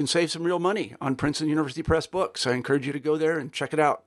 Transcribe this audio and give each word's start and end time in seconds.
can 0.00 0.06
save 0.06 0.30
some 0.30 0.44
real 0.44 0.58
money 0.58 0.94
on 0.98 1.14
Princeton 1.14 1.50
University 1.50 1.82
Press 1.82 2.06
books. 2.06 2.46
I 2.46 2.52
encourage 2.52 2.86
you 2.86 2.92
to 2.94 2.98
go 2.98 3.18
there 3.18 3.38
and 3.38 3.52
check 3.52 3.74
it 3.74 3.78
out. 3.78 4.04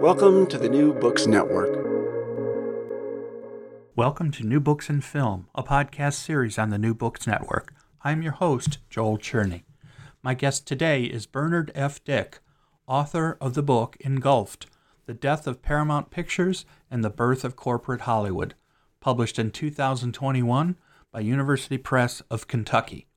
Welcome 0.00 0.46
to 0.46 0.58
the 0.58 0.68
New 0.68 0.94
Books 0.94 1.26
Network. 1.26 1.84
Welcome 3.96 4.30
to 4.30 4.44
New 4.44 4.60
Books 4.60 4.88
and 4.88 5.02
Film, 5.02 5.48
a 5.56 5.64
podcast 5.64 6.12
series 6.12 6.56
on 6.56 6.70
the 6.70 6.78
New 6.78 6.94
Books 6.94 7.26
Network. 7.26 7.74
I'm 8.02 8.22
your 8.22 8.34
host, 8.34 8.78
Joel 8.88 9.18
Cherney. 9.18 9.64
My 10.22 10.34
guest 10.34 10.68
today 10.68 11.02
is 11.02 11.26
Bernard 11.26 11.72
F. 11.74 12.04
Dick, 12.04 12.38
author 12.86 13.36
of 13.40 13.54
the 13.54 13.64
book 13.64 13.96
Engulfed 13.98 14.66
The 15.06 15.14
Death 15.14 15.48
of 15.48 15.62
Paramount 15.62 16.10
Pictures 16.10 16.64
and 16.88 17.02
the 17.02 17.10
Birth 17.10 17.44
of 17.44 17.56
Corporate 17.56 18.02
Hollywood, 18.02 18.54
published 19.00 19.40
in 19.40 19.50
2021 19.50 20.76
by 21.10 21.18
University 21.18 21.76
Press 21.76 22.22
of 22.30 22.46
Kentucky. 22.46 23.08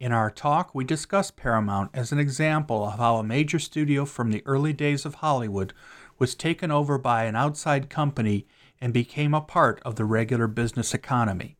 In 0.00 0.12
our 0.12 0.30
talk, 0.30 0.74
we 0.74 0.84
discuss 0.84 1.30
Paramount 1.30 1.90
as 1.92 2.10
an 2.10 2.18
example 2.18 2.86
of 2.86 2.98
how 2.98 3.16
a 3.16 3.22
major 3.22 3.58
studio 3.58 4.06
from 4.06 4.30
the 4.30 4.42
early 4.46 4.72
days 4.72 5.04
of 5.04 5.16
Hollywood 5.16 5.74
was 6.18 6.34
taken 6.34 6.70
over 6.70 6.96
by 6.96 7.24
an 7.24 7.36
outside 7.36 7.90
company 7.90 8.46
and 8.80 8.94
became 8.94 9.34
a 9.34 9.42
part 9.42 9.78
of 9.84 9.96
the 9.96 10.06
regular 10.06 10.46
business 10.46 10.94
economy. 10.94 11.58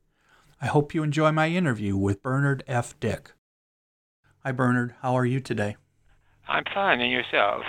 I 0.59 0.69
hope 0.69 0.95
you 0.95 1.03
enjoy 1.03 1.33
my 1.33 1.49
interview 1.49 1.99
with 1.99 2.23
Bernard 2.23 2.65
F. 2.67 2.99
Dick. 2.99 3.33
Hi, 4.43 4.53
Bernard. 4.53 4.95
How 5.03 5.19
are 5.19 5.27
you 5.27 5.41
today? 5.41 5.77
I'm 6.49 6.65
fine, 6.73 7.03
and 7.03 7.13
yourself? 7.13 7.63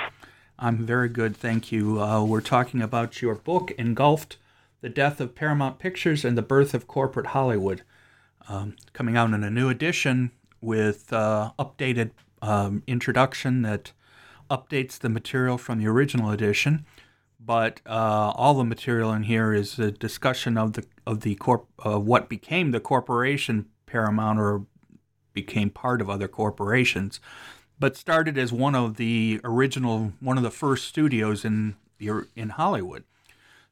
I'm 0.57 0.85
very 0.85 1.09
good, 1.09 1.35
thank 1.35 1.73
you. 1.73 2.01
Uh, 2.01 2.23
we're 2.23 2.39
talking 2.39 2.81
about 2.81 3.21
your 3.21 3.35
book, 3.35 3.71
Engulfed 3.71 4.37
The 4.79 4.87
Death 4.87 5.19
of 5.19 5.35
Paramount 5.35 5.79
Pictures 5.79 6.23
and 6.23 6.37
the 6.37 6.41
Birth 6.41 6.73
of 6.73 6.87
Corporate 6.87 7.27
Hollywood, 7.27 7.81
um, 8.47 8.77
coming 8.93 9.17
out 9.17 9.33
in 9.33 9.43
a 9.43 9.49
new 9.49 9.67
edition 9.67 10.31
with 10.61 11.11
uh, 11.11 11.51
updated 11.59 12.11
um, 12.41 12.83
introduction 12.87 13.61
that 13.63 13.91
updates 14.49 14.99
the 14.99 15.09
material 15.09 15.57
from 15.57 15.79
the 15.79 15.87
original 15.87 16.29
edition 16.31 16.85
but 17.43 17.81
uh, 17.87 18.31
all 18.35 18.53
the 18.53 18.63
material 18.63 19.11
in 19.11 19.23
here 19.23 19.53
is 19.53 19.79
a 19.79 19.91
discussion 19.91 20.57
of 20.57 20.73
the 20.73 20.85
of 21.07 21.21
the 21.21 21.35
corp 21.35 21.67
uh, 21.83 21.99
what 21.99 22.29
became 22.29 22.71
the 22.71 22.79
corporation 22.79 23.65
Paramount 23.91 24.39
or 24.39 24.65
became 25.33 25.69
part 25.69 26.01
of 26.01 26.09
other 26.09 26.27
corporations, 26.27 27.19
but 27.79 27.97
started 27.97 28.37
as 28.37 28.51
one 28.51 28.73
of 28.73 28.95
the 28.95 29.41
original 29.43 30.13
one 30.19 30.37
of 30.37 30.43
the 30.43 30.51
first 30.51 30.87
studios 30.87 31.45
in 31.45 31.75
in 31.99 32.49
Hollywood. 32.49 33.03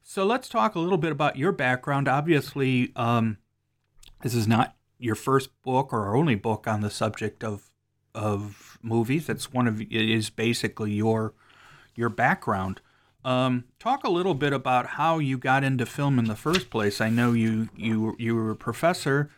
So 0.03 0.25
let's 0.25 0.49
talk 0.49 0.75
a 0.75 0.79
little 0.79 0.97
bit 0.97 1.11
about 1.11 1.37
your 1.37 1.51
background. 1.51 2.07
Obviously, 2.07 2.91
um, 2.95 3.37
this 4.21 4.33
is 4.33 4.47
not 4.47 4.75
your 4.99 5.15
first 5.15 5.49
book 5.63 5.91
or 5.91 6.15
only 6.15 6.35
book 6.35 6.67
on 6.67 6.81
the 6.81 6.89
subject 6.89 7.43
of 7.43 7.69
of 8.13 8.77
movies. 8.81 9.29
It's 9.29 9.53
one 9.53 9.67
of 9.67 9.81
it 9.81 9.91
is 9.91 10.29
basically 10.29 10.91
your 10.91 11.33
your 11.95 12.09
background. 12.09 12.81
Um, 13.25 13.65
talk 13.79 14.03
a 14.03 14.09
little 14.09 14.33
bit 14.33 14.53
about 14.53 14.85
how 14.87 15.19
you 15.19 15.37
got 15.37 15.63
into 15.63 15.85
film 15.85 16.19
in 16.19 16.25
the 16.25 16.35
first 16.35 16.69
place. 16.69 17.01
I 17.01 17.09
know 17.09 17.33
you 17.33 17.69
you 17.75 18.15
you 18.19 18.35
were 18.35 18.51
a 18.51 18.55
professor, 18.55 19.29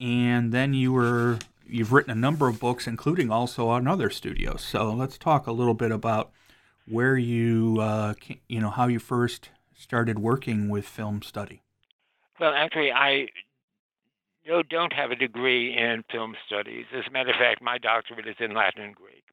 and 0.00 0.52
then 0.52 0.74
you 0.74 0.92
were 0.92 1.38
you've 1.66 1.92
written 1.92 2.12
a 2.12 2.14
number 2.14 2.48
of 2.48 2.60
books, 2.60 2.86
including 2.86 3.30
also 3.30 3.68
on 3.68 3.86
other 3.86 4.10
studios. 4.10 4.62
So 4.62 4.92
let's 4.92 5.18
talk 5.18 5.46
a 5.46 5.52
little 5.52 5.74
bit 5.74 5.90
about 5.90 6.30
where 6.86 7.16
you 7.16 7.78
uh, 7.80 8.14
you 8.48 8.60
know 8.60 8.70
how 8.70 8.86
you 8.86 8.98
first 8.98 9.50
started 9.74 10.18
working 10.18 10.68
with 10.68 10.86
film 10.86 11.22
study. 11.22 11.62
Well, 12.40 12.54
actually, 12.54 12.92
I 12.92 13.28
don't 14.68 14.92
have 14.92 15.10
a 15.10 15.16
degree 15.16 15.76
in 15.76 16.04
film 16.10 16.34
studies. 16.46 16.86
As 16.96 17.04
a 17.08 17.10
matter 17.10 17.30
of 17.30 17.36
fact, 17.36 17.62
my 17.62 17.78
doctorate 17.78 18.28
is 18.28 18.36
in 18.38 18.54
Latin 18.54 18.82
and 18.82 18.94
Greek 18.94 19.24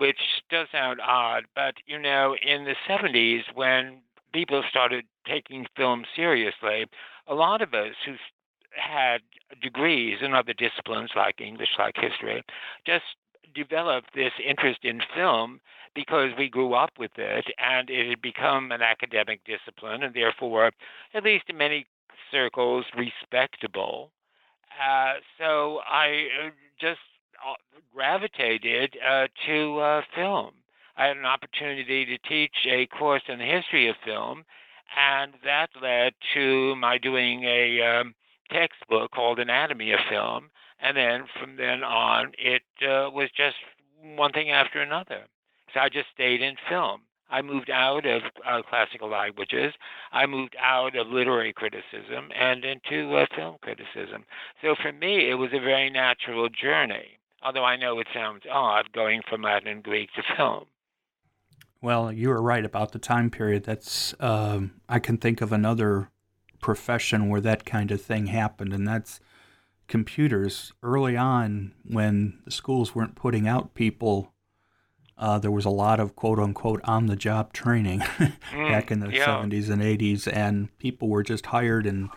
which 0.00 0.42
does 0.48 0.66
sound 0.72 0.98
odd, 0.98 1.44
but 1.54 1.74
you 1.86 1.98
know, 1.98 2.34
in 2.42 2.64
the 2.64 2.74
70s, 2.88 3.42
when 3.54 3.98
people 4.32 4.62
started 4.68 5.04
taking 5.26 5.66
film 5.76 6.04
seriously, 6.16 6.86
a 7.28 7.34
lot 7.34 7.60
of 7.60 7.74
us 7.74 7.94
who 8.06 8.14
had 8.74 9.20
degrees 9.60 10.18
in 10.22 10.32
other 10.32 10.54
disciplines 10.54 11.10
like 11.14 11.38
English, 11.42 11.68
like 11.78 11.96
history, 11.96 12.42
just 12.86 13.04
developed 13.54 14.14
this 14.14 14.32
interest 14.42 14.80
in 14.84 15.02
film 15.14 15.60
because 15.94 16.30
we 16.38 16.48
grew 16.48 16.72
up 16.72 16.92
with 16.98 17.18
it 17.18 17.44
and 17.58 17.90
it 17.90 18.08
had 18.08 18.22
become 18.22 18.72
an 18.72 18.80
academic 18.80 19.40
discipline 19.44 20.02
and 20.02 20.14
therefore, 20.14 20.70
at 21.12 21.24
least 21.24 21.44
in 21.48 21.58
many 21.58 21.84
circles, 22.30 22.86
respectable. 22.96 24.10
Uh, 24.78 25.14
so 25.38 25.80
I 25.88 26.26
uh, 26.46 26.50
just 26.80 27.00
uh, 27.46 27.54
gravitated 27.94 28.96
uh, 29.06 29.26
to 29.46 29.78
uh, 29.78 30.02
film. 30.14 30.52
I 30.96 31.06
had 31.06 31.16
an 31.16 31.24
opportunity 31.24 32.04
to 32.04 32.18
teach 32.28 32.54
a 32.68 32.86
course 32.86 33.22
in 33.28 33.38
the 33.38 33.44
history 33.44 33.88
of 33.88 33.96
film, 34.04 34.44
and 34.96 35.32
that 35.44 35.70
led 35.80 36.12
to 36.34 36.76
my 36.76 36.98
doing 36.98 37.44
a 37.44 37.80
um, 37.80 38.14
textbook 38.50 39.10
called 39.12 39.38
Anatomy 39.38 39.92
of 39.92 40.00
Film. 40.10 40.50
And 40.80 40.96
then 40.96 41.24
from 41.38 41.56
then 41.56 41.82
on, 41.82 42.32
it 42.38 42.62
was 42.80 43.28
just 43.36 43.56
one 44.16 44.32
thing 44.32 44.50
after 44.50 44.80
another. 44.80 45.24
So 45.72 45.80
I 45.80 45.88
just 45.88 46.08
stayed 46.14 46.42
in 46.42 46.56
film. 46.68 47.02
I 47.30 47.42
moved 47.42 47.70
out 47.70 48.06
of 48.06 48.22
uh, 48.46 48.62
classical 48.68 49.08
languages. 49.08 49.72
I 50.12 50.26
moved 50.26 50.56
out 50.60 50.96
of 50.96 51.06
literary 51.06 51.52
criticism 51.52 52.30
and 52.38 52.64
into 52.64 53.16
uh, 53.16 53.26
film 53.34 53.56
criticism. 53.62 54.24
So 54.62 54.74
for 54.80 54.92
me, 54.92 55.30
it 55.30 55.34
was 55.34 55.50
a 55.52 55.60
very 55.60 55.90
natural 55.90 56.48
journey 56.48 57.20
although 57.42 57.64
I 57.64 57.76
know 57.76 57.98
it 58.00 58.06
sounds 58.12 58.42
odd 58.50 58.92
going 58.92 59.22
from 59.28 59.42
Latin 59.42 59.68
and 59.68 59.82
Greek 59.82 60.10
to 60.14 60.22
film. 60.36 60.64
Well, 61.82 62.12
you 62.12 62.28
were 62.28 62.42
right 62.42 62.64
about 62.64 62.92
the 62.92 62.98
time 62.98 63.30
period. 63.30 63.64
That's 63.64 64.14
um, 64.20 64.72
I 64.88 64.98
can 64.98 65.16
think 65.16 65.40
of 65.40 65.52
another 65.52 66.10
profession 66.60 67.28
where 67.28 67.40
that 67.40 67.64
kind 67.64 67.90
of 67.90 68.02
thing 68.02 68.26
happened, 68.26 68.74
and 68.74 68.86
that's 68.86 69.20
computers. 69.88 70.72
Early 70.82 71.16
on, 71.16 71.72
when 71.84 72.40
the 72.44 72.50
schools 72.50 72.94
weren't 72.94 73.14
putting 73.14 73.48
out 73.48 73.74
people, 73.74 74.34
uh, 75.20 75.38
there 75.38 75.50
was 75.50 75.66
a 75.66 75.70
lot 75.70 76.00
of 76.00 76.16
quote 76.16 76.38
unquote 76.38 76.80
on 76.84 77.06
the 77.06 77.14
job 77.14 77.52
training 77.52 77.98
back 78.18 78.86
mm, 78.86 78.90
in 78.90 79.00
the 79.00 79.12
yeah. 79.12 79.26
70s 79.26 79.68
and 79.68 79.82
80s, 79.82 80.26
and 80.32 80.76
people 80.78 81.08
were 81.08 81.22
just 81.22 81.46
hired 81.46 81.86
and 81.86 82.08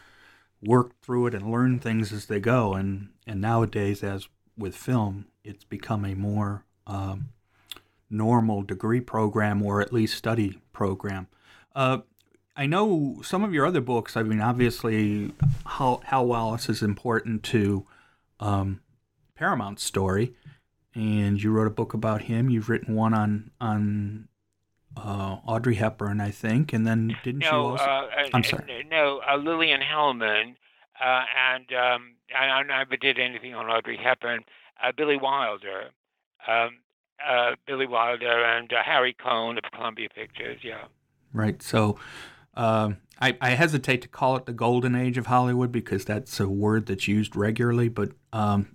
worked 0.63 1.03
through 1.03 1.27
it 1.27 1.35
and 1.35 1.51
learned 1.51 1.81
things 1.81 2.13
as 2.13 2.27
they 2.27 2.39
go. 2.39 2.73
And, 2.73 3.09
and 3.27 3.41
nowadays, 3.41 4.03
as 4.03 4.29
with 4.57 4.73
film, 4.73 5.25
it's 5.43 5.65
become 5.65 6.05
a 6.05 6.15
more 6.15 6.63
um, 6.87 7.29
normal 8.09 8.61
degree 8.61 9.01
program 9.01 9.61
or 9.61 9.81
at 9.81 9.91
least 9.91 10.17
study 10.17 10.59
program. 10.71 11.27
Uh, 11.75 11.99
I 12.55 12.67
know 12.67 13.19
some 13.21 13.43
of 13.43 13.53
your 13.53 13.65
other 13.65 13.81
books. 13.81 14.15
I 14.15 14.23
mean, 14.23 14.39
obviously, 14.39 15.33
Hal, 15.65 16.01
Hal 16.05 16.25
Wallis 16.25 16.69
is 16.69 16.81
important 16.81 17.43
to 17.43 17.85
um, 18.39 18.79
Paramount's 19.35 19.83
story, 19.83 20.35
and 20.95 21.41
you 21.41 21.51
wrote 21.51 21.67
a 21.67 21.71
book 21.71 21.93
about 21.93 22.23
him. 22.23 22.49
You've 22.49 22.69
written 22.69 22.95
one 22.95 23.13
on 23.13 23.51
on 23.59 24.27
uh, 24.95 25.37
Audrey 25.45 25.75
Hepburn, 25.75 26.21
I 26.21 26.31
think, 26.31 26.73
and 26.73 26.85
then 26.85 27.15
didn't 27.23 27.39
no, 27.39 27.47
you 27.47 27.57
also? 27.71 27.83
Uh, 27.83 28.07
I'm 28.33 28.43
sorry. 28.43 28.85
No, 28.89 29.21
uh, 29.29 29.37
Lillian 29.37 29.81
Hellman, 29.81 30.55
uh, 31.03 31.23
and 31.53 31.73
um, 31.73 32.15
I, 32.37 32.45
I 32.45 32.63
never 32.63 32.97
did 32.97 33.19
anything 33.19 33.53
on 33.53 33.67
Audrey 33.67 33.97
Hepburn. 33.97 34.41
Uh, 34.83 34.91
Billy 34.95 35.17
Wilder, 35.17 35.89
um, 36.47 36.79
uh, 37.25 37.51
Billy 37.65 37.87
Wilder, 37.87 38.43
and 38.43 38.71
Harry 38.83 39.13
Cohn 39.13 39.57
of 39.57 39.63
Columbia 39.71 40.09
Pictures. 40.13 40.59
Yeah. 40.63 40.85
Right. 41.33 41.61
So. 41.61 41.97
Um, 42.55 42.97
I, 43.19 43.35
I, 43.41 43.49
hesitate 43.51 44.03
to 44.03 44.07
call 44.07 44.35
it 44.35 44.45
the 44.45 44.53
golden 44.53 44.93
age 44.93 45.17
of 45.17 45.25
Hollywood 45.25 45.71
because 45.71 46.05
that's 46.05 46.39
a 46.39 46.47
word 46.47 46.85
that's 46.85 47.07
used 47.07 47.35
regularly, 47.35 47.89
but 47.89 48.11
um, 48.31 48.67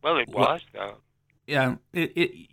well, 0.00 0.18
it 0.18 0.28
was 0.28 0.60
though. 0.72 0.98
Yeah, 1.46 1.76
it, 1.92 2.12
it 2.16 2.48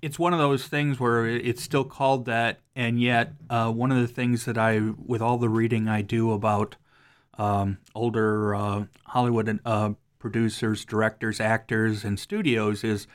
it's 0.00 0.18
one 0.18 0.32
of 0.32 0.38
those 0.38 0.66
things 0.66 0.98
where 0.98 1.26
it's 1.26 1.62
still 1.62 1.84
called 1.84 2.24
that, 2.26 2.60
and 2.74 3.00
yet 3.00 3.34
uh, 3.48 3.70
one 3.70 3.92
of 3.92 3.98
the 3.98 4.12
things 4.12 4.44
that 4.46 4.58
I, 4.58 4.80
with 4.80 5.22
all 5.22 5.38
the 5.38 5.48
reading 5.48 5.88
I 5.88 6.02
do 6.02 6.32
about 6.32 6.76
um, 7.38 7.78
older 7.94 8.54
uh, 8.54 8.84
Hollywood 9.06 9.60
uh, 9.64 9.92
producers, 10.18 10.84
directors, 10.84 11.40
actors, 11.40 12.04
and 12.04 12.18
studios, 12.18 12.82
is 12.82 13.06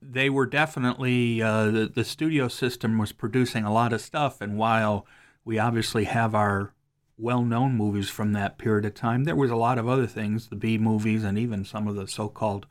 they 0.00 0.30
were 0.30 0.46
definitely 0.46 1.42
uh, 1.42 1.66
the, 1.70 1.92
the 1.94 2.04
studio 2.04 2.48
system 2.48 2.98
was 2.98 3.12
producing 3.12 3.64
a 3.64 3.72
lot 3.72 3.92
of 3.92 4.00
stuff, 4.00 4.40
and 4.40 4.56
while 4.56 5.06
we 5.44 5.58
obviously 5.58 6.04
have 6.04 6.34
our 6.34 6.72
well-known 7.18 7.74
movies 7.76 8.08
from 8.08 8.32
that 8.32 8.58
period 8.58 8.84
of 8.84 8.94
time, 8.94 9.24
there 9.24 9.36
was 9.36 9.50
a 9.50 9.56
lot 9.56 9.78
of 9.78 9.88
other 9.88 10.06
things, 10.06 10.48
the 10.48 10.56
B 10.56 10.78
movies, 10.78 11.22
and 11.22 11.38
even 11.38 11.64
some 11.64 11.86
of 11.86 11.94
the 11.94 12.08
so-called 12.08 12.66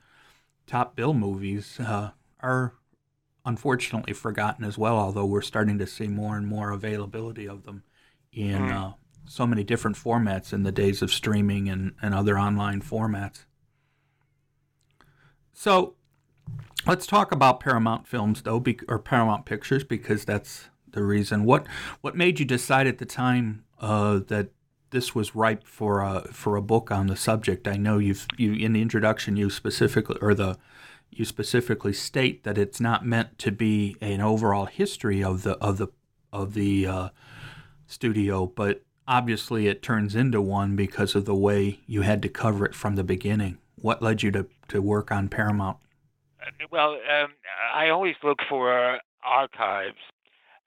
top 0.67 0.95
bill 0.95 1.13
movies 1.13 1.79
uh, 1.79 2.11
are 2.39 2.75
unfortunately 3.45 4.13
forgotten 4.13 4.63
as 4.63 4.77
well, 4.77 4.97
although 4.97 5.25
we're 5.25 5.41
starting 5.41 5.77
to 5.79 5.87
see 5.87 6.07
more 6.07 6.37
and 6.37 6.47
more 6.47 6.71
availability 6.71 7.47
of 7.47 7.63
them 7.63 7.83
in 8.31 8.61
mm. 8.63 8.71
uh, 8.71 8.93
so 9.25 9.47
many 9.47 9.63
different 9.63 9.97
formats 9.97 10.53
in 10.53 10.63
the 10.63 10.71
days 10.71 11.01
of 11.01 11.11
streaming 11.11 11.69
and, 11.69 11.93
and 12.01 12.13
other 12.13 12.37
online 12.37 12.81
formats. 12.81 13.45
So 15.53 15.95
let's 16.85 17.05
talk 17.05 17.31
about 17.31 17.59
Paramount 17.59 18.07
Films, 18.07 18.41
though, 18.41 18.59
be, 18.59 18.79
or 18.87 18.99
Paramount 18.99 19.45
Pictures, 19.45 19.83
because 19.83 20.25
that's 20.25 20.69
the 20.91 21.03
reason. 21.03 21.43
What 21.45 21.67
what 22.01 22.15
made 22.15 22.39
you 22.39 22.45
decide 22.45 22.87
at 22.87 22.97
the 22.97 23.05
time 23.05 23.63
uh, 23.79 24.19
that 24.27 24.49
this 24.91 25.15
was 25.15 25.35
ripe 25.35 25.65
for 25.65 26.01
a 26.01 26.21
for 26.31 26.55
a 26.55 26.61
book 26.61 26.91
on 26.91 27.07
the 27.07 27.15
subject? 27.15 27.67
I 27.67 27.77
know 27.77 27.97
you've 27.97 28.27
you 28.37 28.53
in 28.53 28.73
the 28.73 28.81
introduction 28.81 29.35
you 29.35 29.49
specifically 29.49 30.17
or 30.21 30.33
the 30.33 30.57
you 31.09 31.25
specifically 31.25 31.93
state 31.93 32.43
that 32.43 32.57
it's 32.57 32.79
not 32.79 33.05
meant 33.05 33.37
to 33.39 33.51
be 33.51 33.97
an 34.01 34.21
overall 34.21 34.65
history 34.65 35.23
of 35.23 35.43
the 35.43 35.57
of 35.57 35.77
the 35.77 35.87
of 36.31 36.53
the 36.53 36.87
uh, 36.87 37.09
studio, 37.85 38.45
but 38.45 38.83
obviously 39.07 39.67
it 39.67 39.81
turns 39.81 40.15
into 40.15 40.41
one 40.41 40.75
because 40.75 41.15
of 41.15 41.25
the 41.25 41.35
way 41.35 41.79
you 41.85 42.01
had 42.01 42.21
to 42.21 42.29
cover 42.29 42.65
it 42.65 42.73
from 42.73 42.95
the 42.95 43.03
beginning. 43.03 43.57
What 43.75 44.01
led 44.01 44.23
you 44.23 44.31
to, 44.31 44.47
to 44.69 44.81
work 44.81 45.11
on 45.11 45.27
Paramount? 45.27 45.77
Well, 46.71 46.93
um, 46.93 47.33
I 47.75 47.89
always 47.89 48.15
look 48.23 48.39
for 48.47 48.99
archives, 49.23 49.97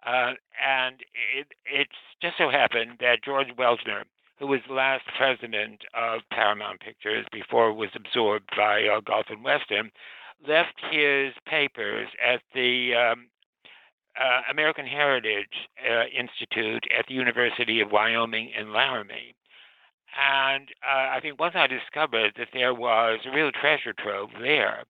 uh, 0.07 0.33
and 0.65 0.97
it, 1.37 1.47
it's 1.65 1.91
just 2.21 2.37
so 2.39 2.51
happened 2.51 2.99
that 3.01 3.25
George 3.25 3.49
Weltner, 3.59 4.03
who 4.39 4.47
was 4.47 4.61
the 4.67 4.75
last 4.75 5.05
president 5.17 5.81
of 5.95 6.21
Paramount 6.31 6.81
Pictures 6.81 7.27
before 7.33 7.71
it 7.71 7.75
was 7.75 7.91
absorbed 7.95 8.51
by 8.57 8.85
uh, 8.85 9.01
Gulf 9.01 9.27
and 9.29 9.45
Western, 9.45 9.91
left 10.47 10.75
his 10.91 11.33
papers 11.47 12.09
at 12.25 12.41
the 12.55 12.95
um, 12.95 13.29
uh, 14.21 14.41
American 14.51 14.87
Heritage 14.87 15.69
uh, 15.89 16.05
Institute 16.07 16.85
at 16.97 17.07
the 17.07 17.15
University 17.15 17.81
of 17.81 17.91
Wyoming 17.91 18.51
in 18.59 18.73
Laramie. 18.73 19.35
And 20.17 20.69
uh, 20.83 21.17
I 21.17 21.21
think 21.21 21.41
once 21.41 21.55
I 21.57 21.67
discovered 21.67 22.35
that 22.37 22.49
there 22.53 22.75
was 22.75 23.21
a 23.25 23.35
real 23.35 23.51
treasure 23.51 23.93
trove 23.93 24.31
there, 24.41 24.85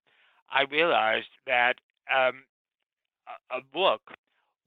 I 0.51 0.63
realized 0.69 1.29
that 1.47 1.75
um, 2.13 2.43
a 3.49 3.61
book 3.73 4.01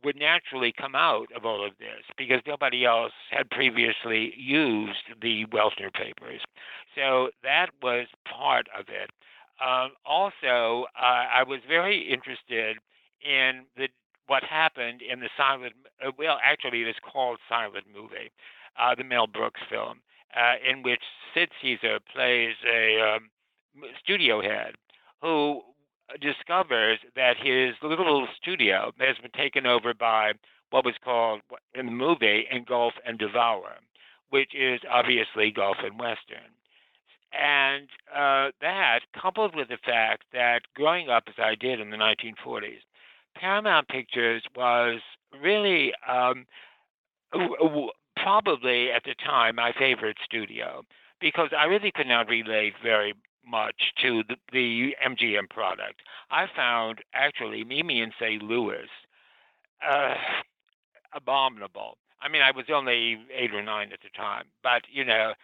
would 0.05 0.17
naturally 0.17 0.73
come 0.73 0.95
out 0.95 1.27
of 1.35 1.45
all 1.45 1.67
of 1.67 1.73
this 1.79 2.05
because 2.17 2.41
nobody 2.47 2.85
else 2.85 3.13
had 3.31 3.51
previously 3.51 4.33
used 4.37 5.05
the 5.21 5.45
Weltner 5.47 5.93
papers. 5.93 6.41
So 6.95 7.31
that 7.43 7.71
was 7.83 8.07
part 8.25 8.69
of 8.79 8.87
it. 8.89 9.11
Um, 9.65 9.93
also, 10.07 10.87
uh, 10.97 11.27
I 11.35 11.43
was 11.43 11.61
very 11.67 12.01
interested 12.03 12.79
in 13.23 13.65
the 13.77 13.89
what 14.29 14.45
happened 14.45 15.01
in 15.03 15.21
the 15.21 15.31
silent. 15.37 15.73
Uh, 16.05 16.13
well, 16.17 16.39
actually, 16.45 16.83
it 16.83 16.89
is 16.89 16.97
called 17.03 17.39
Silent 17.49 17.87
Movie, 17.93 18.31
uh, 18.79 18.95
the 18.95 19.03
Mel 19.03 19.27
Brooks 19.27 19.61
film, 19.69 20.01
uh, 20.37 20.55
in 20.69 20.83
which 20.83 21.01
Sid 21.35 21.49
Caesar 21.61 21.99
plays 22.13 22.55
a 22.71 23.01
um, 23.01 23.31
studio 24.03 24.41
head 24.41 24.75
who 25.23 25.63
discovers 26.21 26.99
that 27.17 27.37
his 27.37 27.75
little 27.83 28.27
studio 28.41 28.93
has 28.99 29.17
been 29.19 29.31
taken 29.31 29.67
over 29.67 29.95
by 29.95 30.33
what 30.71 30.85
was 30.85 30.95
called 31.03 31.41
in 31.75 31.87
the 31.87 31.93
movie 31.93 32.47
Engulf 32.51 32.95
and 33.07 33.19
Devour, 33.19 33.77
which 34.31 34.55
is 34.55 34.81
obviously 34.91 35.51
Gulf 35.51 35.79
and 35.83 35.99
Western. 35.99 36.53
And 37.33 37.89
uh, 38.15 38.53
that, 38.61 39.01
coupled 39.21 39.55
with 39.55 39.69
the 39.69 39.79
fact 39.85 40.25
that 40.33 40.61
growing 40.75 41.09
up 41.09 41.25
as 41.29 41.35
I 41.39 41.55
did 41.55 41.81
in 41.81 41.91
the 41.91 41.97
1940s, 41.97 42.81
Paramount 43.35 43.89
Pictures 43.89 44.43
was 44.57 45.01
really 45.41 45.93
um, 46.09 46.47
probably 48.17 48.91
at 48.91 49.05
the 49.05 49.15
time 49.15 49.57
my 49.57 49.73
favorite 49.79 50.17
studio 50.25 50.85
because 51.21 51.51
I 51.57 51.65
really 51.65 51.93
could 51.93 52.07
not 52.07 52.29
relate 52.29 52.75
very 52.83 53.15
much 53.49 53.93
to 54.03 54.23
the, 54.29 54.37
the 54.53 54.95
MGM 55.07 55.49
product. 55.51 56.03
I 56.31 56.47
found 56.55 56.99
actually 57.15 57.65
Meet 57.65 57.87
Me 57.87 58.03
in 58.03 58.13
St. 58.21 58.43
Louis 58.43 58.89
uh, 59.89 60.15
abominable. 61.15 61.99
I 62.21 62.29
mean, 62.29 62.43
I 62.43 62.51
was 62.51 62.67
only 62.73 63.19
eight 63.35 63.55
or 63.55 63.63
nine 63.63 63.93
at 63.93 64.01
the 64.03 64.11
time, 64.17 64.45
but 64.63 64.83
you 64.93 65.05
know, 65.05 65.35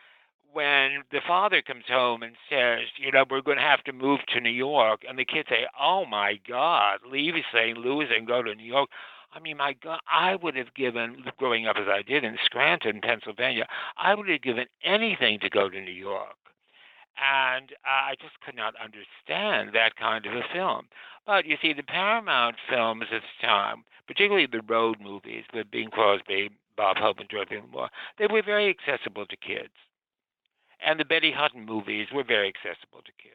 when 0.53 1.03
the 1.11 1.21
father 1.27 1.63
comes 1.63 1.85
home 1.89 2.23
and 2.23 2.37
says, 2.49 2.83
you 2.97 3.11
know, 3.11 3.25
we're 3.29 3.43
going 3.43 3.57
to 3.57 3.63
have 3.63 3.83
to 3.85 3.93
move 3.93 4.21
to 4.33 4.41
New 4.41 4.51
York, 4.51 5.03
and 5.09 5.19
the 5.19 5.25
kids 5.25 5.49
say, 5.49 5.67
oh 5.81 6.07
my 6.07 6.39
God, 6.49 7.01
leave 7.11 7.35
St. 7.53 7.77
Louis 7.77 8.07
and 8.17 8.27
go 8.27 8.43
to 8.43 8.55
New 8.55 8.65
York. 8.65 8.89
I 9.33 9.41
mean, 9.41 9.57
my 9.57 9.75
God, 9.83 9.99
I 10.11 10.37
would 10.37 10.55
have 10.55 10.73
given, 10.75 11.25
growing 11.39 11.67
up 11.67 11.77
as 11.77 11.89
I 11.89 12.03
did 12.03 12.23
in 12.23 12.39
Scranton, 12.45 13.01
Pennsylvania, 13.03 13.67
I 13.97 14.15
would 14.15 14.29
have 14.29 14.43
given 14.43 14.67
anything 14.85 15.41
to 15.41 15.51
go 15.51 15.69
to 15.69 15.81
New 15.81 15.91
York. 15.91 16.37
And 17.17 17.73
uh, 17.85 18.11
I 18.11 18.15
just 18.21 18.41
could 18.45 18.57
not 18.57 18.75
understand 18.83 19.75
that 19.75 19.97
kind 19.97 20.27
of 20.27 20.35
a 20.35 20.43
film. 20.53 20.89
But 21.27 21.47
you 21.47 21.57
see, 21.63 21.73
the 21.73 21.83
Paramount 21.83 22.57
films 22.69 23.07
at 23.13 23.23
the 23.23 23.47
time, 23.47 23.85
particularly 24.07 24.47
the 24.47 24.63
road 24.67 24.99
movies 25.01 25.45
with 25.55 25.71
Bing 25.71 25.91
Crosby, 25.91 26.51
Bob 26.77 26.97
Hope, 26.97 27.21
and 27.21 27.29
Dorothy 27.29 27.57
Lamour, 27.57 27.89
they 28.19 28.27
were 28.27 28.43
very 28.43 28.69
accessible 28.69 29.27
to 29.27 29.37
kids 29.37 29.73
and 30.85 31.01
the 31.01 31.05
Betty 31.05 31.33
Hutton 31.33 31.65
movies 31.65 32.09
were 32.13 32.25
very 32.25 32.49
accessible 32.49 33.01
to 33.05 33.13
kids. 33.13 33.35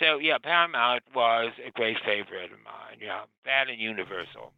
So 0.00 0.18
yeah, 0.18 0.38
Paramount 0.38 1.04
was 1.14 1.52
a 1.66 1.70
great 1.70 1.96
favorite 2.04 2.52
of 2.52 2.58
mine. 2.64 2.98
Yeah, 3.00 3.22
that 3.44 3.68
and 3.68 3.80
Universal. 3.80 4.52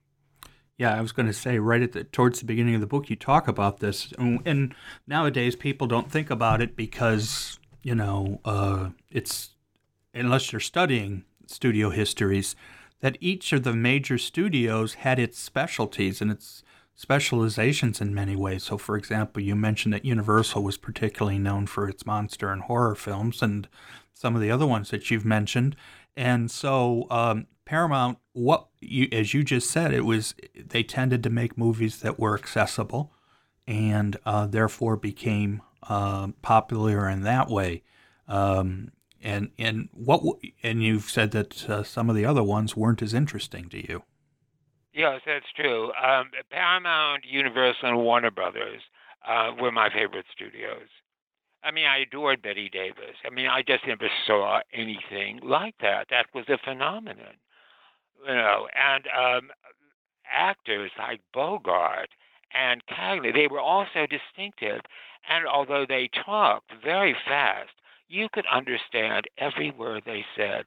Yeah, 0.77 0.97
I 0.97 1.01
was 1.01 1.13
going 1.13 1.27
to 1.27 1.33
say 1.33 1.59
right 1.59 1.83
at 1.83 1.93
the 1.93 2.05
towards 2.05 2.41
the 2.41 2.47
beginning 2.47 2.75
of 2.75 2.81
the 2.81 2.87
book, 2.87 3.11
you 3.11 3.17
talk 3.17 3.49
about 3.49 3.81
this, 3.81 4.13
and, 4.19 4.41
and 4.45 4.75
nowadays 5.07 5.57
people 5.57 5.87
don't 5.87 6.11
think 6.11 6.31
about 6.31 6.61
it 6.61 6.77
because 6.77 7.58
you 7.89 7.95
know 7.95 8.39
uh, 8.45 8.91
it's 9.11 9.55
unless 10.13 10.53
you're 10.53 10.61
studying 10.61 11.25
studio 11.47 11.89
histories 11.89 12.55
that 13.01 13.17
each 13.19 13.51
of 13.55 13.63
the 13.63 13.73
major 13.73 14.19
studios 14.19 14.95
had 15.07 15.19
its 15.19 15.39
specialties 15.39 16.21
and 16.21 16.31
its 16.31 16.63
specializations 16.95 18.01
in 18.01 18.13
many 18.13 18.37
ways. 18.37 18.65
So, 18.65 18.77
for 18.77 18.97
example, 18.97 19.41
you 19.41 19.55
mentioned 19.55 19.95
that 19.95 20.05
Universal 20.05 20.63
was 20.65 20.77
particularly 20.77 21.39
known 21.39 21.67
for 21.67 21.89
its 21.89 22.05
monster 22.05 22.51
and 22.51 22.63
horror 22.63 22.97
films, 22.97 23.41
and 23.41 23.69
some 24.13 24.35
of 24.35 24.43
the 24.43 24.51
other 24.51 24.67
ones 24.67 24.91
that 24.91 25.11
you've 25.11 25.25
mentioned. 25.25 25.75
And 26.15 26.51
so, 26.51 27.07
um, 27.09 27.47
Paramount, 27.65 28.19
what 28.33 28.67
you, 28.81 29.09
as 29.13 29.33
you 29.33 29.45
just 29.45 29.71
said, 29.71 29.95
it 29.95 30.05
was 30.05 30.35
they 30.55 30.83
tended 30.83 31.23
to 31.23 31.31
make 31.31 31.57
movies 31.57 32.01
that 32.01 32.19
were 32.19 32.37
accessible, 32.37 33.15
and 33.67 34.19
uh, 34.27 34.47
therefore 34.47 34.97
became 34.97 35.63
uh, 35.83 36.29
popular 36.43 37.09
in 37.09 37.23
that 37.23 37.49
way. 37.49 37.83
Um, 38.27 38.93
and 39.23 39.51
and 39.59 39.89
what 39.93 40.23
and 40.63 40.83
you've 40.83 41.11
said 41.11 41.33
that 41.33 41.69
uh, 41.69 41.83
some 41.83 42.09
of 42.09 42.17
the 42.17 42.25
other 42.25 42.43
ones 42.43 42.77
weren't 42.77 43.03
as 43.03 43.15
interesting 43.15 43.69
to 43.71 43.79
you. 43.79 44.03
Yes, 44.93 45.21
that's 45.27 45.47
true. 45.55 45.93
Um, 45.95 46.31
Paramount, 46.51 47.25
Universal, 47.25 47.89
and 47.89 47.99
Warner 47.99 48.31
Brothers 48.31 48.83
uh, 49.27 49.53
were 49.61 49.73
my 49.73 49.91
favorite 49.91 50.27
studios. 50.33 50.89
I 51.63 51.71
mean, 51.71 51.87
I 51.87 51.99
adored 51.99 52.43
Bette 52.43 52.69
Davis. 52.69 53.17
I 53.25 53.31
mean, 53.31 53.47
I 53.47 53.63
just 53.63 53.87
never 53.87 54.09
saw 54.27 54.61
anything 54.73 55.41
like 55.43 55.75
that. 55.81 56.07
That 56.11 56.27
was 56.35 56.45
a 56.49 56.59
phenomenon, 56.65 57.35
you 58.27 58.35
know. 58.35 58.69
And 58.75 59.05
um, 59.07 59.51
actors 60.31 60.91
like 60.99 61.21
Bogart 61.35 62.11
and 62.55 62.83
Cagney, 62.87 63.35
they 63.35 63.49
were 63.49 63.61
also 63.61 64.07
distinctive. 64.09 64.81
And 65.29 65.47
although 65.47 65.85
they 65.87 66.09
talked 66.09 66.73
very 66.83 67.15
fast, 67.27 67.71
you 68.09 68.29
could 68.33 68.47
understand 68.47 69.27
every 69.37 69.71
word 69.71 70.03
they 70.07 70.25
said, 70.37 70.65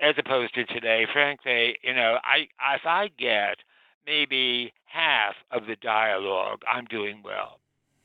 as 0.00 0.14
opposed 0.18 0.54
to 0.54 0.64
today. 0.64 1.06
Frankly, 1.10 1.78
you 1.82 1.94
know, 1.94 2.18
I 2.22 2.48
if 2.74 2.82
I 2.84 3.08
get 3.18 3.58
maybe 4.06 4.72
half 4.84 5.34
of 5.50 5.66
the 5.66 5.76
dialogue, 5.76 6.62
I'm 6.70 6.84
doing 6.84 7.22
well. 7.24 7.58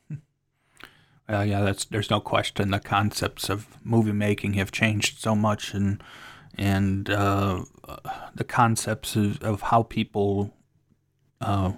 Uh, 1.29 1.41
yeah, 1.41 1.59
that's 1.59 1.83
there's 1.83 2.09
no 2.09 2.21
question. 2.21 2.71
The 2.71 2.79
concepts 2.79 3.49
of 3.49 3.67
movie 3.83 4.13
making 4.13 4.53
have 4.53 4.71
changed 4.71 5.19
so 5.19 5.35
much, 5.35 5.73
and 5.73 6.01
and 6.57 7.09
uh, 7.09 7.65
the 8.33 8.45
concepts 8.45 9.17
of, 9.17 9.43
of 9.43 9.63
how 9.63 9.83
people 9.83 10.53
uh, 11.41 11.73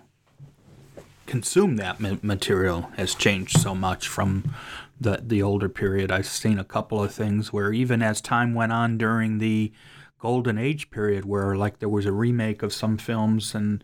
consume 1.29 1.75
that 1.75 2.01
material 2.23 2.89
has 2.97 3.13
changed 3.13 3.59
so 3.59 3.75
much 3.75 4.07
from 4.07 4.55
the 4.99 5.21
the 5.23 5.43
older 5.43 5.69
period. 5.69 6.11
I've 6.11 6.25
seen 6.25 6.57
a 6.57 6.63
couple 6.63 7.01
of 7.03 7.13
things 7.13 7.53
where 7.53 7.71
even 7.71 8.01
as 8.01 8.19
time 8.19 8.55
went 8.55 8.73
on 8.73 8.97
during 8.97 9.37
the 9.37 9.71
golden 10.17 10.57
age 10.57 10.89
period, 10.89 11.25
where 11.25 11.55
like 11.55 11.79
there 11.79 11.87
was 11.87 12.07
a 12.07 12.11
remake 12.11 12.63
of 12.63 12.73
some 12.73 12.97
films 12.97 13.53
and 13.53 13.83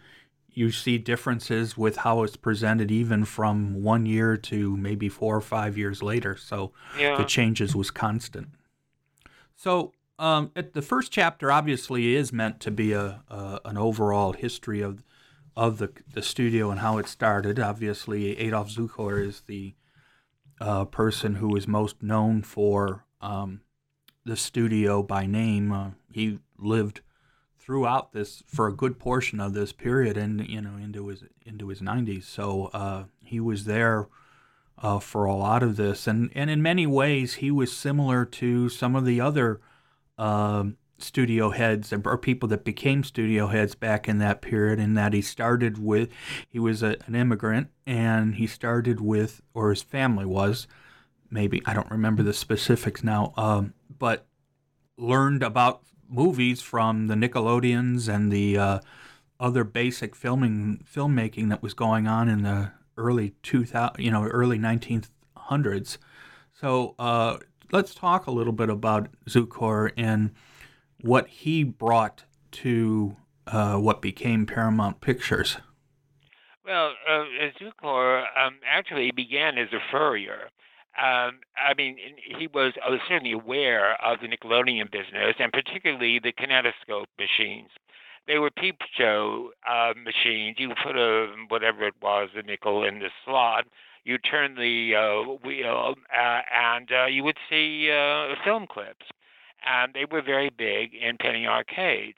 you 0.50 0.72
see 0.72 0.98
differences 0.98 1.78
with 1.78 1.98
how 1.98 2.24
it's 2.24 2.36
presented 2.36 2.90
even 2.90 3.26
from 3.26 3.84
one 3.84 4.06
year 4.06 4.38
to 4.38 4.76
maybe 4.78 5.08
four 5.08 5.36
or 5.36 5.42
five 5.42 5.78
years 5.78 6.02
later. 6.02 6.36
So 6.36 6.72
yeah. 6.98 7.18
the 7.18 7.26
changes 7.26 7.76
was 7.76 7.92
constant. 7.92 8.48
So 9.56 9.94
um, 10.18 10.52
the 10.74 10.82
first 10.82 11.12
chapter 11.12 11.52
obviously 11.52 12.16
is 12.16 12.34
meant 12.34 12.60
to 12.62 12.72
be 12.72 12.94
a, 12.94 13.22
a 13.30 13.60
an 13.66 13.78
overall 13.78 14.34
history 14.34 14.82
of 14.82 15.04
of 15.56 15.78
the 15.78 15.92
the 16.14 16.22
studio 16.22 16.70
and 16.72 16.80
how 16.80 16.98
it 16.98 17.08
started. 17.08 17.60
Obviously, 17.60 18.38
Adolf 18.38 18.70
Zukor 18.70 19.26
is 19.26 19.42
the 19.42 19.76
uh, 20.60 20.86
person 20.86 21.36
who 21.36 21.56
is 21.56 21.68
most 21.68 22.02
known 22.02 22.42
for 22.42 23.06
um, 23.22 23.62
the 24.26 24.38
studio 24.38 25.02
by 25.02 25.26
name. 25.26 25.72
Uh, 25.72 25.92
he 26.12 26.40
lived 26.58 27.02
throughout 27.58 28.14
this 28.14 28.44
for 28.46 28.68
a 28.68 28.74
good 28.74 29.00
portion 29.00 29.40
of 29.40 29.54
this 29.54 29.72
period, 29.72 30.18
and 30.18 30.48
you 30.48 30.62
know 30.62 30.76
into 30.76 31.08
his 31.08 31.24
into 31.46 31.70
his 31.70 31.82
90s. 31.82 32.24
So 32.24 32.66
uh, 32.74 33.06
he 33.24 33.40
was 33.40 33.66
there 33.66 34.08
uh, 34.78 35.00
for 35.00 35.26
a 35.26 35.36
lot 35.36 35.64
of 35.64 35.78
this, 35.78 36.08
and 36.08 36.32
and 36.36 36.50
in 36.50 36.62
many 36.62 36.86
ways 36.86 37.36
he 37.36 37.52
was 37.52 37.76
similar 37.76 38.26
to 38.26 38.70
some 38.70 38.96
of 38.96 39.06
the 39.06 39.22
other. 39.22 39.62
Um, 40.18 40.78
studio 40.98 41.50
heads 41.50 41.92
or 41.92 42.18
people 42.18 42.48
that 42.48 42.64
became 42.64 43.04
studio 43.04 43.48
heads 43.48 43.76
back 43.76 44.08
in 44.08 44.18
that 44.20 44.42
period 44.42 44.80
in 44.80 44.94
that 44.94 45.14
he 45.14 45.22
started 45.22 45.78
with 45.78 46.10
he 46.48 46.58
was 46.58 46.82
a, 46.82 46.96
an 47.06 47.16
immigrant 47.16 47.68
and 47.86 48.36
he 48.36 48.48
started 48.48 49.02
with 49.02 49.42
or 49.54 49.72
his 49.72 49.82
family 49.82 50.26
was 50.26 50.68
maybe 51.30 51.62
i 51.66 51.74
don't 51.74 51.92
remember 51.92 52.24
the 52.24 52.34
specifics 52.34 53.04
now 53.04 53.34
um, 53.36 53.74
but 54.00 54.26
learned 54.98 55.44
about 55.44 55.82
movies 56.08 56.62
from 56.62 57.08
the 57.08 57.16
nickelodeons 57.16 58.08
and 58.08 58.32
the 58.32 58.58
uh, 58.58 58.80
other 59.40 59.66
basic 59.66 60.16
filming 60.16 60.82
filmmaking 60.90 61.50
that 61.50 61.62
was 61.62 61.74
going 61.74 62.08
on 62.08 62.30
in 62.30 62.44
the 62.44 62.72
early 62.98 63.34
2000 63.44 64.02
you 64.02 64.10
know 64.10 64.24
early 64.24 64.58
1900s 64.58 65.98
so 66.54 66.96
uh, 67.00 67.38
let's 67.74 67.94
talk 67.94 68.28
a 68.28 68.32
little 68.32 68.54
bit 68.54 68.70
about 68.70 69.10
zukor 69.28 69.92
and 69.98 70.32
what 71.06 71.28
he 71.28 71.64
brought 71.64 72.24
to 72.52 73.16
uh, 73.46 73.76
what 73.76 74.02
became 74.02 74.48
Paramount 74.48 75.02
Pictures. 75.02 75.58
Well, 76.66 76.94
uh, 77.08 77.26
Zukor 77.62 78.24
um, 78.36 78.56
actually 78.68 79.12
began 79.12 79.60
as 79.60 79.68
a 79.72 79.78
furrier. 79.92 80.50
Um, 80.98 81.42
I 81.56 81.76
mean, 81.78 81.98
he 82.40 82.48
was 82.48 82.74
uh, 82.84 82.98
certainly 83.08 83.34
aware 83.34 84.04
of 84.04 84.20
the 84.22 84.28
Nickelodeon 84.28 84.92
business 84.92 85.36
and 85.38 85.52
particularly 85.52 86.20
the 86.20 86.34
kinetoscope 86.34 87.06
machines. 87.20 87.70
They 88.26 88.40
were 88.40 88.50
peep 88.50 88.78
show 88.98 89.52
uh, 89.70 89.94
machines. 89.96 90.56
You 90.58 90.74
put 90.84 90.96
a 90.96 91.28
whatever 91.50 91.86
it 91.86 91.94
was, 92.02 92.30
a 92.36 92.42
nickel 92.42 92.84
in 92.84 92.98
the 92.98 93.10
slot. 93.24 93.66
You 94.04 94.18
turn 94.18 94.56
the 94.56 94.96
uh, 94.96 95.34
wheel, 95.46 95.94
uh, 96.12 96.42
and 96.52 96.92
uh, 96.92 97.06
you 97.06 97.24
would 97.24 97.38
see 97.48 97.92
uh, 97.92 98.34
film 98.44 98.66
clips 98.66 99.06
um, 99.66 99.92
they 99.94 100.06
were 100.06 100.22
very 100.22 100.50
big 100.50 100.94
in 100.94 101.18
penny 101.18 101.46
arcades. 101.46 102.18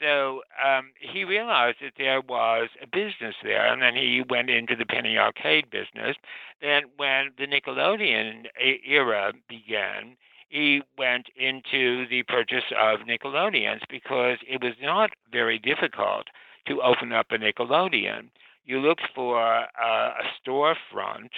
So 0.00 0.40
um, 0.64 0.92
he 0.98 1.24
realized 1.24 1.78
that 1.82 1.92
there 1.98 2.22
was 2.22 2.68
a 2.82 2.86
business 2.86 3.34
there, 3.42 3.70
and 3.70 3.82
then 3.82 3.94
he 3.94 4.22
went 4.28 4.48
into 4.48 4.74
the 4.74 4.86
penny 4.86 5.18
arcade 5.18 5.70
business. 5.70 6.16
Then, 6.62 6.84
when 6.96 7.32
the 7.36 7.46
Nickelodeon 7.46 8.46
era 8.58 9.32
began, 9.48 10.16
he 10.48 10.82
went 10.96 11.26
into 11.36 12.06
the 12.08 12.22
purchase 12.24 12.64
of 12.78 13.00
Nickelodeons 13.00 13.82
because 13.90 14.38
it 14.48 14.62
was 14.62 14.74
not 14.80 15.10
very 15.30 15.58
difficult 15.58 16.28
to 16.66 16.82
open 16.82 17.12
up 17.12 17.26
a 17.30 17.38
Nickelodeon. 17.38 18.30
You 18.64 18.80
looked 18.80 19.08
for 19.14 19.40
a, 19.40 19.68
a 19.80 20.12
storefront, 20.42 21.30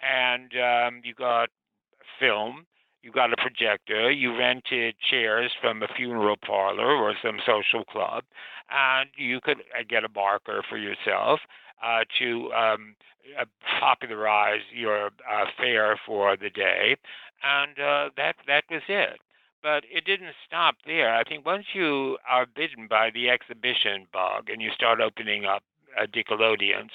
and 0.00 0.52
um, 0.56 1.02
you 1.04 1.14
got 1.14 1.50
film 2.18 2.66
you 3.08 3.12
got 3.14 3.32
a 3.32 3.36
projector, 3.36 4.10
you 4.10 4.36
rented 4.36 4.94
chairs 5.10 5.50
from 5.62 5.82
a 5.82 5.88
funeral 5.96 6.36
parlor 6.36 6.94
or 6.94 7.14
some 7.22 7.38
social 7.46 7.82
club, 7.84 8.22
and 8.70 9.08
you 9.16 9.40
could 9.40 9.58
uh, 9.58 9.82
get 9.88 10.04
a 10.04 10.10
barker 10.10 10.62
for 10.68 10.76
yourself 10.76 11.40
uh, 11.82 12.04
to 12.18 12.52
um, 12.52 12.94
uh, 13.40 13.46
popularize 13.80 14.60
your 14.74 15.06
uh, 15.06 15.46
fare 15.56 15.98
for 16.04 16.36
the 16.36 16.50
day, 16.50 16.96
and 17.42 17.78
uh, 17.78 18.10
that 18.18 18.36
that 18.46 18.64
was 18.70 18.82
it. 18.88 19.20
But 19.62 19.84
it 19.90 20.04
didn't 20.04 20.34
stop 20.46 20.76
there. 20.84 21.14
I 21.14 21.24
think 21.24 21.46
once 21.46 21.64
you 21.72 22.18
are 22.28 22.44
bitten 22.44 22.88
by 22.88 23.08
the 23.12 23.30
exhibition 23.30 24.06
bug 24.12 24.50
and 24.50 24.60
you 24.60 24.70
start 24.74 25.00
opening 25.00 25.46
up 25.46 25.62
uh, 25.98 26.06
Nickelodeons, 26.06 26.90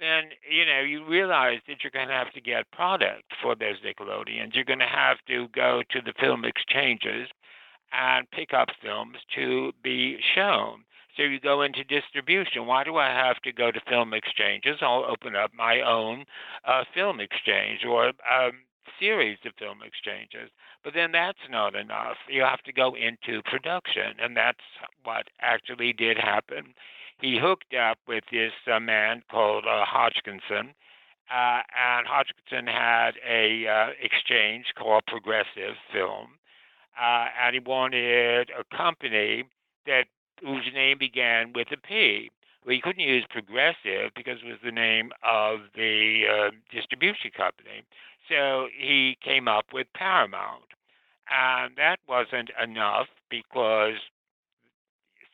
then 0.00 0.30
you 0.50 0.64
know 0.64 0.80
you 0.80 1.04
realize 1.06 1.60
that 1.68 1.78
you're 1.82 1.90
going 1.90 2.08
to 2.08 2.14
have 2.14 2.32
to 2.32 2.40
get 2.40 2.70
product 2.72 3.24
for 3.42 3.54
those 3.54 3.76
Nickelodeons. 3.84 4.54
You're 4.54 4.64
going 4.64 4.78
to 4.80 4.86
have 4.86 5.18
to 5.28 5.48
go 5.48 5.82
to 5.90 6.00
the 6.00 6.14
film 6.18 6.44
exchanges 6.44 7.28
and 7.92 8.30
pick 8.30 8.54
up 8.54 8.68
films 8.82 9.18
to 9.34 9.72
be 9.82 10.18
shown. 10.34 10.84
So 11.16 11.24
you 11.24 11.40
go 11.40 11.62
into 11.62 11.84
distribution. 11.84 12.66
Why 12.66 12.84
do 12.84 12.96
I 12.96 13.08
have 13.08 13.40
to 13.42 13.52
go 13.52 13.70
to 13.70 13.80
film 13.88 14.14
exchanges? 14.14 14.78
I'll 14.80 15.04
open 15.04 15.34
up 15.34 15.50
my 15.52 15.80
own 15.80 16.24
uh, 16.64 16.84
film 16.94 17.20
exchange 17.20 17.80
or 17.84 18.08
um, 18.08 18.52
series 18.98 19.38
of 19.44 19.52
film 19.58 19.78
exchanges. 19.84 20.50
But 20.84 20.94
then 20.94 21.12
that's 21.12 21.38
not 21.50 21.74
enough. 21.74 22.16
You 22.28 22.42
have 22.42 22.62
to 22.62 22.72
go 22.72 22.94
into 22.94 23.42
production, 23.42 24.14
and 24.22 24.36
that's 24.36 24.64
what 25.02 25.26
actually 25.40 25.92
did 25.92 26.16
happen 26.16 26.74
he 27.20 27.38
hooked 27.40 27.74
up 27.74 27.98
with 28.08 28.24
this 28.30 28.52
uh, 28.72 28.80
man 28.80 29.22
called 29.30 29.64
uh, 29.66 29.84
Hodkinson, 29.84 30.74
uh, 31.32 31.62
and 31.76 32.06
Hodkinson 32.06 32.66
had 32.66 33.12
a 33.28 33.66
uh, 33.66 33.90
exchange 34.02 34.66
called 34.76 35.04
Progressive 35.06 35.76
Film, 35.92 36.38
uh, 37.00 37.26
and 37.42 37.54
he 37.54 37.60
wanted 37.60 38.50
a 38.50 38.76
company 38.76 39.44
that 39.86 40.04
whose 40.40 40.68
name 40.74 40.98
began 40.98 41.52
with 41.54 41.68
a 41.72 41.76
P. 41.76 42.30
Well, 42.64 42.74
he 42.74 42.80
couldn't 42.80 43.02
use 43.02 43.24
Progressive 43.30 44.12
because 44.16 44.38
it 44.44 44.48
was 44.48 44.58
the 44.64 44.72
name 44.72 45.10
of 45.22 45.60
the 45.74 46.22
uh, 46.30 46.50
distribution 46.72 47.30
company. 47.36 47.84
So 48.28 48.68
he 48.76 49.16
came 49.22 49.48
up 49.48 49.66
with 49.72 49.86
Paramount. 49.94 50.64
And 51.30 51.76
that 51.76 51.98
wasn't 52.08 52.50
enough 52.62 53.06
because 53.30 53.94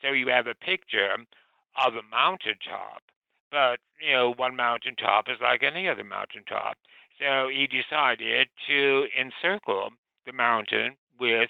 so 0.01 0.11
you 0.11 0.27
have 0.27 0.45
a 0.45 0.53
picture 0.53 1.17
of 1.83 1.93
a 1.93 2.03
mountaintop. 2.09 3.01
But, 3.51 3.79
you 4.01 4.13
know, 4.13 4.33
one 4.35 4.55
mountaintop 4.55 5.25
is 5.29 5.37
like 5.41 5.63
any 5.63 5.87
other 5.87 6.03
mountaintop. 6.03 6.77
So 7.19 7.49
he 7.49 7.67
decided 7.67 8.49
to 8.67 9.05
encircle 9.19 9.89
the 10.25 10.33
mountain 10.33 10.97
with 11.19 11.49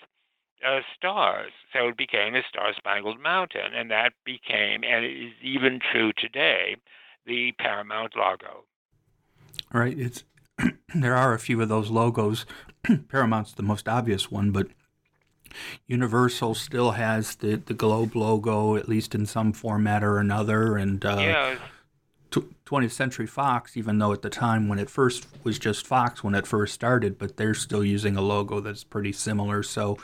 uh, 0.65 0.79
stars. 0.95 1.51
So 1.73 1.87
it 1.89 1.97
became 1.97 2.35
a 2.35 2.41
star 2.47 2.73
spangled 2.77 3.19
mountain. 3.19 3.73
And 3.75 3.89
that 3.91 4.13
became, 4.25 4.83
and 4.83 5.03
it 5.05 5.11
is 5.11 5.33
even 5.41 5.79
true 5.91 6.11
today, 6.17 6.77
the 7.25 7.51
Paramount 7.59 8.15
logo. 8.15 8.65
Right. 9.73 9.97
It's 9.97 10.23
there 10.95 11.15
are 11.15 11.33
a 11.33 11.39
few 11.39 11.61
of 11.61 11.69
those 11.69 11.89
logos. 11.89 12.45
Paramount's 13.09 13.53
the 13.53 13.63
most 13.63 13.87
obvious 13.87 14.31
one, 14.31 14.51
but 14.51 14.67
Universal 15.87 16.55
still 16.55 16.91
has 16.91 17.35
the, 17.35 17.55
the 17.55 17.73
Globe 17.73 18.15
logo, 18.15 18.75
at 18.75 18.87
least 18.89 19.15
in 19.15 19.25
some 19.25 19.53
format 19.53 20.03
or 20.03 20.17
another. 20.19 20.77
And 20.77 21.03
uh, 21.05 21.17
yeah. 21.19 21.55
20th 22.67 22.91
Century 22.91 23.25
Fox, 23.25 23.77
even 23.77 23.97
though 23.97 24.11
at 24.11 24.21
the 24.21 24.29
time 24.29 24.67
when 24.67 24.77
it 24.77 24.89
first 24.89 25.25
was 25.43 25.57
just 25.57 25.87
Fox 25.87 26.23
when 26.23 26.35
it 26.35 26.45
first 26.45 26.73
started, 26.73 27.17
but 27.17 27.37
they're 27.37 27.53
still 27.53 27.83
using 27.83 28.17
a 28.17 28.21
logo 28.21 28.59
that's 28.59 28.83
pretty 28.83 29.13
similar. 29.13 29.63
So 29.63 29.97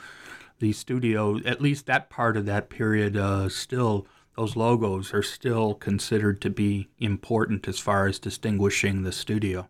the 0.60 0.72
studio, 0.72 1.38
at 1.44 1.60
least 1.60 1.86
that 1.86 2.08
part 2.08 2.38
of 2.38 2.46
that 2.46 2.70
period, 2.70 3.16
uh, 3.16 3.50
still 3.50 4.06
those 4.36 4.56
logos 4.56 5.12
are 5.14 5.22
still 5.22 5.74
considered 5.74 6.40
to 6.40 6.50
be 6.50 6.88
important 6.98 7.68
as 7.68 7.78
far 7.78 8.06
as 8.06 8.18
distinguishing 8.18 9.02
the 9.02 9.12
studio. 9.12 9.68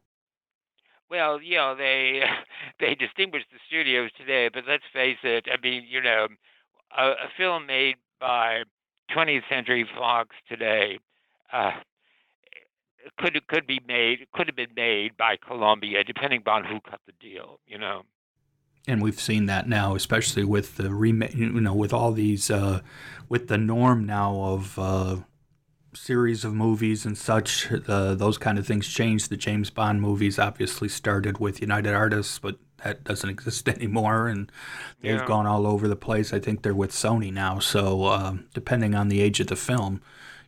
Well, 1.10 1.40
you 1.40 1.56
know, 1.56 1.74
they 1.76 2.22
they 2.80 2.94
distinguish 2.94 3.44
the 3.52 3.58
studios 3.66 4.10
today, 4.16 4.48
but 4.52 4.64
let's 4.66 4.84
face 4.92 5.18
it. 5.22 5.46
I 5.52 5.60
mean, 5.62 5.84
you 5.88 6.00
know, 6.00 6.28
a, 6.96 7.10
a 7.10 7.28
film 7.36 7.66
made 7.66 7.96
by 8.20 8.62
20th 9.14 9.42
Century 9.48 9.86
Fox 9.96 10.34
today 10.48 10.98
uh, 11.52 11.72
could 13.18 13.38
could 13.48 13.66
be 13.66 13.80
made 13.86 14.26
could 14.32 14.46
have 14.46 14.56
been 14.56 14.74
made 14.74 15.16
by 15.16 15.36
Columbia, 15.36 16.04
depending 16.04 16.42
on 16.46 16.64
who 16.64 16.80
cut 16.80 17.00
the 17.06 17.12
deal. 17.20 17.60
You 17.66 17.78
know. 17.78 18.02
And 18.86 19.02
we've 19.02 19.20
seen 19.20 19.46
that 19.46 19.66
now, 19.66 19.94
especially 19.94 20.44
with 20.44 20.76
the 20.76 20.92
remake. 20.92 21.34
You 21.34 21.48
know, 21.60 21.74
with 21.74 21.92
all 21.92 22.12
these, 22.12 22.50
uh, 22.50 22.80
with 23.28 23.48
the 23.48 23.56
norm 23.56 24.04
now 24.04 24.38
of 24.42 24.78
uh, 24.78 25.16
series 25.94 26.44
of 26.44 26.54
movies 26.54 27.04
and 27.06 27.16
such. 27.16 27.70
Uh, 27.72 28.14
those 28.14 28.38
kind 28.38 28.58
of 28.58 28.66
things 28.66 28.86
changed. 28.88 29.30
The 29.30 29.36
James 29.36 29.70
Bond 29.70 30.00
movies 30.00 30.38
obviously 30.38 30.88
started 30.88 31.38
with 31.38 31.60
United 31.60 31.94
Artists, 31.94 32.38
but 32.38 32.56
that 32.82 33.04
doesn't 33.04 33.30
exist 33.36 33.68
anymore, 33.68 34.28
and 34.28 34.50
they've 35.00 35.14
Yeah. 35.18 35.26
gone 35.26 35.46
all 35.46 35.66
over 35.66 35.88
the 35.88 35.96
place. 35.96 36.32
I 36.32 36.38
think 36.40 36.62
they're 36.62 36.74
with 36.74 36.90
Sony 36.92 37.32
now. 37.32 37.58
So 37.58 38.04
uh, 38.04 38.34
depending 38.52 38.94
on 38.94 39.08
the 39.08 39.20
age 39.20 39.40
of 39.40 39.46
the 39.46 39.56
film, 39.56 40.00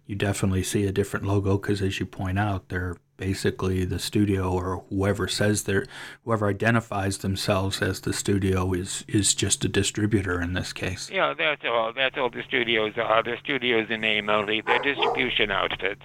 you 0.06 0.14
definitely 0.16 0.62
see 0.62 0.84
a 0.84 0.92
different 0.92 1.26
logo 1.26 1.56
because, 1.58 1.82
as 1.82 1.98
you 1.98 2.06
point 2.06 2.38
out, 2.38 2.68
they're 2.68 2.96
basically 3.16 3.84
the 3.84 3.98
studio 3.98 4.52
or 4.52 4.84
whoever 4.90 5.26
says 5.26 5.62
they're 5.64 5.86
whoever 6.24 6.48
identifies 6.48 7.18
themselves 7.18 7.80
as 7.80 8.00
the 8.00 8.12
studio 8.12 8.72
is 8.72 9.04
is 9.08 9.34
just 9.34 9.64
a 9.64 9.68
distributor 9.68 10.40
in 10.40 10.52
this 10.52 10.72
case. 10.72 11.10
Yeah, 11.10 11.34
that's 11.36 11.62
all. 11.64 11.92
That's 11.92 12.16
all 12.16 12.30
the 12.30 12.42
studios 12.46 12.92
are. 12.96 13.22
They're 13.22 13.38
studios 13.38 13.88
in 13.90 14.00
name 14.00 14.28
only. 14.28 14.60
They're 14.60 14.82
distribution 14.82 15.50
outfits. 15.50 16.02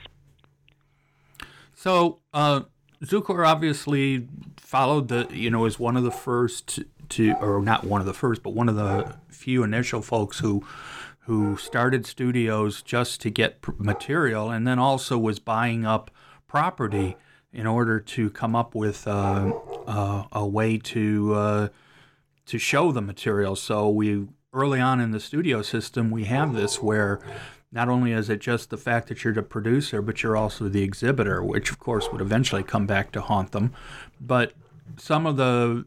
So, 1.76 2.20
uh, 2.34 2.62
obviously 3.46 4.28
followed 4.58 5.08
the, 5.08 5.28
you 5.32 5.50
know, 5.50 5.66
is 5.66 5.80
one 5.80 5.98
of 5.98 6.04
the 6.04 6.12
first 6.12 6.80
to, 7.10 7.34
or 7.42 7.62
not 7.62 7.84
one 7.84 8.02
of 8.02 8.08
the 8.08 8.14
first, 8.14 8.44
but 8.44 8.52
one 8.52 8.70
of 8.70 8.76
the 8.76 9.16
few 9.30 9.64
initial 9.64 10.02
folks 10.02 10.40
who, 10.40 10.64
who 11.22 11.58
started 11.58 12.06
studios 12.06 12.82
just 12.82 13.20
to 13.22 13.30
get 13.30 13.58
material, 13.80 14.52
and 14.52 14.68
then 14.68 14.80
also 14.80 15.18
was 15.18 15.40
buying 15.40 15.86
up 15.86 16.12
property 16.52 17.16
in 17.54 17.66
order 17.66 17.98
to 17.98 18.30
come 18.30 18.58
up 18.58 18.76
with 18.76 19.08
uh, 19.08 19.54
uh, 19.88 20.26
a 20.34 20.46
way 20.46 20.78
to 20.78 21.34
uh, 21.34 21.68
to 22.46 22.58
show 22.58 22.92
the 22.92 23.02
material. 23.02 23.56
So 23.56 23.90
we 23.90 24.28
early 24.54 24.82
on 24.82 25.00
in 25.00 25.12
the 25.12 25.20
studio 25.22 25.62
system, 25.62 26.12
we 26.12 26.26
have 26.26 26.54
this 26.54 26.82
where 26.82 27.22
not 27.72 27.88
only 27.88 28.12
is 28.12 28.30
it 28.30 28.42
just 28.42 28.70
the 28.70 28.76
fact 28.76 29.08
that 29.08 29.24
you're 29.24 29.34
the 29.34 29.44
producer, 29.44 30.02
but 30.02 30.24
you're 30.24 30.36
also 30.36 30.68
the 30.68 30.84
exhibitor, 30.84 31.42
which 31.42 31.72
of 31.72 31.80
course 31.80 32.12
would 32.12 32.20
eventually 32.20 32.64
come 32.64 32.86
back 32.86 33.14
to 33.14 33.22
haunt 33.22 33.54
them. 33.54 33.72
But 34.20 34.52
some 34.98 35.26
of 35.26 35.38
the 35.38 35.86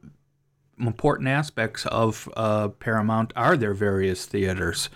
important 0.78 1.28
aspects 1.28 1.84
of 1.84 2.26
uh, 2.38 2.68
Paramount 2.68 3.34
are 3.36 3.58
their 3.58 3.74
various 3.74 4.24
theaters, 4.24 4.88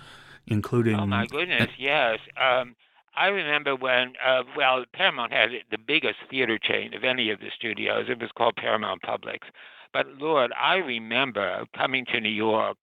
including. 0.47 0.99
Oh 0.99 1.05
my 1.05 1.27
goodness, 1.27 1.69
yes. 1.79 2.21
Um, 2.41 2.75
I 3.19 3.27
remember 3.27 3.75
when, 3.75 4.13
uh, 4.25 4.45
well, 4.57 4.85
Paramount 4.93 5.33
had 5.33 5.51
the 5.73 5.79
biggest 5.79 6.19
theater 6.31 6.57
chain 6.57 6.95
of 6.95 7.03
any 7.03 7.31
of 7.31 7.41
the 7.41 7.51
studios. 7.53 8.07
It 8.09 8.21
was 8.21 8.31
called 8.37 8.55
Paramount 8.55 9.03
Publix. 9.03 9.41
But 9.93 10.07
Lord, 10.21 10.53
I 10.57 10.77
remember 10.77 11.67
coming 11.77 12.07
to 12.13 12.21
New 12.21 12.29
York 12.29 12.77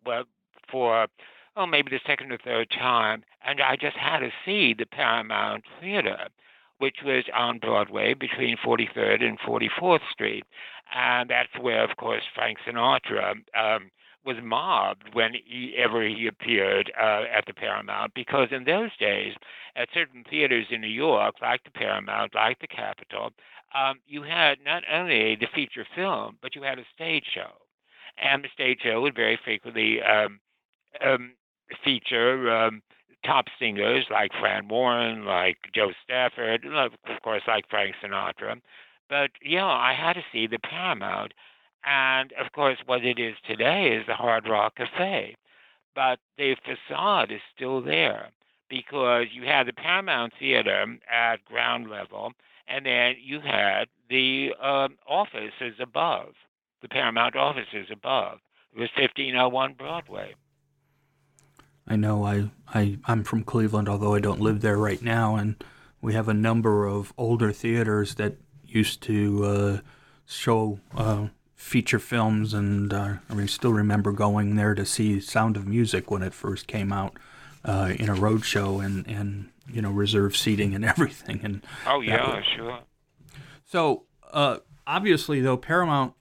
for, 0.69 1.07
oh, 1.55 1.65
maybe 1.65 1.89
the 1.89 2.01
second 2.05 2.33
or 2.33 2.37
third 2.37 2.69
time, 2.69 3.23
and 3.45 3.61
I 3.61 3.77
just 3.77 3.95
had 3.95 4.19
to 4.19 4.31
see 4.43 4.73
the 4.73 4.85
Paramount 4.85 5.63
Theater, 5.79 6.27
which 6.79 6.97
was 7.05 7.23
on 7.33 7.59
Broadway 7.59 8.13
between 8.13 8.57
43rd 8.57 9.23
and 9.23 9.39
44th 9.39 10.01
Street. 10.11 10.43
And 10.93 11.29
that's 11.29 11.57
where, 11.61 11.83
of 11.89 11.95
course, 11.95 12.23
Frank 12.33 12.57
Sinatra 12.67 13.35
um, 13.57 13.89
was 14.25 14.37
mobbed 14.43 15.13
whenever 15.13 16.05
he 16.07 16.27
appeared 16.27 16.91
uh, 16.99 17.23
at 17.31 17.45
the 17.45 17.53
Paramount, 17.53 18.13
because 18.13 18.49
in 18.51 18.63
those 18.63 18.95
days, 18.97 19.33
at 19.75 19.89
certain 19.93 20.23
theaters 20.29 20.67
in 20.71 20.81
New 20.81 20.87
York, 20.87 21.35
like 21.41 21.63
the 21.63 21.71
Paramount, 21.71 22.33
like 22.33 22.59
the 22.59 22.67
Capitol, 22.67 23.31
um, 23.75 23.99
you 24.07 24.23
had 24.23 24.57
not 24.65 24.83
only 24.91 25.35
the 25.35 25.47
feature 25.53 25.85
film, 25.95 26.37
but 26.41 26.55
you 26.55 26.61
had 26.63 26.79
a 26.79 26.85
stage 26.93 27.25
show. 27.33 27.51
And 28.17 28.43
the 28.43 28.49
stage 28.53 28.79
show 28.83 29.01
would 29.01 29.15
very 29.15 29.37
frequently 29.43 30.01
um, 30.01 30.39
um, 31.05 31.33
feature 31.83 32.49
um, 32.49 32.81
top 33.25 33.45
singers 33.59 34.05
like 34.09 34.31
Fran 34.39 34.67
Warren, 34.67 35.25
like 35.25 35.57
Jo 35.73 35.91
Stafford, 36.03 36.65
of 36.65 36.91
course, 37.23 37.41
like 37.47 37.69
Frank 37.69 37.95
Sinatra. 38.01 38.61
But 39.09 39.31
yeah, 39.41 39.65
I 39.65 39.93
had 39.93 40.13
to 40.13 40.23
see 40.31 40.47
the 40.47 40.59
Paramount. 40.59 41.33
And 41.85 42.33
of 42.33 42.51
course, 42.51 42.77
what 42.85 43.05
it 43.05 43.19
is 43.19 43.35
today 43.47 43.95
is 43.95 44.05
the 44.07 44.15
Hard 44.15 44.47
Rock 44.47 44.75
Cafe. 44.75 45.35
But 45.93 46.19
the 46.37 46.55
facade 46.65 47.31
is 47.31 47.41
still 47.55 47.81
there 47.81 48.29
because 48.69 49.27
you 49.31 49.43
had 49.43 49.67
the 49.67 49.73
Paramount 49.73 50.33
Theater 50.39 50.97
at 51.11 51.45
ground 51.45 51.89
level, 51.89 52.33
and 52.67 52.85
then 52.85 53.15
you 53.21 53.39
had 53.39 53.87
the 54.09 54.53
um, 54.61 54.97
offices 55.07 55.75
above, 55.79 56.33
the 56.81 56.89
Paramount 56.89 57.35
offices 57.35 57.87
above. 57.91 58.39
It 58.75 58.79
was 58.79 58.89
1501 58.97 59.73
Broadway. 59.73 60.33
I 61.87 61.95
know 61.95 62.23
I, 62.25 62.49
I 62.67 62.97
I'm 63.05 63.23
from 63.23 63.43
Cleveland, 63.43 63.87
although 63.87 64.15
I 64.15 64.19
don't 64.19 64.41
live 64.41 64.61
there 64.61 64.77
right 64.77 65.01
now, 65.01 65.35
and 65.35 65.63
we 66.01 66.13
have 66.13 66.27
a 66.27 66.33
number 66.33 66.87
of 66.87 67.13
older 67.17 67.51
theaters 67.51 68.15
that 68.15 68.37
used 68.63 69.01
to 69.03 69.45
uh, 69.45 69.79
show 70.25 70.79
uh, 70.95 71.27
feature 71.65 71.97
films, 71.99 72.53
and 72.53 72.93
uh, 72.93 73.15
I 73.27 73.33
mean, 73.33 73.47
still 73.47 73.73
remember 73.73 74.11
going 74.11 74.55
there 74.55 74.75
to 74.75 74.85
see 74.85 75.19
Sound 75.19 75.57
of 75.57 75.65
Music 75.65 76.11
when 76.11 76.21
it 76.21 76.31
first 76.33 76.67
came 76.67 76.93
out 76.93 77.17
uh, 77.63 77.93
in 77.97 78.07
a 78.07 78.13
road 78.13 78.45
show, 78.45 78.79
and 78.79 79.07
and 79.07 79.49
you 79.71 79.81
know 79.81 79.89
reserved 79.89 80.35
seating 80.35 80.75
and 80.75 80.85
everything, 80.93 81.39
and 81.43 81.65
Oh, 81.87 82.01
yeah, 82.01 82.35
was- 82.35 82.45
sure. 82.55 82.79
so 83.65 84.05
uh, 84.31 84.59
obviously, 84.85 85.41
though, 85.41 85.57
Paramount 85.57 86.13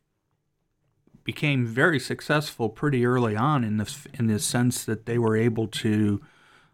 became 1.25 1.67
very 1.67 1.99
successful 2.01 2.69
pretty 2.69 3.05
early 3.07 3.37
on 3.37 3.65
in 3.65 3.77
the 3.77 3.97
in 4.19 4.27
the 4.27 4.39
sense 4.39 4.85
that 4.85 5.05
they 5.07 5.19
were 5.19 5.37
able 5.37 5.67
to 5.69 6.21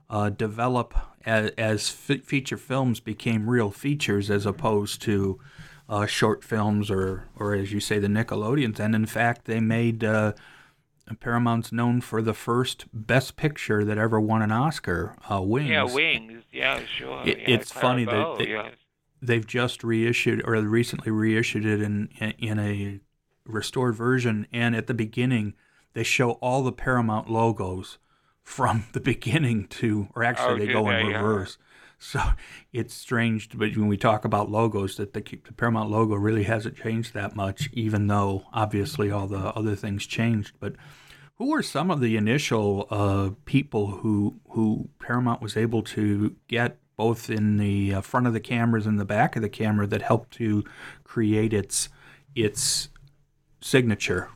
uh, 0.09 0.29
develop 0.31 0.95
as, 1.25 1.51
as 1.59 1.89
fe- 1.89 2.19
feature 2.19 2.57
films 2.57 2.99
became 3.01 3.49
real 3.51 3.71
features 3.71 4.31
as 4.31 4.47
opposed 4.47 5.01
to 5.03 5.39
uh, 5.91 6.07
short 6.07 6.43
films 6.43 6.91
or 6.91 7.29
or 7.37 7.55
as 7.55 7.71
you 7.73 7.81
say 7.81 7.99
the 7.99 8.07
Nickelodeons. 8.09 8.79
And 8.81 8.95
in 8.95 9.05
fact, 9.07 9.45
they 9.45 9.61
made. 9.61 10.03
Uh, 10.05 10.33
Paramount's 11.19 11.73
known 11.73 12.01
for 12.01 12.23
the 12.23 12.33
first 12.35 12.85
Best 12.93 13.37
Picture 13.37 13.85
that 13.85 13.99
ever 13.99 14.21
won 14.21 14.43
an 14.43 14.53
Oscar, 14.53 15.17
uh, 15.29 15.41
Wings. 15.43 15.69
Yeah, 15.69 15.83
Wings. 15.93 16.45
Yeah, 16.53 16.81
sure. 16.85 17.23
It- 17.27 17.39
yeah, 17.39 17.45
it's 17.57 17.73
funny 17.73 18.05
that 18.05 18.39
they- 18.39 18.51
yes. 18.51 18.75
they've 19.21 19.45
just 19.47 19.83
reissued 19.83 20.41
or 20.47 20.53
recently 20.63 21.11
reissued 21.11 21.67
it 21.67 21.83
in 21.83 22.11
in 22.39 22.61
a 22.61 23.01
restored 23.45 23.97
version 23.97 24.47
and 24.53 24.77
at 24.77 24.87
the 24.87 24.95
beginning 24.95 25.55
they 25.95 26.05
show 26.05 26.33
all 26.35 26.63
the 26.63 26.71
paramount 26.73 27.29
logos 27.29 27.99
from 28.45 28.85
the 28.93 29.01
beginning 29.01 29.67
to 29.67 30.09
or 30.15 30.23
actually 30.23 30.63
Oh, 30.63 30.67
they 30.67 30.73
go 30.73 30.89
in 30.91 31.07
they? 31.07 31.11
Yeah. 31.11 31.23
So 32.01 32.21
it's 32.73 32.95
strange 32.95 33.49
but 33.57 33.77
when 33.77 33.87
we 33.87 33.97
talk 33.97 34.25
about 34.25 34.51
logos 34.51 34.97
that 34.97 35.13
the, 35.13 35.21
the 35.21 35.53
paramount 35.53 35.91
logo 35.91 36.17
really 36.17 36.43
hasn't 36.43 36.77
changed 36.77 37.15
that 37.15 37.37
much 37.37 37.71
even 37.73 38.09
though 38.09 38.43
obviously 38.53 39.11
all 39.11 39.29
the 39.29 39.39
other 39.55 39.77
things 39.77 40.05
changed 40.07 40.55
but 40.59 40.75
who 41.41 41.49
were 41.49 41.63
some 41.63 41.91
of 41.91 42.01
the 42.01 42.19
initial 42.19 42.87
uh, 42.91 43.31
people 43.47 43.87
who 43.87 44.39
who 44.51 44.91
Paramount 44.99 45.41
was 45.41 45.57
able 45.57 45.83
to 45.85 46.37
get 46.49 46.77
both 46.99 47.31
in 47.31 47.57
the 47.57 47.95
uh, 47.95 48.01
front 48.03 48.27
of 48.27 48.35
the 48.35 48.41
cameras 48.41 48.87
and 48.87 49.01
the 49.01 49.07
back 49.07 49.37
of 49.37 49.41
the 49.41 49.49
camera 49.49 49.87
that 49.87 50.03
helped 50.03 50.33
to 50.33 50.63
create 51.03 51.55
its 51.55 51.89
its 52.35 52.91
signature? 53.63 54.29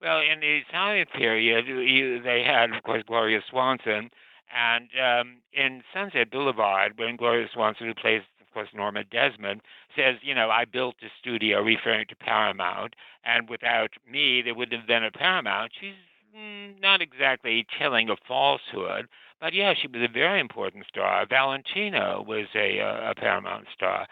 Well, 0.00 0.20
in 0.20 0.38
the 0.38 0.62
Italian 0.68 1.06
period, 1.06 1.66
you, 1.66 2.22
they 2.22 2.44
had, 2.44 2.72
of 2.72 2.84
course, 2.84 3.02
Gloria 3.04 3.40
Swanson, 3.50 4.10
and 4.54 4.88
um, 5.00 5.36
in 5.52 5.82
Sunset 5.92 6.30
Boulevard, 6.30 6.98
when 6.98 7.16
Gloria 7.16 7.48
Swanson, 7.52 7.86
who 7.86 7.94
plays, 7.94 8.22
of 8.40 8.52
course, 8.52 8.68
Norma 8.74 9.04
Desmond, 9.04 9.62
says, 9.96 10.16
you 10.22 10.34
know, 10.34 10.50
I 10.50 10.64
built 10.64 10.96
a 11.02 11.08
studio 11.20 11.62
referring 11.62 12.06
to 12.08 12.16
Paramount, 12.16 12.94
and 13.24 13.48
without 13.48 13.90
me, 14.10 14.42
there 14.42 14.54
wouldn't 14.54 14.80
have 14.80 14.88
been 14.88 15.04
a 15.04 15.10
Paramount. 15.10 15.72
She's 15.80 15.94
mm, 16.36 16.80
not 16.80 17.00
exactly 17.00 17.66
telling 17.78 18.10
a 18.10 18.16
falsehood, 18.26 19.06
but 19.40 19.54
yeah, 19.54 19.74
she 19.74 19.88
was 19.88 20.02
a 20.02 20.12
very 20.12 20.40
important 20.40 20.86
star. 20.86 21.26
Valentino 21.28 22.24
was 22.26 22.46
a, 22.54 22.78
a 22.78 23.14
Paramount 23.16 23.66
star, 23.74 24.06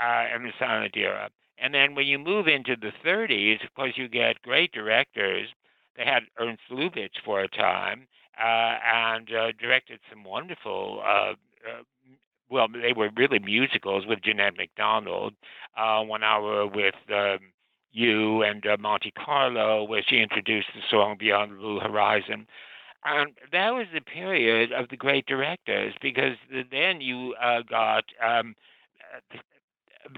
uh, 0.00 0.24
and 0.34 0.52
era. 0.94 1.30
And 1.58 1.72
then 1.72 1.94
when 1.94 2.06
you 2.06 2.18
move 2.18 2.48
into 2.48 2.76
the 2.76 2.92
30s, 3.04 3.64
of 3.64 3.74
course, 3.74 3.94
you 3.96 4.08
get 4.08 4.42
great 4.42 4.72
directors. 4.72 5.48
They 5.96 6.04
had 6.04 6.24
Ernst 6.38 6.62
Lubitsch 6.70 7.22
for 7.24 7.40
a 7.40 7.48
time, 7.48 8.02
uh, 8.02 8.06
and 8.38 9.28
uh, 9.32 9.52
directed 9.58 10.00
some 10.10 10.24
wonderful. 10.24 11.02
Uh, 11.04 11.32
uh, 11.66 11.82
well, 12.48 12.68
they 12.68 12.92
were 12.92 13.10
really 13.16 13.38
musicals 13.38 14.04
with 14.06 14.22
Jeanette 14.22 14.56
MacDonald. 14.56 15.34
Uh, 15.76 16.02
one 16.02 16.22
hour 16.22 16.66
with 16.66 16.94
um, 17.12 17.38
you 17.92 18.42
and 18.42 18.64
uh, 18.66 18.76
Monte 18.78 19.12
Carlo, 19.12 19.84
where 19.84 20.04
she 20.06 20.18
introduced 20.18 20.68
the 20.74 20.82
song 20.90 21.16
Beyond 21.18 21.52
the 21.52 21.56
Blue 21.56 21.80
Horizon. 21.80 22.46
And 23.04 23.32
that 23.52 23.70
was 23.70 23.86
the 23.94 24.00
period 24.00 24.72
of 24.72 24.88
the 24.88 24.96
great 24.96 25.26
directors 25.26 25.94
because 26.02 26.36
then 26.70 27.00
you 27.00 27.34
uh, 27.40 27.62
got 27.62 28.04
um, 28.24 28.54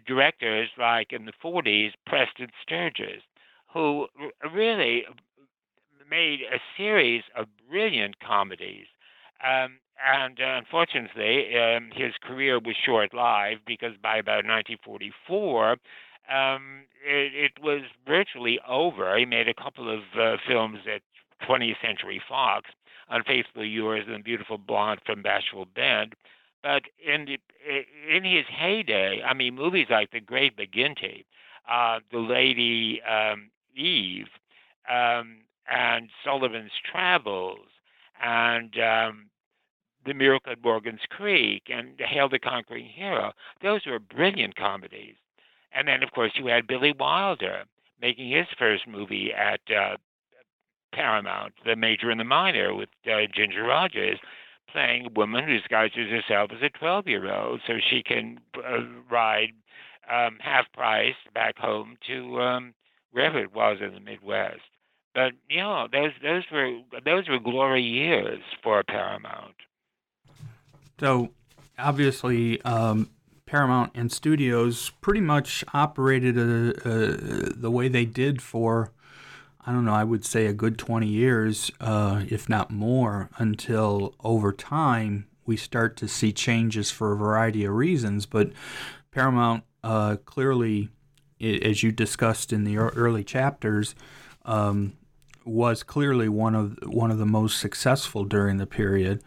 directors 0.07 0.71
like 0.79 1.13
in 1.13 1.25
the 1.25 1.33
40s, 1.43 1.93
Preston 2.07 2.49
Sturges, 2.63 3.23
who 3.73 4.07
really 4.55 5.05
made 6.11 6.41
a 6.43 6.59
series 6.77 7.23
of 7.37 7.47
brilliant 7.69 8.21
comedies. 8.21 8.87
Um, 9.45 9.79
and 10.05 10.39
uh, 10.41 10.59
unfortunately, 10.59 11.59
um, 11.59 11.91
his 11.93 12.13
career 12.23 12.59
was 12.59 12.77
short 12.85 13.13
lived 13.13 13.65
because 13.67 13.95
by 14.03 14.17
about 14.17 14.45
1944, 14.45 15.73
um, 16.31 16.85
it, 17.05 17.33
it, 17.35 17.53
was 17.63 17.83
virtually 18.07 18.61
over. 18.69 19.17
He 19.17 19.25
made 19.25 19.49
a 19.49 19.55
couple 19.55 19.93
of 19.93 20.03
uh, 20.19 20.37
films 20.47 20.81
at 20.93 21.03
20th 21.49 21.81
Century 21.83 22.21
Fox, 22.29 22.71
Unfaithfully 23.09 23.69
Yours 23.69 24.05
and 24.09 24.23
Beautiful 24.23 24.59
Blonde 24.59 25.01
from 25.07 25.23
Bashful 25.23 25.67
Bend. 25.75 26.15
But 26.63 26.83
in 27.05 27.25
the, 27.25 27.39
in 28.15 28.25
his 28.25 28.45
heyday, 28.49 29.23
I 29.23 29.33
mean, 29.33 29.55
movies 29.55 29.87
like 29.91 30.11
The 30.11 30.21
Great 30.21 30.57
McGinty, 30.57 31.25
uh, 31.71 32.01
The 32.13 32.19
Lady 32.19 33.01
um, 33.03 33.51
Eve, 33.75 34.27
um, 34.91 35.39
and 35.71 36.09
Sullivan's 36.25 36.73
Travels, 36.91 37.67
and 38.23 38.75
um, 38.79 39.27
The 40.07 40.15
Miracle 40.15 40.53
at 40.53 40.63
Morgan's 40.63 41.01
Creek, 41.11 41.65
and 41.69 41.99
Hail 41.99 42.29
the 42.29 42.39
Conquering 42.39 42.87
Hero. 42.87 43.33
Those 43.63 43.87
were 43.87 43.99
brilliant 43.99 44.57
comedies. 44.57 45.15
And 45.73 45.87
then, 45.87 46.03
of 46.03 46.13
course, 46.13 46.33
you 46.37 46.47
had 46.47 46.67
Billy 46.67 46.95
Wilder 46.99 47.65
making 48.01 48.31
his 48.31 48.47
first 48.59 48.87
movie 48.87 49.33
at 49.33 49.61
uh, 49.71 49.97
Paramount, 50.93 51.53
The 51.65 51.77
Major 51.77 52.11
and 52.11 52.21
the 52.21 52.25
Minor, 52.25 52.75
with 52.75 52.89
uh, 53.07 53.27
Ginger 53.35 53.65
Rogers, 53.65 54.19
playing 54.73 55.07
a 55.07 55.11
woman 55.11 55.45
who 55.45 55.59
disguises 55.59 56.11
herself 56.11 56.51
as 56.55 56.63
a 56.63 56.71
12 56.71 57.09
year 57.09 57.33
old 57.33 57.61
so 57.67 57.75
she 57.91 58.03
can 58.03 58.39
uh, 58.57 58.81
ride 59.11 59.53
um, 60.11 60.39
half 60.41 60.71
price 60.73 61.15
back 61.35 61.59
home 61.59 61.97
to 62.07 62.41
um, 62.41 62.75
wherever 63.13 63.39
it 63.39 63.55
was 63.55 63.79
in 63.81 63.95
the 63.95 64.01
Midwest. 64.01 64.61
But 65.19 65.33
you 65.51 65.61
know, 65.61 65.89
those 65.91 66.13
those 66.23 66.45
were 66.53 66.79
those 67.05 67.29
were 67.29 67.41
glory 67.41 67.83
years 67.83 68.41
for 68.63 68.85
Paramount. 68.85 69.57
So 71.01 71.31
obviously, 71.77 72.63
um, 72.63 73.11
Paramount 73.45 73.91
and 73.97 74.13
studios 74.13 74.93
pretty 75.01 75.21
much 75.21 75.65
operated 75.75 76.39
a, 76.39 76.89
a, 76.89 77.53
the 77.53 77.69
way 77.69 77.89
they 77.89 78.05
did 78.05 78.41
for, 78.41 78.93
I 79.67 79.73
don't 79.73 79.85
know, 79.85 79.93
I 79.93 80.05
would 80.05 80.25
say 80.25 80.47
a 80.47 80.53
good 80.53 80.79
20 80.79 81.09
years, 81.09 81.73
uh, 81.81 82.23
if 82.29 82.49
not 82.49 82.71
more, 82.71 83.29
until 83.39 84.15
over 84.23 84.53
time 84.53 85.27
we 85.45 85.57
start 85.57 85.97
to 85.97 86.07
see 86.07 86.33
changes 86.33 86.93
for 86.93 87.13
a 87.13 87.17
variety 87.17 87.65
of 87.65 87.75
reasons. 87.75 88.25
But 88.25 88.53
Paramount 89.11 89.65
uh, 89.83 90.19
clearly, 90.25 90.91
as 91.41 91.83
you 91.83 91.91
discussed 91.91 92.53
in 92.53 92.63
the 92.63 92.79
early 92.79 93.25
chapters, 93.25 93.97
um, 94.45 94.93
was 95.49 95.83
clearly 95.83 96.29
one 96.29 96.55
of 96.55 96.79
one 96.85 97.11
of 97.11 97.19
the 97.19 97.27
most 97.27 97.59
successful 97.59 98.25
during 98.25 98.59
the 98.59 98.67
period. 98.67 99.23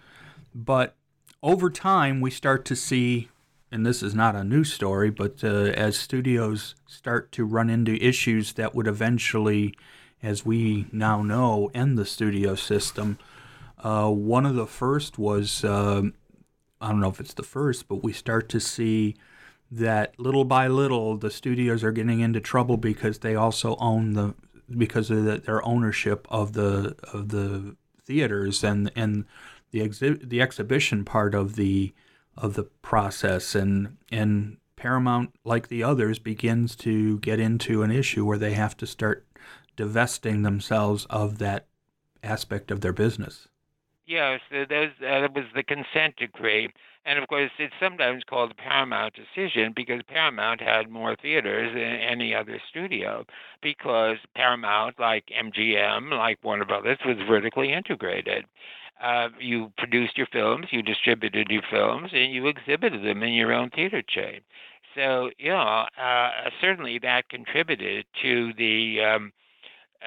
But 0.54 0.96
over 1.42 1.70
time, 1.70 2.22
we 2.22 2.32
start 2.32 2.66
to 2.66 2.76
see 2.76 3.30
and 3.72 3.86
this 3.86 4.04
is 4.04 4.14
not 4.14 4.36
a 4.36 4.44
new 4.44 4.66
story, 4.66 5.10
but 5.10 5.44
uh, 5.44 5.48
as 5.48 5.96
studios 5.98 6.76
start 6.88 7.32
to 7.32 7.46
run 7.46 7.70
into 7.70 7.96
issues 8.04 8.54
that 8.54 8.76
would 8.76 8.86
eventually, 8.86 9.74
as 10.22 10.46
we 10.46 10.88
now 10.92 11.24
know, 11.24 11.72
end 11.74 11.98
the 11.98 12.06
studio 12.06 12.54
system, 12.56 13.18
uh, 13.80 14.10
one 14.10 14.46
of 14.46 14.56
the 14.56 14.68
first 14.68 15.18
was 15.18 15.64
uh, 15.64 16.04
I 16.82 16.90
don't 16.90 17.00
know 17.00 17.10
if 17.10 17.20
it's 17.20 17.34
the 17.34 17.44
first, 17.44 17.88
but 17.88 18.04
we 18.04 18.12
start 18.12 18.50
to 18.50 18.60
see 18.60 19.16
that 19.72 20.20
little 20.20 20.44
by 20.44 20.68
little 20.68 21.16
the 21.16 21.32
studios 21.32 21.84
are 21.84 21.94
getting 21.94 22.20
into 22.20 22.42
trouble 22.42 22.76
because 22.76 23.20
they 23.20 23.36
also 23.36 23.78
own 23.78 24.14
the 24.14 24.34
because 24.78 25.10
of 25.10 25.24
the, 25.26 25.38
their 25.38 25.66
ownership 25.66 26.28
of 26.30 26.54
the 26.54 26.96
of 27.14 27.30
the 27.30 27.76
theaters 28.04 28.64
and 28.64 28.92
and 28.96 29.26
the 29.72 29.80
exhi- 29.80 30.28
the 30.28 30.42
exhibition 30.42 31.06
part 31.06 31.34
of 31.34 31.56
the 31.56 31.94
of 32.38 32.54
the 32.56 32.64
process 32.64 33.56
and 33.56 33.98
and 34.12 34.58
Paramount 34.76 35.36
like 35.44 35.68
the 35.68 35.84
others 35.84 36.18
begins 36.18 36.76
to 36.78 37.20
get 37.20 37.40
into 37.40 37.84
an 37.84 37.92
issue 37.92 38.26
where 38.26 38.38
they 38.38 38.54
have 38.54 38.76
to 38.78 38.88
start 38.88 39.26
divesting 39.76 40.42
themselves 40.42 41.06
of 41.06 41.38
that 41.38 41.68
aspect 42.24 42.72
of 42.72 42.82
their 42.82 42.94
business. 42.94 43.48
Yes, 44.06 44.42
those, 44.52 44.90
uh, 45.02 45.28
was 45.34 45.46
the 45.56 45.64
consent 45.64 46.18
decree. 46.18 46.70
And 47.06 47.18
of 47.18 47.28
course, 47.28 47.50
it's 47.58 47.74
sometimes 47.80 48.24
called 48.30 48.52
the 48.52 48.56
Paramount 48.56 49.16
decision 49.16 49.74
because 49.76 50.02
Paramount 50.08 50.62
had 50.62 50.90
more 50.90 51.16
theaters 51.16 51.74
than 51.74 51.82
any 51.82 52.36
other 52.36 52.62
studio 52.70 53.26
because 53.62 54.18
Paramount, 54.36 55.00
like 55.00 55.26
MGM, 55.28 56.12
like 56.12 56.38
Warner 56.44 56.66
Brothers, 56.66 57.00
was 57.06 57.18
vertically 57.28 57.74
integrated 57.74 58.46
uh, 59.02 59.30
you 59.40 59.72
produced 59.78 60.18
your 60.18 60.28
films, 60.28 60.68
you 60.72 60.82
distributed 60.82 61.48
your 61.50 61.64
films, 61.70 62.12
and 62.14 62.32
you 62.32 62.48
exhibited 62.48 63.04
them 63.04 63.24
in 63.24 63.34
your 63.34 63.52
own 63.52 63.70
theater 63.72 64.02
chain. 64.08 64.42
So, 64.96 65.32
yeah, 65.40 65.86
uh, 65.98 66.50
certainly 66.60 67.00
that 67.00 67.30
contributed 67.30 68.06
to 68.22 68.54
the 68.58 69.02
um, 69.02 69.32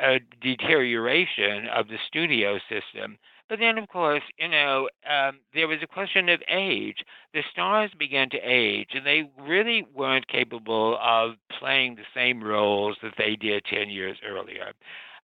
uh, 0.00 0.18
deterioration 0.40 1.66
of 1.74 1.88
the 1.88 1.98
studio 2.07 2.59
system. 2.68 3.18
But 3.48 3.59
then, 3.59 3.78
of 3.78 3.88
course, 3.88 4.22
you 4.38 4.48
know, 4.48 4.88
um, 5.09 5.40
there 5.52 5.68
was 5.68 5.78
a 5.83 5.87
question 5.87 6.28
of 6.28 6.42
age. 6.48 7.04
The 7.35 7.42
stars 7.50 7.90
began 7.98 8.30
to 8.30 8.38
age, 8.38 8.90
and 8.94 9.04
they 9.07 9.30
really 9.38 9.87
weren't 9.94 10.28
capable 10.28 10.98
of 11.00 11.35
playing 11.59 11.96
the 11.96 12.07
same 12.14 12.42
roles 12.42 12.96
that 13.02 13.14
they 13.18 13.37
did 13.37 13.64
10 13.66 13.90
years 13.90 14.18
earlier. 14.26 14.72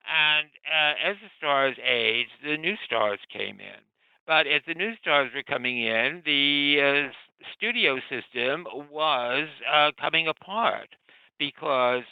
And 0.07 0.49
uh, 0.67 0.95
as 1.11 1.17
the 1.23 1.31
stars 1.39 1.77
aged, 1.83 2.31
the 2.45 2.57
new 2.57 2.77
stars 2.85 3.21
came 3.33 3.61
in. 3.61 3.81
But 4.27 4.47
as 4.47 4.63
the 4.67 4.75
new 4.75 4.95
stars 4.97 5.31
were 5.35 5.43
coming 5.43 5.79
in, 5.83 6.23
the 6.25 7.09
uh, 7.09 7.13
studio 7.55 7.99
system 8.09 8.67
was 8.91 9.49
uh, 9.71 9.91
coming 10.01 10.29
apart 10.29 10.91
because 11.39 12.03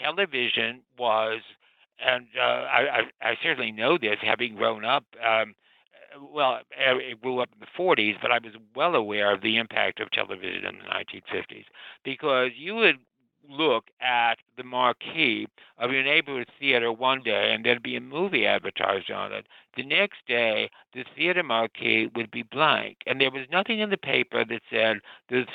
television 0.00 0.82
was, 0.98 1.40
and 2.04 2.26
uh, 2.38 2.42
I, 2.42 2.80
I, 3.22 3.30
I, 3.30 3.36
certainly 3.42 3.72
know 3.72 3.98
this, 3.98 4.16
having 4.20 4.56
grown 4.56 4.84
up. 4.84 5.04
Um, 5.24 5.54
well, 6.32 6.60
I 6.78 7.14
grew 7.20 7.40
up 7.40 7.48
in 7.52 7.60
the 7.60 7.66
40s, 7.78 8.16
but 8.20 8.30
I 8.30 8.38
was 8.38 8.52
well 8.74 8.94
aware 8.94 9.32
of 9.32 9.40
the 9.40 9.56
impact 9.56 10.00
of 10.00 10.10
television 10.10 10.64
in 10.66 10.78
the 10.78 10.84
1950s 10.84 11.64
because 12.04 12.50
you 12.56 12.74
would 12.74 12.98
look 13.48 13.84
at 14.00 14.36
the 14.56 14.62
marquee 14.62 15.46
of 15.78 15.90
your 15.90 16.02
neighborhood 16.02 16.48
theater 16.60 16.92
one 16.92 17.22
day 17.22 17.52
and 17.52 17.64
there'd 17.64 17.82
be 17.82 17.96
a 17.96 18.00
movie 18.00 18.46
advertised 18.46 19.10
on 19.10 19.32
it. 19.32 19.46
The 19.76 19.84
next 19.84 20.18
day, 20.28 20.70
the 20.94 21.04
theater 21.16 21.42
marquee 21.42 22.10
would 22.14 22.30
be 22.30 22.42
blank, 22.42 22.98
and 23.06 23.20
there 23.20 23.30
was 23.30 23.46
nothing 23.50 23.80
in 23.80 23.90
the 23.90 23.96
paper 23.96 24.44
that 24.44 24.62
said 24.70 25.00
the, 25.28 25.46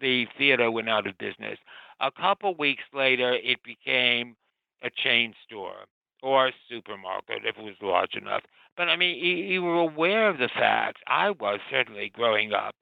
the 0.00 0.26
theater 0.36 0.70
went 0.70 0.88
out 0.88 1.06
of 1.06 1.18
business. 1.18 1.58
A 2.00 2.10
couple 2.12 2.54
weeks 2.54 2.84
later, 2.92 3.32
it 3.32 3.62
became 3.64 4.36
a 4.82 4.90
chain 4.90 5.34
store 5.46 5.86
or 6.22 6.48
a 6.48 6.52
supermarket 6.68 7.44
if 7.44 7.56
it 7.56 7.62
was 7.62 7.74
large 7.80 8.14
enough. 8.14 8.42
But 8.76 8.88
I 8.88 8.96
mean, 8.96 9.24
you, 9.24 9.62
were 9.62 9.80
aware 9.80 10.28
of 10.28 10.38
the 10.38 10.48
facts. 10.48 11.00
I 11.06 11.30
was 11.30 11.60
certainly 11.70 12.10
growing 12.14 12.52
up 12.52 12.76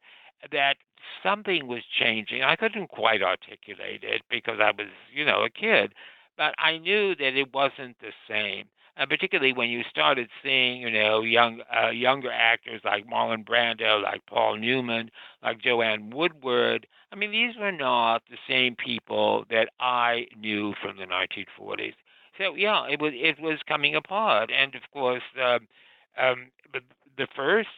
that 0.52 0.76
something 1.22 1.66
was 1.66 1.82
changing. 1.98 2.42
I 2.42 2.56
couldn't 2.56 2.88
quite 2.88 3.22
articulate 3.22 4.04
it 4.04 4.22
because 4.30 4.58
I 4.60 4.70
was, 4.70 4.88
you 5.12 5.24
know, 5.24 5.44
a 5.44 5.50
kid, 5.50 5.94
but 6.36 6.54
I 6.58 6.78
knew 6.78 7.14
that 7.16 7.38
it 7.38 7.54
wasn't 7.54 7.96
the 8.00 8.12
same. 8.28 8.66
And 8.98 9.10
particularly 9.10 9.52
when 9.52 9.68
you 9.68 9.82
started 9.90 10.28
seeing, 10.42 10.80
you 10.80 10.90
know, 10.90 11.20
young 11.20 11.60
uh, 11.74 11.90
younger 11.90 12.32
actors 12.32 12.80
like 12.84 13.06
Marlon 13.06 13.44
Brando, 13.44 14.02
like 14.02 14.24
Paul 14.26 14.56
Newman, 14.56 15.10
like 15.42 15.60
Joanne 15.60 16.10
Woodward. 16.10 16.86
I 17.16 17.18
mean, 17.18 17.30
these 17.32 17.56
were 17.56 17.72
not 17.72 18.22
the 18.30 18.36
same 18.46 18.76
people 18.76 19.46
that 19.50 19.70
I 19.80 20.26
knew 20.38 20.74
from 20.82 20.98
the 20.98 21.06
1940s. 21.06 21.94
So 22.36 22.54
yeah, 22.54 22.86
it 22.86 23.00
was 23.00 23.14
it 23.14 23.40
was 23.40 23.60
coming 23.66 23.94
apart, 23.94 24.50
and 24.52 24.74
of 24.74 24.82
course, 24.92 25.22
uh, 25.40 25.60
um, 26.18 26.50
the 27.16 27.26
first 27.34 27.68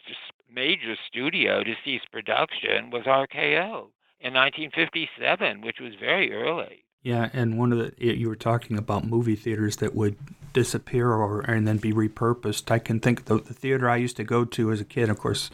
major 0.52 0.96
studio 1.06 1.62
to 1.62 1.74
cease 1.84 2.02
production 2.10 2.90
was 2.90 3.04
RKO 3.04 3.90
in 4.20 4.34
1957, 4.34 5.60
which 5.60 5.78
was 5.80 5.94
very 5.94 6.32
early. 6.32 6.84
Yeah, 7.02 7.30
and 7.32 7.58
one 7.58 7.72
of 7.72 7.78
the 7.78 7.92
you 7.98 8.28
were 8.28 8.36
talking 8.36 8.76
about 8.76 9.06
movie 9.06 9.36
theaters 9.36 9.76
that 9.76 9.94
would 9.94 10.16
disappear 10.52 11.12
or 11.12 11.40
and 11.42 11.68
then 11.68 11.78
be 11.78 11.92
repurposed. 11.92 12.70
I 12.70 12.80
can 12.80 12.98
think 12.98 13.26
the, 13.26 13.38
the 13.38 13.54
theater 13.54 13.88
I 13.88 13.96
used 13.96 14.16
to 14.16 14.24
go 14.24 14.44
to 14.44 14.72
as 14.72 14.80
a 14.80 14.84
kid. 14.84 15.08
Of 15.08 15.18
course, 15.18 15.50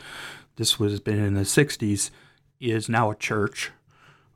this 0.56 0.80
was 0.80 1.00
been 1.00 1.22
in 1.22 1.34
the 1.34 1.42
'60s. 1.42 2.10
Is 2.60 2.88
now 2.88 3.10
a 3.10 3.16
church. 3.16 3.72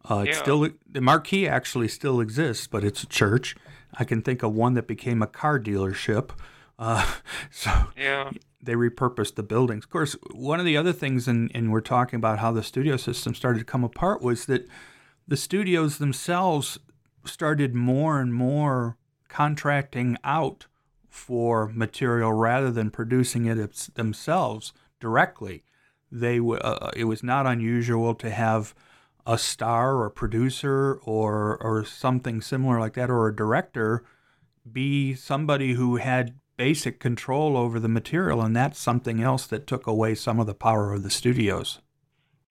Uh, 0.09 0.24
it's 0.26 0.38
still 0.38 0.68
the 0.90 1.00
marquee 1.00 1.46
actually 1.46 1.88
still 1.88 2.20
exists, 2.20 2.66
but 2.66 2.85
it's 2.85 3.02
a 3.02 3.07
church. 3.07 3.57
I 3.94 4.04
can 4.04 4.22
think 4.22 4.42
of 4.42 4.54
one 4.54 4.74
that 4.74 4.87
became 4.87 5.22
a 5.22 5.26
car 5.26 5.59
dealership. 5.59 6.31
Uh, 6.78 7.07
so 7.50 7.70
yeah. 7.96 8.31
they 8.62 8.74
repurposed 8.74 9.35
the 9.35 9.42
buildings. 9.42 9.85
Of 9.85 9.90
course, 9.90 10.16
one 10.33 10.61
of 10.61 10.66
the 10.66 10.76
other 10.76 10.92
things, 10.92 11.28
and, 11.28 11.50
and 11.54 11.72
we're 11.72 11.81
talking 11.81 12.16
about 12.16 12.38
how 12.38 12.52
the 12.52 12.62
studio 12.62 12.96
system 12.96 13.35
started 13.35 13.61
to 13.61 13.64
come 13.64 13.85
apart, 13.85 14.22
was 14.22 14.46
that 14.46 14.68
the 15.26 15.37
studios 15.37 15.98
themselves 15.98 16.78
started 17.24 17.74
more 17.74 18.20
and 18.20 18.33
more 18.33 18.96
contracting 19.28 20.16
out 20.24 20.66
for 21.09 21.68
material 21.68 22.33
rather 22.33 22.70
than 22.70 22.90
producing 22.90 23.46
it 23.46 23.90
themselves 23.94 24.72
directly. 25.00 25.64
They 26.11 26.38
uh, 26.40 26.90
it 26.97 27.05
was 27.05 27.23
not 27.23 27.47
unusual 27.47 28.14
to 28.16 28.31
have 28.31 28.75
a 29.27 29.37
star 29.37 30.01
or 30.01 30.11
producer 30.11 30.99
or 31.05 31.59
or 31.61 31.85
something 31.85 32.40
similar 32.40 32.81
like 32.81 32.94
that 32.94 33.11
or 33.11 33.29
a 33.29 33.37
director 33.37 34.03
be 34.71 35.14
somebody 35.14 35.75
who 35.75 35.97
had 35.97 36.35
basic 36.57 36.99
control 36.99 37.57
over 37.57 37.79
the 37.79 37.88
material 37.88 38.42
and 38.42 38.57
that's 38.57 38.79
something 38.79 39.23
else 39.23 39.47
that 39.47 39.66
took 39.66 39.87
away 39.87 40.14
some 40.14 40.40
of 40.40 40.47
the 40.47 40.55
power 40.55 40.92
of 40.92 41.03
the 41.03 41.11
studios. 41.11 41.81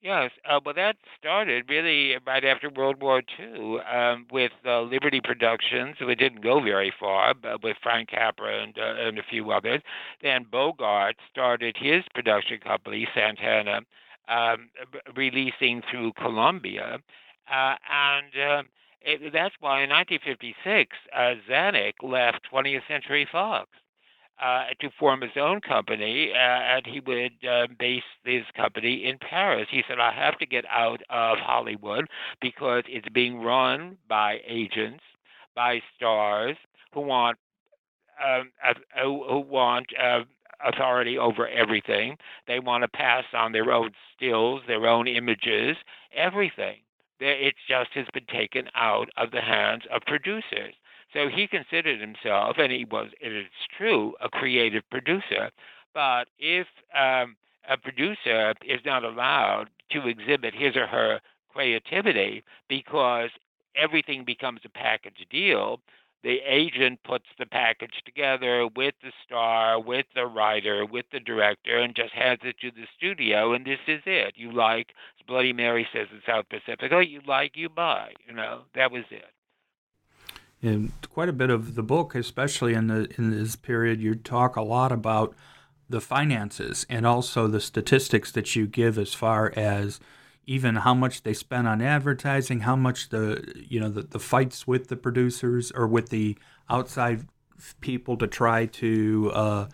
Yes, 0.05 0.33
uh, 0.49 0.61
well, 0.65 0.75
that 0.75 0.97
started 1.19 1.65
really 1.71 2.19
right 2.27 2.45
after 2.45 2.69
World 2.69 3.01
War 3.01 3.23
II 3.41 3.79
um, 3.91 4.27
with 4.31 4.53
uh, 4.67 4.83
Liberty 4.83 5.23
Productions. 5.25 5.97
It 5.99 6.19
didn't 6.19 6.43
go 6.43 6.61
very 6.61 6.93
far, 7.01 7.33
but 7.33 7.63
with 7.63 7.79
Frank 7.83 8.11
Capra 8.11 8.63
and, 8.63 8.79
uh, 8.79 8.97
and 9.09 9.19
a 9.19 9.23
few 9.23 9.51
others. 9.51 9.81
Then 10.23 10.45
Bogart 10.45 11.17
started 11.31 11.77
his 11.81 12.05
production 12.15 12.59
company, 12.61 13.09
Santana, 13.15 13.81
um, 14.29 14.69
releasing 15.17 15.81
through 15.91 16.13
Columbia. 16.19 16.99
Uh, 17.51 17.77
and 17.91 18.33
uh, 18.37 18.63
it, 19.01 19.33
that's 19.33 19.55
why 19.61 19.85
in 19.85 19.89
1956, 19.91 20.97
uh, 21.17 21.35
Zanuck 21.51 21.95
left 22.03 22.41
20th 22.53 22.83
Century 22.87 23.27
Fox. 23.33 23.71
Uh, 24.43 24.65
to 24.81 24.91
form 24.99 25.21
his 25.21 25.31
own 25.37 25.61
company, 25.61 26.33
uh, 26.33 26.37
and 26.37 26.85
he 26.87 26.99
would 27.01 27.33
uh, 27.49 27.69
base 27.79 28.03
his 28.25 28.43
company 28.57 29.07
in 29.07 29.17
Paris. 29.19 29.69
He 29.71 29.85
said, 29.89 30.01
I 30.01 30.13
have 30.13 30.37
to 30.39 30.47
get 30.47 30.65
out 30.69 31.01
of 31.09 31.39
Hollywood 31.39 32.09
because 32.41 32.83
it's 32.89 33.09
being 33.11 33.41
run 33.41 33.97
by 34.09 34.41
agents, 34.47 35.05
by 35.55 35.81
stars 35.97 36.57
who 36.93 37.03
want 37.03 37.39
um, 38.25 38.51
who 39.03 39.39
want 39.41 39.87
uh, 40.01 40.21
authority 40.65 41.19
over 41.19 41.49
everything. 41.49 42.17
They 42.47 42.59
want 42.61 42.83
to 42.83 42.89
pass 42.89 43.25
on 43.35 43.53
their 43.53 43.73
own 43.73 43.91
stills, 44.17 44.63
their 44.67 44.87
own 44.87 45.07
images, 45.09 45.77
everything. 46.15 46.79
It 47.21 47.55
just 47.69 47.91
has 47.95 48.07
been 48.13 48.27
taken 48.27 48.69
out 48.75 49.09
of 49.17 49.31
the 49.31 49.41
hands 49.41 49.85
of 49.95 50.03
producers. 50.07 50.75
So 51.15 51.29
he 51.29 51.47
considered 51.47 52.01
himself, 52.01 52.57
and 52.59 52.73
he 52.73 52.85
was, 52.85 53.09
it 53.21 53.33
is 53.33 53.47
true, 53.79 54.15
a 54.21 54.29
creative 54.29 54.83
producer. 54.91 55.51
But 55.95 56.25
if 56.39 56.67
um, 56.95 57.37
a 57.71 57.77
producer 57.77 58.55
is 58.67 58.81
not 58.85 59.05
allowed 59.05 59.71
to 59.93 60.09
exhibit 60.09 60.55
his 60.55 60.77
or 60.77 60.87
her 60.89 61.21
creativity 61.53 62.43
because 62.69 63.31
everything 63.77 64.25
becomes 64.25 64.61
a 64.65 64.69
package 64.69 65.25
deal, 65.31 65.81
the 66.25 66.41
agent 66.47 66.99
puts 67.05 67.27
the 67.39 67.47
package 67.47 68.03
together 68.05 68.67
with 68.75 68.95
the 69.03 69.13
star, 69.25 69.79
with 69.81 70.07
the 70.15 70.27
writer, 70.27 70.85
with 70.85 71.05
the 71.13 71.21
director, 71.21 71.79
and 71.79 71.95
just 71.95 72.13
hands 72.13 72.41
it 72.43 72.57
to 72.61 72.71
the 72.71 72.87
studio, 72.97 73.53
and 73.53 73.65
this 73.65 73.79
is 73.87 74.01
it. 74.07 74.35
You 74.37 74.51
like, 74.51 74.95
Bloody 75.27 75.53
Mary 75.53 75.87
says 75.93 76.09
in 76.13 76.21
South 76.27 76.47
Pacific, 76.51 76.91
oh, 76.93 76.99
you 76.99 77.21
like, 77.27 77.53
you 77.57 77.69
buy. 77.69 78.13
You 78.27 78.35
know, 78.35 78.63
that 78.75 78.91
was 78.91 79.05
it. 79.11 79.34
In 80.65 80.93
quite 81.11 81.29
a 81.29 81.35
bit 81.35 81.51
of 81.51 81.75
the 81.75 81.83
book, 81.83 82.15
especially 82.15 82.73
in 82.73 82.87
the 82.87 83.07
in 83.19 83.31
this 83.33 83.55
period, 83.55 84.01
you 84.01 84.15
talk 84.15 84.57
a 84.57 84.63
lot 84.63 84.93
about 84.93 85.35
the 85.91 86.01
finances 86.01 86.87
and 86.89 87.07
also 87.07 87.47
the 87.47 87.61
statistics 87.61 88.33
that 88.33 88.57
you 88.57 88.67
give 88.67 88.97
as 88.97 89.13
far 89.13 89.53
as 89.57 90.01
even 90.47 90.77
how 90.77 90.95
much 90.95 91.23
they 91.23 91.35
spend 91.35 91.69
on 91.69 91.83
advertising, 91.83 92.61
how 92.61 92.77
much 92.77 93.11
the 93.11 93.63
you 93.69 93.79
know 93.79 93.91
the, 93.91 94.05
the 94.05 94.19
fights 94.19 94.67
with 94.67 94.89
the 94.89 94.97
producers 94.97 95.71
or 95.73 95.87
with 95.87 96.09
the 96.09 96.39
outside 96.71 97.29
people 97.83 98.17
to 98.17 98.27
try 98.27 98.65
to 98.65 99.31
uh, 99.35 99.69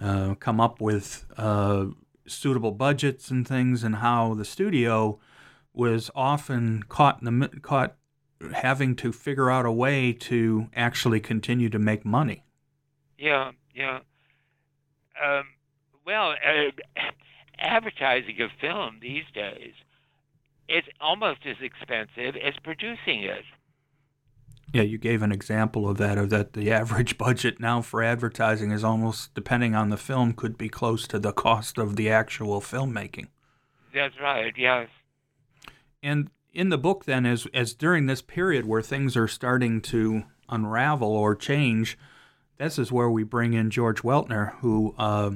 uh, 0.00 0.34
come 0.36 0.62
up 0.62 0.80
with 0.80 1.26
uh, 1.36 1.84
suitable 2.26 2.72
budgets 2.72 3.30
and 3.30 3.46
things, 3.46 3.84
and 3.84 3.96
how 3.96 4.32
the 4.32 4.46
studio 4.46 5.20
was 5.74 6.10
often 6.14 6.84
caught 6.84 7.20
in 7.20 7.38
the 7.38 7.48
caught 7.60 7.96
having 8.54 8.96
to 8.96 9.12
figure 9.12 9.50
out 9.50 9.66
a 9.66 9.72
way 9.72 10.12
to 10.12 10.68
actually 10.74 11.20
continue 11.20 11.68
to 11.70 11.78
make 11.78 12.04
money. 12.04 12.44
Yeah, 13.18 13.52
yeah. 13.74 14.00
Um, 15.22 15.44
well, 16.04 16.30
uh, 16.32 17.02
advertising 17.58 18.40
a 18.40 18.48
film 18.60 18.98
these 19.00 19.24
days 19.34 19.74
it's 20.72 20.88
almost 21.00 21.40
as 21.46 21.56
expensive 21.60 22.36
as 22.36 22.54
producing 22.62 23.22
it. 23.22 23.44
Yeah, 24.72 24.82
you 24.82 24.96
gave 24.96 25.20
an 25.20 25.32
example 25.32 25.88
of 25.88 25.98
that, 25.98 26.16
of 26.16 26.30
that 26.30 26.54
the 26.54 26.72
average 26.72 27.18
budget 27.26 27.60
now 27.60 27.82
for 27.82 28.02
advertising 28.02 28.70
is 28.70 28.82
almost, 28.82 29.34
depending 29.34 29.74
on 29.74 29.90
the 29.90 29.98
film, 29.98 30.32
could 30.32 30.56
be 30.56 30.68
close 30.68 31.06
to 31.08 31.18
the 31.18 31.32
cost 31.32 31.76
of 31.76 31.96
the 31.96 32.08
actual 32.08 32.60
filmmaking. 32.60 33.26
That's 33.94 34.18
right, 34.18 34.54
yes. 34.56 34.88
And 36.02 36.30
in 36.52 36.68
the 36.68 36.78
book, 36.78 37.04
then, 37.04 37.26
as, 37.26 37.46
as 37.54 37.74
during 37.74 38.06
this 38.06 38.22
period 38.22 38.66
where 38.66 38.82
things 38.82 39.16
are 39.16 39.28
starting 39.28 39.80
to 39.82 40.24
unravel 40.48 41.08
or 41.08 41.34
change, 41.34 41.98
this 42.58 42.78
is 42.78 42.92
where 42.92 43.10
we 43.10 43.24
bring 43.24 43.54
in 43.54 43.70
George 43.70 44.02
Weltner, 44.02 44.54
who 44.60 44.94
uh, 44.98 45.30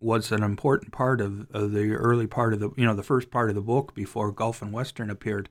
was 0.00 0.30
an 0.30 0.42
important 0.42 0.92
part 0.92 1.20
of, 1.20 1.46
of, 1.52 1.72
the 1.72 1.92
early 1.94 2.26
part 2.26 2.52
of 2.52 2.60
the 2.60 2.70
you 2.76 2.86
know 2.86 2.94
the 2.94 3.02
first 3.02 3.30
part 3.30 3.48
of 3.48 3.54
the 3.54 3.60
book 3.60 3.94
before 3.94 4.30
Gulf 4.30 4.62
and 4.62 4.72
Western 4.72 5.10
appeared. 5.10 5.48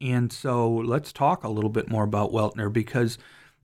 And 0.00 0.32
so 0.32 0.70
let's 0.70 1.12
talk 1.12 1.44
a 1.44 1.48
little 1.48 1.70
bit 1.70 1.88
more 1.88 2.04
about 2.04 2.32
Weltner 2.32 2.72
because 2.72 3.18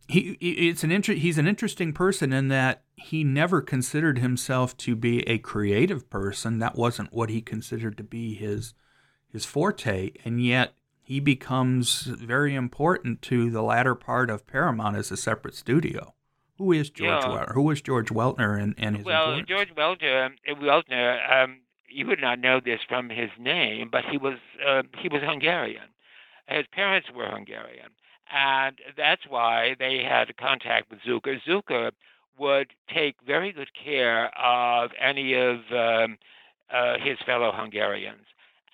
he 0.09 0.31
it's 0.40 0.85
an 0.85 0.90
inter- 0.90 1.14
he's 1.14 1.38
an 1.38 1.46
interesting 1.46 1.92
person 1.92 2.33
in 2.33 2.48
that 2.48 2.83
he 2.96 3.22
never 3.22 3.61
considered 3.61 4.18
himself 4.18 4.77
to 4.79 4.96
be 4.96 5.27
a 5.29 5.38
creative 5.38 6.09
person. 6.11 6.59
That 6.59 6.77
wasn't 6.77 7.12
what 7.12 7.31
he 7.31 7.40
considered 7.40 7.96
to 7.98 8.05
be 8.05 8.35
his 8.35 8.74
his 9.31 9.44
forte, 9.44 10.12
and 10.24 10.42
yet 10.42 10.74
he 11.09 11.21
becomes 11.21 12.03
very 12.03 12.55
important 12.55 13.23
to 13.23 13.49
the 13.49 13.62
latter 13.62 13.94
part 13.94 14.29
of 14.29 14.47
Paramount 14.47 14.94
as 14.94 15.11
a 15.11 15.16
separate 15.16 15.55
studio. 15.55 16.12
Who 16.59 16.71
is 16.71 16.90
George 16.90 17.25
yeah. 17.25 17.31
Weltner? 17.31 17.55
Who 17.55 17.62
was 17.62 17.81
George 17.81 18.11
Weltner 18.11 18.62
and, 18.62 18.75
and 18.77 18.99
his 18.99 19.07
Well, 19.07 19.33
importance? 19.33 19.49
George 19.49 19.75
Weltner, 19.75 20.27
um, 20.27 20.57
Weltner 20.61 21.44
um, 21.44 21.61
you 21.88 22.07
would 22.07 22.21
not 22.21 22.40
know 22.40 22.61
this 22.62 22.81
from 22.87 23.09
his 23.09 23.31
name, 23.38 23.88
but 23.90 24.05
he 24.05 24.18
was 24.18 24.37
uh, 24.62 24.83
he 24.99 25.09
was 25.09 25.23
Hungarian. 25.25 25.88
His 26.47 26.66
parents 26.73 27.09
were 27.11 27.31
Hungarian, 27.31 27.88
and 28.31 28.77
that's 28.94 29.23
why 29.27 29.77
they 29.79 30.03
had 30.07 30.37
contact 30.37 30.90
with 30.90 31.01
Zukor. 31.09 31.40
Zukor 31.49 31.92
would 32.38 32.68
take 32.94 33.16
very 33.27 33.51
good 33.51 33.71
care 33.73 34.27
of 34.38 34.90
any 35.01 35.33
of 35.33 35.61
um, 35.73 36.18
uh, 36.71 36.99
his 37.03 37.16
fellow 37.25 37.51
Hungarians. 37.55 38.27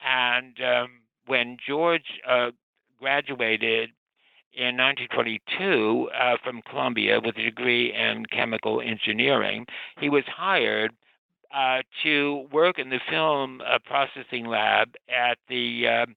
And 0.05 0.61
um, 0.61 0.91
when 1.27 1.57
George 1.67 2.21
uh, 2.29 2.51
graduated 2.99 3.91
in 4.57 4.77
1922 4.77 6.09
uh, 6.11 6.37
from 6.43 6.63
Columbia 6.63 7.21
with 7.23 7.37
a 7.37 7.43
degree 7.43 7.93
in 7.93 8.25
chemical 8.27 8.81
engineering. 8.81 9.67
He 10.01 10.09
was 10.09 10.25
hired 10.27 10.93
uh, 11.55 11.83
to 12.03 12.47
work 12.53 12.79
in 12.79 12.91
the 12.91 13.01
film 13.11 13.61
uh, 13.61 13.79
processing 13.85 14.47
lab 14.47 14.95
at 15.09 15.39
the 15.49 15.87
um, 15.89 16.17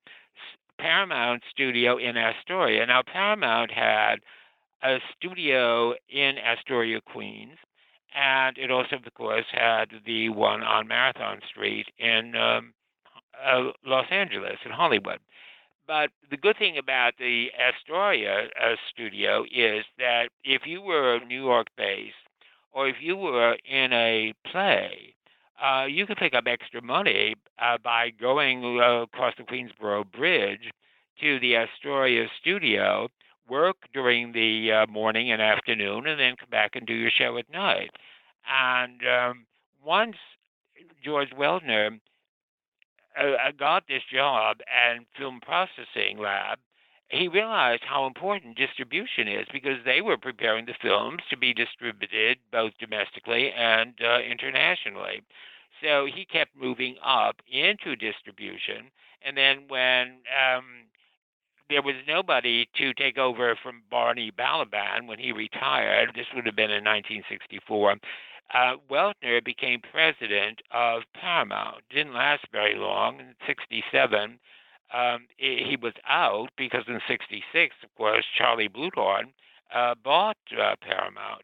Paramount 0.79 1.43
studio 1.51 1.97
in 1.97 2.17
Astoria. 2.17 2.85
Now, 2.85 3.01
Paramount 3.01 3.71
had 3.71 4.17
a 4.83 4.97
studio 5.15 5.93
in 6.09 6.37
Astoria, 6.37 7.01
Queens, 7.01 7.57
and 8.15 8.57
it 8.57 8.71
also, 8.71 8.95
of 8.95 9.13
course, 9.13 9.45
had 9.51 9.89
the 10.05 10.29
one 10.29 10.63
on 10.63 10.87
Marathon 10.87 11.39
Street 11.49 11.87
in 11.97 12.35
um, 12.35 12.73
uh, 13.45 13.71
Los 13.85 14.07
Angeles, 14.11 14.57
in 14.65 14.71
Hollywood. 14.71 15.19
but 15.87 16.09
the 16.29 16.37
good 16.37 16.57
thing 16.57 16.77
about 16.77 17.13
the 17.17 17.47
Astoria 17.57 18.47
uh, 18.61 18.75
studio 18.91 19.43
is 19.51 19.85
that 19.97 20.29
if 20.43 20.65
you 20.65 20.81
were 20.81 21.19
New 21.25 21.43
York 21.43 21.67
based 21.77 22.15
or 22.73 22.87
if 22.87 22.97
you 23.01 23.15
were 23.15 23.57
in 23.65 23.93
a 23.93 24.33
play, 24.51 25.15
uh, 25.63 25.85
you 25.85 26.05
could 26.05 26.17
pick 26.17 26.35
up 26.35 26.45
extra 26.45 26.81
money 26.81 27.35
uh, 27.59 27.77
by 27.83 28.11
going 28.11 28.79
uh, 28.79 29.03
across 29.03 29.33
the 29.37 29.43
Queensboro 29.43 30.09
Bridge 30.11 30.69
to 31.21 31.39
the 31.39 31.55
Astoria 31.55 32.27
studio, 32.39 33.07
work 33.49 33.77
during 33.93 34.33
the 34.33 34.71
uh, 34.71 34.85
morning 34.91 35.31
and 35.31 35.41
afternoon, 35.41 36.05
and 36.05 36.19
then 36.19 36.35
come 36.35 36.49
back 36.49 36.75
and 36.75 36.85
do 36.85 36.93
your 36.93 37.09
show 37.09 37.37
at 37.37 37.51
night. 37.51 37.89
And 38.47 39.01
um, 39.07 39.45
once 39.83 40.17
George 41.03 41.31
Weltner 41.31 41.99
uh, 43.19 43.51
got 43.57 43.87
this 43.87 44.03
job 44.11 44.57
and 44.67 45.05
film 45.17 45.39
processing 45.41 46.17
lab, 46.19 46.59
he 47.09 47.27
realized 47.27 47.83
how 47.85 48.05
important 48.05 48.57
distribution 48.57 49.27
is 49.27 49.47
because 49.51 49.77
they 49.85 50.01
were 50.01 50.17
preparing 50.17 50.65
the 50.65 50.73
films 50.81 51.21
to 51.29 51.37
be 51.37 51.53
distributed 51.53 52.37
both 52.51 52.73
domestically 52.79 53.51
and 53.51 53.93
uh, 54.03 54.19
internationally. 54.19 55.21
So 55.81 56.05
he 56.05 56.25
kept 56.25 56.55
moving 56.55 56.95
up 57.03 57.37
into 57.49 57.95
distribution. 57.95 58.91
And 59.25 59.37
then 59.37 59.65
when 59.67 60.19
um, 60.35 60.87
there 61.69 61.81
was 61.81 61.95
nobody 62.07 62.67
to 62.77 62.93
take 62.93 63.17
over 63.17 63.57
from 63.61 63.83
Barney 63.89 64.31
Balaban 64.31 65.07
when 65.07 65.19
he 65.19 65.31
retired, 65.31 66.11
this 66.15 66.25
would 66.33 66.45
have 66.45 66.55
been 66.55 66.71
in 66.71 66.83
1964, 66.83 67.95
uh, 68.53 68.75
Weltner 68.89 69.43
became 69.43 69.81
president 69.91 70.61
of 70.71 71.03
Paramount. 71.13 71.83
Didn't 71.89 72.13
last 72.13 72.45
very 72.51 72.75
long. 72.75 73.19
In 73.19 73.35
'67, 73.45 74.39
um, 74.93 75.27
he 75.37 75.77
was 75.81 75.93
out 76.07 76.49
because 76.57 76.83
in 76.87 76.99
'66, 77.07 77.75
of 77.83 77.95
course, 77.95 78.25
Charlie 78.37 78.69
Bluhdorn 78.69 79.33
uh, 79.73 79.95
bought 80.03 80.37
uh, 80.57 80.75
Paramount. 80.81 81.43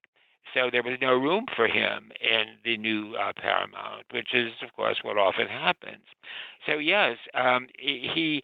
So 0.54 0.70
there 0.72 0.84
was 0.84 0.98
no 1.02 1.13
room 1.13 1.46
for 1.56 1.68
him 1.68 2.12
in 2.22 2.46
the 2.63 2.78
new 2.78 3.16
uh, 3.16 3.34
Paramount, 3.36 4.06
which 4.12 4.34
is, 4.34 4.52
of 4.62 4.72
course, 4.74 5.00
what 5.02 5.18
often 5.18 5.48
happens. 5.48 6.04
So 6.66 6.74
yes, 6.74 7.18
um, 7.34 7.68
he 7.80 8.44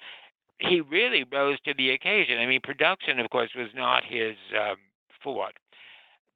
he 0.60 0.82
really 0.82 1.24
rose 1.32 1.58
to 1.62 1.74
the 1.74 1.92
occasion. 1.92 2.40
I 2.40 2.46
mean, 2.46 2.60
production, 2.62 3.20
of 3.20 3.30
course, 3.30 3.52
was 3.56 3.70
not 3.74 4.04
his 4.04 4.36
um, 4.60 4.76
forte 5.24 5.54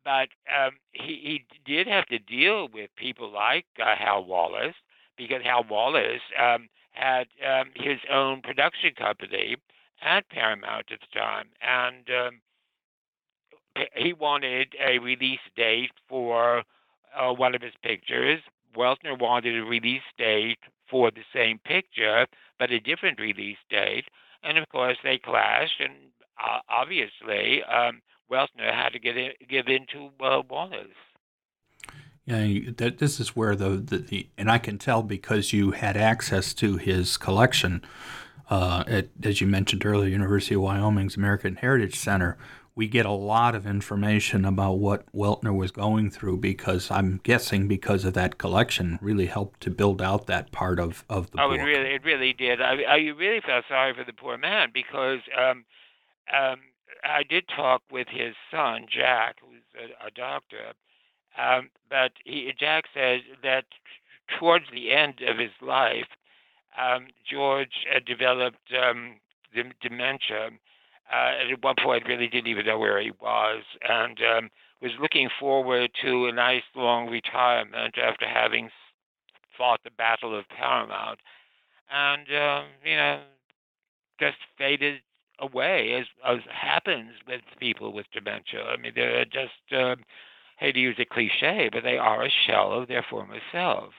but 0.03 0.29
um, 0.53 0.71
he, 0.91 1.19
he 1.23 1.45
did 1.65 1.87
have 1.87 2.05
to 2.07 2.19
deal 2.19 2.67
with 2.73 2.89
people 2.95 3.31
like 3.31 3.65
uh, 3.79 3.95
Hal 3.95 4.25
Wallis 4.25 4.75
because 5.17 5.41
Hal 5.43 5.65
Wallis 5.69 6.21
um, 6.41 6.69
had 6.91 7.27
um, 7.47 7.71
his 7.75 7.99
own 8.11 8.41
production 8.41 8.93
company 8.97 9.57
at 10.01 10.29
Paramount 10.29 10.91
at 10.91 10.99
the 10.99 11.19
time, 11.19 11.47
and 11.61 12.09
um, 12.09 12.41
he 13.95 14.13
wanted 14.13 14.75
a 14.85 14.99
release 14.99 15.39
date 15.55 15.91
for 16.07 16.63
uh, 17.17 17.31
one 17.31 17.55
of 17.55 17.61
his 17.61 17.73
pictures. 17.83 18.41
Weltner 18.75 19.19
wanted 19.19 19.57
a 19.57 19.63
release 19.63 20.01
date 20.17 20.59
for 20.89 21.11
the 21.11 21.23
same 21.33 21.59
picture, 21.59 22.27
but 22.59 22.71
a 22.71 22.79
different 22.79 23.19
release 23.19 23.57
date. 23.69 24.05
And 24.43 24.57
of 24.57 24.67
course, 24.69 24.97
they 25.03 25.17
clashed, 25.17 25.79
and 25.79 25.93
uh, 26.43 26.59
obviously, 26.69 27.63
um, 27.63 28.01
Weltner 28.31 28.73
had 28.73 28.89
to 28.93 28.99
get 28.99 29.17
in, 29.17 29.31
give 29.49 29.67
in 29.67 29.86
to 29.93 30.09
uh, 30.23 30.41
Wallis. 30.49 30.88
Yeah, 32.25 32.71
that 32.77 32.99
this 32.99 33.19
is 33.19 33.36
where 33.36 33.55
the, 33.55 33.71
the, 33.71 33.97
the, 33.97 34.29
and 34.38 34.49
I 34.49 34.57
can 34.57 34.77
tell 34.77 35.03
because 35.03 35.51
you 35.51 35.71
had 35.71 35.97
access 35.97 36.53
to 36.55 36.77
his 36.77 37.17
collection 37.17 37.83
uh, 38.49 38.83
at, 38.88 39.09
as 39.23 39.41
you 39.41 39.47
mentioned 39.47 39.86
earlier, 39.86 40.09
University 40.09 40.55
of 40.55 40.62
Wyoming's 40.62 41.17
American 41.17 41.57
Heritage 41.57 41.95
Center. 41.95 42.38
We 42.75 42.88
get 42.88 43.05
a 43.05 43.12
lot 43.12 43.55
of 43.55 43.67
information 43.67 44.45
about 44.45 44.73
what 44.73 45.05
Weltner 45.13 45.55
was 45.55 45.71
going 45.71 46.09
through 46.09 46.38
because 46.38 46.89
I'm 46.89 47.19
guessing 47.23 47.67
because 47.67 48.03
of 48.03 48.13
that 48.15 48.38
collection 48.38 48.97
really 49.01 49.27
helped 49.27 49.62
to 49.62 49.69
build 49.69 50.01
out 50.01 50.25
that 50.25 50.51
part 50.51 50.79
of, 50.79 51.03
of 51.07 51.29
the 51.31 51.41
oh, 51.41 51.49
book. 51.49 51.59
it 51.59 51.63
really, 51.63 51.95
it 51.95 52.03
really 52.03 52.33
did. 52.33 52.62
I, 52.62 52.81
I 52.81 52.97
really 53.15 53.41
felt 53.41 53.65
sorry 53.67 53.93
for 53.93 54.03
the 54.03 54.13
poor 54.13 54.38
man 54.38 54.69
because 54.73 55.19
um, 55.38 55.65
um, 56.33 56.57
I 57.03 57.23
did 57.23 57.45
talk 57.55 57.81
with 57.91 58.07
his 58.09 58.35
son 58.51 58.85
Jack, 58.89 59.37
who's 59.41 59.61
a, 59.77 60.07
a 60.07 60.11
doctor, 60.11 60.73
um, 61.37 61.69
but 61.89 62.11
he, 62.25 62.51
Jack 62.57 62.85
said 62.93 63.21
that 63.41 63.65
towards 64.39 64.65
the 64.71 64.91
end 64.91 65.21
of 65.27 65.37
his 65.37 65.51
life, 65.61 66.07
um, 66.79 67.07
George 67.29 67.85
uh, 67.93 67.99
developed 68.05 68.71
um, 68.73 69.15
dementia. 69.81 70.49
Uh, 71.11 71.51
at 71.51 71.63
one 71.63 71.75
point, 71.83 72.07
really 72.07 72.27
didn't 72.27 72.47
even 72.47 72.65
know 72.65 72.79
where 72.79 72.99
he 73.01 73.11
was, 73.21 73.63
and 73.87 74.17
um, 74.21 74.49
was 74.81 74.91
looking 74.99 75.29
forward 75.39 75.91
to 76.03 76.27
a 76.27 76.31
nice 76.31 76.63
long 76.75 77.09
retirement 77.09 77.97
after 77.97 78.25
having 78.27 78.69
fought 79.57 79.81
the 79.83 79.91
Battle 79.91 80.37
of 80.37 80.45
Paramount, 80.49 81.19
and 81.91 82.27
uh, 82.31 82.63
you 82.83 82.95
know, 82.95 83.21
just 84.19 84.37
faded 84.57 85.01
away, 85.39 85.93
as, 85.99 86.05
as 86.25 86.39
happens 86.51 87.11
with 87.27 87.41
people 87.59 87.93
with 87.93 88.05
dementia. 88.13 88.63
I 88.63 88.77
mean, 88.77 88.93
they're 88.95 89.25
just, 89.25 89.73
uh, 89.75 89.95
hate 90.57 90.73
to 90.73 90.79
use 90.79 90.95
a 90.99 91.05
cliche, 91.05 91.69
but 91.71 91.83
they 91.83 91.97
are 91.97 92.23
a 92.23 92.29
shell 92.45 92.71
of 92.71 92.87
their 92.87 93.05
former 93.09 93.39
self. 93.51 93.93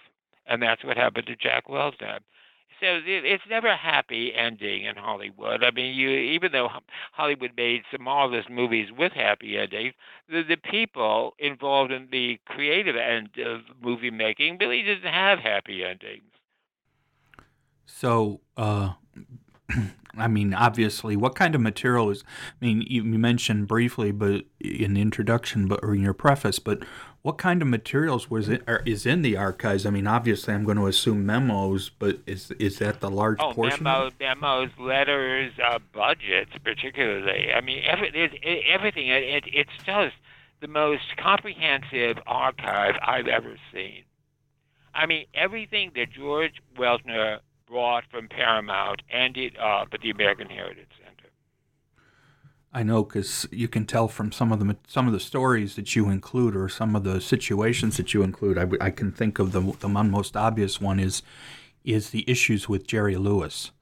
And 0.46 0.62
that's 0.62 0.84
what 0.84 0.96
happened 0.96 1.26
to 1.26 1.36
Jack 1.36 1.68
Weltner. 1.68 2.20
So 2.80 3.00
it's 3.06 3.44
never 3.48 3.68
a 3.68 3.76
happy 3.76 4.32
ending 4.34 4.84
in 4.84 4.96
Hollywood. 4.96 5.62
I 5.62 5.70
mean, 5.70 5.94
you 5.94 6.10
even 6.10 6.52
though 6.52 6.68
Hollywood 7.12 7.52
made 7.56 7.82
some 7.90 8.02
marvelous 8.02 8.46
movies 8.50 8.88
with 8.96 9.12
happy 9.12 9.56
endings, 9.56 9.94
the, 10.28 10.42
the 10.42 10.56
people 10.56 11.34
involved 11.38 11.92
in 11.92 12.08
the 12.10 12.38
creative 12.46 12.96
end 12.96 13.30
of 13.38 13.60
movie 13.80 14.10
making 14.10 14.58
really 14.60 14.82
didn't 14.82 15.10
have 15.10 15.38
happy 15.38 15.84
endings. 15.84 16.24
So, 17.86 18.40
uh, 18.56 18.94
I 20.16 20.29
mean, 20.29 20.55
obviously, 20.55 21.16
what 21.16 21.35
kind 21.35 21.55
of 21.55 21.61
material 21.61 22.11
is? 22.11 22.24
I 22.61 22.64
mean, 22.64 22.83
you, 22.83 23.03
you, 23.03 23.18
mentioned 23.18 23.66
briefly, 23.66 24.12
but 24.12 24.44
in 24.61 24.94
the 24.94 25.00
introduction, 25.00 25.66
but 25.66 25.81
or 25.83 25.94
in 25.94 26.03
your 26.03 26.14
preface, 26.14 26.59
but 26.59 26.85
what 27.22 27.38
kind 27.38 27.62
of 27.62 27.68
materials 27.68 28.31
was 28.31 28.48
it 28.48 28.62
is 28.85 29.07
in 29.07 29.22
the 29.22 29.37
archives? 29.37 29.87
I 29.87 29.90
mean, 29.90 30.07
obviously, 30.07 30.53
I'm 30.53 30.64
going 30.64 30.77
to 30.77 30.87
assume 30.87 31.24
memos, 31.24 31.88
but 31.88 32.18
is 32.27 32.50
is 32.53 32.79
that 32.79 33.00
the 33.00 33.11
large 33.11 33.38
oh, 33.40 33.53
portion? 33.53 33.85
memos, 33.85 34.12
memos, 34.20 34.70
letters, 34.79 35.53
uh, 35.64 35.79
budgets, 35.92 36.53
particularly. 36.62 37.53
I 37.53 37.61
mean, 37.61 37.83
every, 37.87 38.11
it, 38.11 38.64
everything. 38.70 39.09
It, 39.09 39.44
it's 39.46 39.70
just 39.87 40.14
the 40.61 40.68
most 40.68 41.16
comprehensive 41.16 42.18
archive 42.27 42.94
I've 43.03 43.27
ever 43.27 43.57
seen. 43.72 44.05
I 44.94 45.07
mean, 45.07 45.27
everything 45.35 45.92
that 45.96 46.12
George 46.12 46.55
Weltner 46.79 47.40
brought 47.74 48.04
from 48.08 48.28
Paramount 48.28 49.02
and 49.10 49.37
it 49.37 49.58
up 49.58 49.88
at 49.92 50.00
the 50.00 50.10
American 50.10 50.48
Heritage 50.48 50.92
Center. 50.96 51.28
I 52.72 52.84
know 52.84 53.02
because 53.02 53.48
you 53.50 53.66
can 53.66 53.84
tell 53.84 54.06
from 54.06 54.30
some 54.30 54.52
of 54.52 54.60
the 54.60 54.76
some 54.87 55.08
of 55.08 55.12
the 55.12 55.18
stories 55.18 55.74
that 55.74 55.96
you 55.96 56.08
include, 56.08 56.54
or 56.54 56.68
some 56.68 56.94
of 56.94 57.02
the 57.02 57.20
situations 57.20 57.96
that 57.96 58.14
you 58.14 58.22
include. 58.22 58.58
I, 58.58 58.68
I 58.80 58.90
can 58.90 59.10
think 59.10 59.40
of 59.40 59.50
the 59.50 59.76
the 59.80 59.88
most 59.88 60.37
obvious 60.37 60.80
one 60.80 61.00
is 61.00 61.22
is 61.84 62.10
the 62.10 62.24
issues 62.30 62.68
with 62.68 62.87
Jerry 62.87 63.16
Lewis 63.16 63.72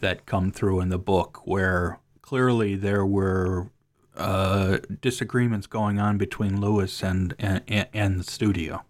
that 0.00 0.26
come 0.26 0.52
through 0.52 0.80
in 0.80 0.90
the 0.90 0.98
book, 0.98 1.40
where 1.46 1.98
clearly 2.20 2.76
there 2.76 3.06
were 3.06 3.70
uh, 4.18 4.80
disagreements 5.00 5.66
going 5.66 5.98
on 5.98 6.18
between 6.18 6.60
Lewis 6.60 7.02
and, 7.02 7.34
and 7.38 7.88
and 7.94 8.20
the 8.20 8.24
studio. 8.24 8.84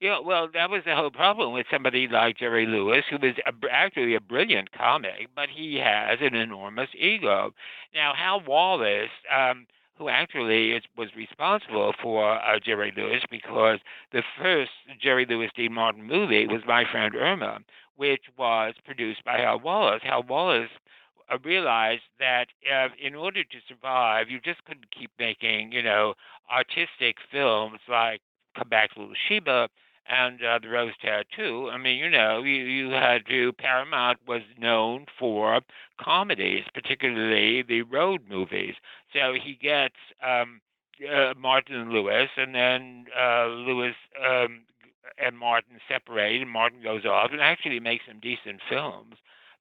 Yeah, 0.00 0.18
well, 0.20 0.48
that 0.52 0.70
was 0.70 0.82
the 0.84 0.94
whole 0.94 1.10
problem 1.10 1.52
with 1.52 1.66
somebody 1.70 2.06
like 2.08 2.36
Jerry 2.38 2.66
Lewis, 2.66 3.04
who 3.08 3.16
was 3.18 3.34
a, 3.46 3.52
actually 3.70 4.14
a 4.14 4.20
brilliant 4.20 4.72
comic, 4.72 5.28
but 5.34 5.48
he 5.48 5.76
has 5.76 6.18
an 6.20 6.34
enormous 6.34 6.90
ego. 6.98 7.52
Now, 7.94 8.12
Hal 8.14 8.42
Wallis. 8.46 9.10
um, 9.34 9.66
who 9.98 10.08
actually 10.10 10.72
is, 10.72 10.82
was 10.96 11.08
responsible 11.16 11.94
for 12.02 12.34
uh, 12.34 12.58
Jerry 12.62 12.92
Lewis, 12.94 13.22
because 13.30 13.78
the 14.12 14.22
first 14.38 14.70
Jerry 15.00 15.24
Lewis 15.26 15.50
Dean 15.56 15.72
Martin 15.72 16.02
movie 16.02 16.46
was 16.46 16.60
My 16.66 16.84
Friend 16.84 17.14
Irma, 17.14 17.60
which 17.96 18.24
was 18.36 18.74
produced 18.84 19.24
by 19.24 19.38
Hal 19.38 19.58
Wallis. 19.58 20.02
Hal 20.02 20.22
Wallis 20.22 20.68
uh, 21.32 21.38
realized 21.42 22.02
that 22.18 22.48
uh, 22.70 22.88
in 23.02 23.14
order 23.14 23.42
to 23.42 23.58
survive, 23.66 24.28
you 24.28 24.38
just 24.38 24.62
couldn't 24.66 24.90
keep 24.90 25.10
making, 25.18 25.72
you 25.72 25.82
know, 25.82 26.12
artistic 26.52 27.16
films 27.32 27.78
like 27.88 28.20
Come 28.54 28.68
Back 28.68 28.92
to 28.94 29.00
Little 29.00 29.14
Sheba 29.28 29.68
and 30.08 30.42
uh, 30.42 30.58
the 30.60 30.68
Rose 30.68 30.92
Tattoo. 31.02 31.68
I 31.70 31.78
mean, 31.78 31.98
you 31.98 32.10
know, 32.10 32.42
you, 32.42 32.64
you 32.64 32.90
had 32.90 33.26
to, 33.26 33.52
Paramount 33.54 34.18
was 34.26 34.42
known 34.58 35.06
for 35.18 35.60
comedies, 36.00 36.64
particularly 36.74 37.62
the 37.62 37.82
road 37.82 38.22
movies. 38.28 38.74
So 39.12 39.34
he 39.34 39.54
gets 39.54 39.94
um, 40.22 40.60
uh, 41.12 41.34
Martin 41.36 41.90
Lewis, 41.90 42.28
and 42.36 42.54
then 42.54 43.06
uh, 43.18 43.46
Lewis 43.46 43.94
um, 44.24 44.62
and 45.18 45.38
Martin 45.38 45.78
separate, 45.88 46.40
and 46.42 46.50
Martin 46.50 46.82
goes 46.82 47.04
off 47.04 47.30
and 47.32 47.40
actually 47.40 47.80
makes 47.80 48.04
some 48.06 48.20
decent 48.20 48.60
films. 48.68 49.14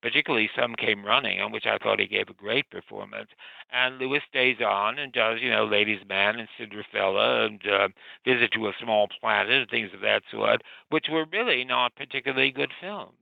Particularly 0.06 0.52
some 0.56 0.76
came 0.76 1.04
running, 1.04 1.42
on 1.42 1.52
which 1.52 1.66
I 1.66 1.80
thought 1.80 2.00
he 2.00 2.06
gave 2.06 2.30
a 2.30 2.34
great 2.34 2.70
performance. 2.70 3.30
And 3.72 3.98
Lewis 3.98 4.22
stays 4.30 4.58
on 4.62 5.00
and 5.00 5.12
does, 5.12 5.40
you 5.42 5.50
know, 5.50 5.66
Ladies 5.66 6.02
Man 6.08 6.38
and 6.38 6.48
Cinderella 6.60 7.48
and 7.48 7.60
uh, 7.66 7.88
Visit 8.24 8.52
to 8.52 8.68
a 8.68 8.74
Small 8.80 9.08
Planet 9.20 9.52
and 9.52 9.68
things 9.68 9.90
of 9.96 10.02
that 10.02 10.22
sort, 10.30 10.62
which 10.92 11.08
were 11.10 11.26
really 11.34 11.64
not 11.66 11.96
particularly 11.96 12.52
good 12.52 12.72
films. 12.80 13.18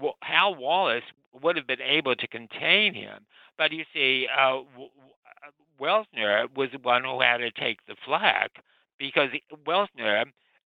Well, 0.00 0.16
Hal 0.22 0.54
Wallis 0.54 1.04
would 1.42 1.56
have 1.56 1.66
been 1.66 1.82
able 1.82 2.16
to 2.16 2.26
contain 2.26 2.94
him, 2.94 3.26
but 3.58 3.72
you 3.72 3.84
see, 3.92 4.26
uh, 4.34 4.60
Weltner 5.78 6.46
was 6.56 6.70
the 6.72 6.78
one 6.78 7.04
who 7.04 7.20
had 7.20 7.38
to 7.38 7.50
take 7.50 7.84
the 7.84 7.96
flak 8.06 8.52
because 8.98 9.28
Weltner, 9.66 10.24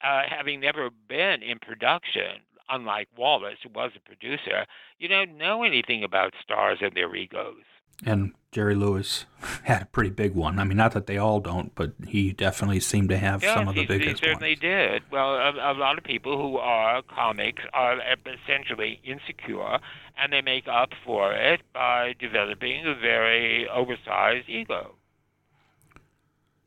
uh, 0.04 0.24
having 0.28 0.60
never 0.60 0.90
been 1.08 1.44
in 1.44 1.60
production, 1.60 2.42
unlike 2.70 3.08
Wallis, 3.18 3.58
who 3.64 3.70
was 3.70 3.92
a 3.96 4.00
producer, 4.00 4.66
you 5.00 5.08
don't 5.08 5.38
know 5.38 5.64
anything 5.64 6.04
about 6.04 6.34
stars 6.42 6.80
and 6.82 6.94
their 6.94 7.14
egos. 7.16 7.64
And 8.06 8.34
Jerry 8.52 8.76
Lewis 8.76 9.26
had 9.64 9.84
a 9.84 9.86
pretty 9.86 10.10
big 10.10 10.34
one. 10.34 10.60
I 10.60 10.64
mean, 10.64 10.78
not 10.78 10.92
that 10.94 11.08
they 11.08 11.18
all 11.18 11.40
don't, 11.40 11.74
but 11.76 11.94
he 12.08 12.34
definitely 12.34 12.80
seemed 12.80 13.10
to 13.10 13.18
have 13.18 13.42
yes, 13.42 13.54
some 13.54 13.68
of 13.68 13.76
the 13.76 13.82
he, 13.82 13.88
biggest 13.88 14.20
he 14.20 14.26
certainly 14.28 14.52
ones. 14.52 14.60
did. 14.60 15.04
Well, 15.12 15.36
a, 15.36 15.72
a 15.72 15.74
lot 15.74 15.98
of 15.98 16.04
people 16.04 16.38
who 16.38 16.58
are 16.58 17.02
comics 17.04 17.64
are 17.74 17.98
essentially 18.26 19.00
insecure, 19.04 19.80
and 20.18 20.34
they 20.34 20.42
make 20.42 20.68
up 20.68 20.90
for 21.06 21.34
it 21.34 21.62
by 21.74 22.16
developing 22.20 22.86
a 22.86 22.96
very 22.96 23.68
oversized 23.70 24.50
ego. 24.50 24.96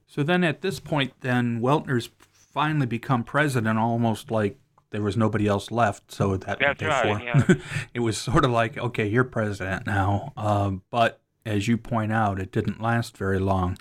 So 0.06 0.22
then 0.22 0.42
at 0.42 0.62
this 0.62 0.80
point, 0.80 1.12
then 1.20 1.60
Weltner's 1.60 2.08
finally 2.32 2.86
become 2.86 3.22
president 3.22 3.78
almost 3.78 4.30
like 4.30 4.58
there 4.90 5.02
was 5.02 5.16
nobody 5.16 5.46
else 5.46 5.70
left. 5.70 6.12
So 6.12 6.36
that 6.36 6.58
That's 6.58 6.80
therefore, 6.80 7.16
right, 7.16 7.24
yeah. 7.24 7.54
it 7.94 8.00
was 8.00 8.18
sort 8.18 8.44
of 8.44 8.50
like, 8.50 8.78
okay, 8.78 9.06
you're 9.06 9.24
president 9.24 9.86
now. 9.86 10.32
Um, 10.36 10.82
but 10.90 11.20
as 11.44 11.68
you 11.68 11.78
point 11.78 12.12
out, 12.12 12.40
it 12.40 12.52
didn't 12.52 12.80
last 12.80 13.16
very 13.16 13.38
long. 13.38 13.78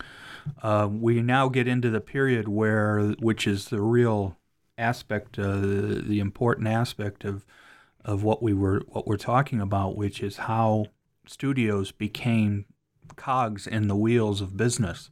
Uh, 0.61 0.87
we 0.89 1.21
now 1.21 1.49
get 1.49 1.67
into 1.67 1.89
the 1.89 1.99
period 1.99 2.47
where, 2.47 3.09
which 3.19 3.45
is 3.45 3.69
the 3.69 3.81
real 3.81 4.37
aspect, 4.77 5.37
uh, 5.37 5.57
the, 5.57 6.03
the 6.05 6.19
important 6.19 6.67
aspect 6.67 7.25
of 7.25 7.45
of 8.05 8.23
what 8.23 8.41
we 8.41 8.53
were 8.53 8.81
what 8.87 9.05
we're 9.05 9.17
talking 9.17 9.59
about, 9.59 9.97
which 9.97 10.23
is 10.23 10.37
how 10.37 10.85
studios 11.27 11.91
became 11.91 12.65
cogs 13.17 13.67
in 13.67 13.87
the 13.87 13.95
wheels 13.95 14.39
of 14.39 14.55
business, 14.55 15.09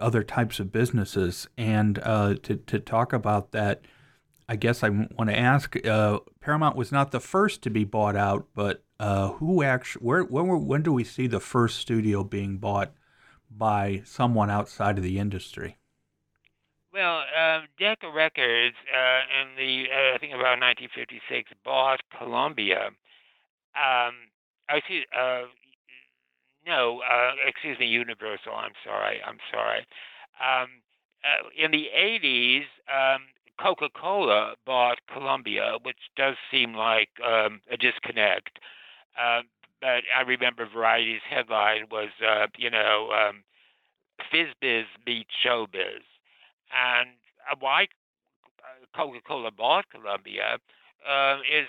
other 0.00 0.24
types 0.24 0.58
of 0.58 0.72
businesses, 0.72 1.48
and 1.56 2.00
uh, 2.02 2.34
to 2.42 2.56
to 2.56 2.78
talk 2.80 3.12
about 3.12 3.52
that. 3.52 3.82
I 4.48 4.56
guess 4.56 4.82
I 4.82 4.90
want 4.90 5.30
to 5.30 5.38
ask. 5.38 5.74
Uh, 5.86 6.20
Paramount 6.40 6.76
was 6.76 6.92
not 6.92 7.10
the 7.12 7.20
first 7.20 7.62
to 7.62 7.70
be 7.70 7.84
bought 7.84 8.16
out, 8.16 8.46
but 8.54 8.84
uh, 9.00 9.32
who 9.32 9.62
actually? 9.62 10.04
Where? 10.04 10.22
When? 10.22 10.46
Were, 10.46 10.58
when 10.58 10.82
do 10.82 10.92
we 10.92 11.04
see 11.04 11.26
the 11.26 11.40
first 11.40 11.78
studio 11.78 12.24
being 12.24 12.58
bought 12.58 12.92
by 13.50 14.02
someone 14.04 14.50
outside 14.50 14.98
of 14.98 15.04
the 15.04 15.18
industry? 15.18 15.78
Well, 16.92 17.24
uh, 17.36 17.60
Decca 17.78 18.10
Records 18.14 18.76
uh, 18.92 19.20
in 19.40 19.56
the 19.56 19.86
uh, 19.90 20.14
I 20.14 20.18
think 20.18 20.32
about 20.32 20.60
1956 20.60 21.50
bought 21.64 22.00
Columbia. 22.16 22.90
Um, 23.74 24.14
excuse, 24.70 25.04
uh, 25.16 25.44
no, 26.66 27.00
uh, 27.00 27.32
excuse 27.46 27.78
me, 27.78 27.86
Universal. 27.86 28.52
I'm 28.54 28.72
sorry. 28.84 29.20
I'm 29.26 29.38
sorry. 29.52 29.86
Um, 30.38 30.68
in 31.56 31.70
the 31.70 31.86
80s, 31.96 32.64
um, 32.86 33.22
Coca-Cola 33.60 34.54
bought 34.66 34.98
Columbia, 35.12 35.76
which 35.82 35.98
does 36.16 36.36
seem 36.50 36.74
like 36.74 37.10
um, 37.24 37.60
a 37.70 37.76
disconnect. 37.76 38.58
Uh, 39.20 39.42
but 39.80 40.02
I 40.16 40.22
remember 40.26 40.66
Variety's 40.66 41.20
headline 41.28 41.86
was, 41.90 42.08
uh, 42.26 42.46
you 42.56 42.70
know, 42.70 43.10
um, 43.12 43.44
"Fizbiz 44.32 44.86
meets 45.06 45.30
showbiz," 45.44 46.02
and 46.72 47.10
uh, 47.50 47.56
why 47.60 47.86
Coca-Cola 48.96 49.50
bought 49.50 49.84
Columbia 49.90 50.58
uh, 51.08 51.38
is 51.40 51.68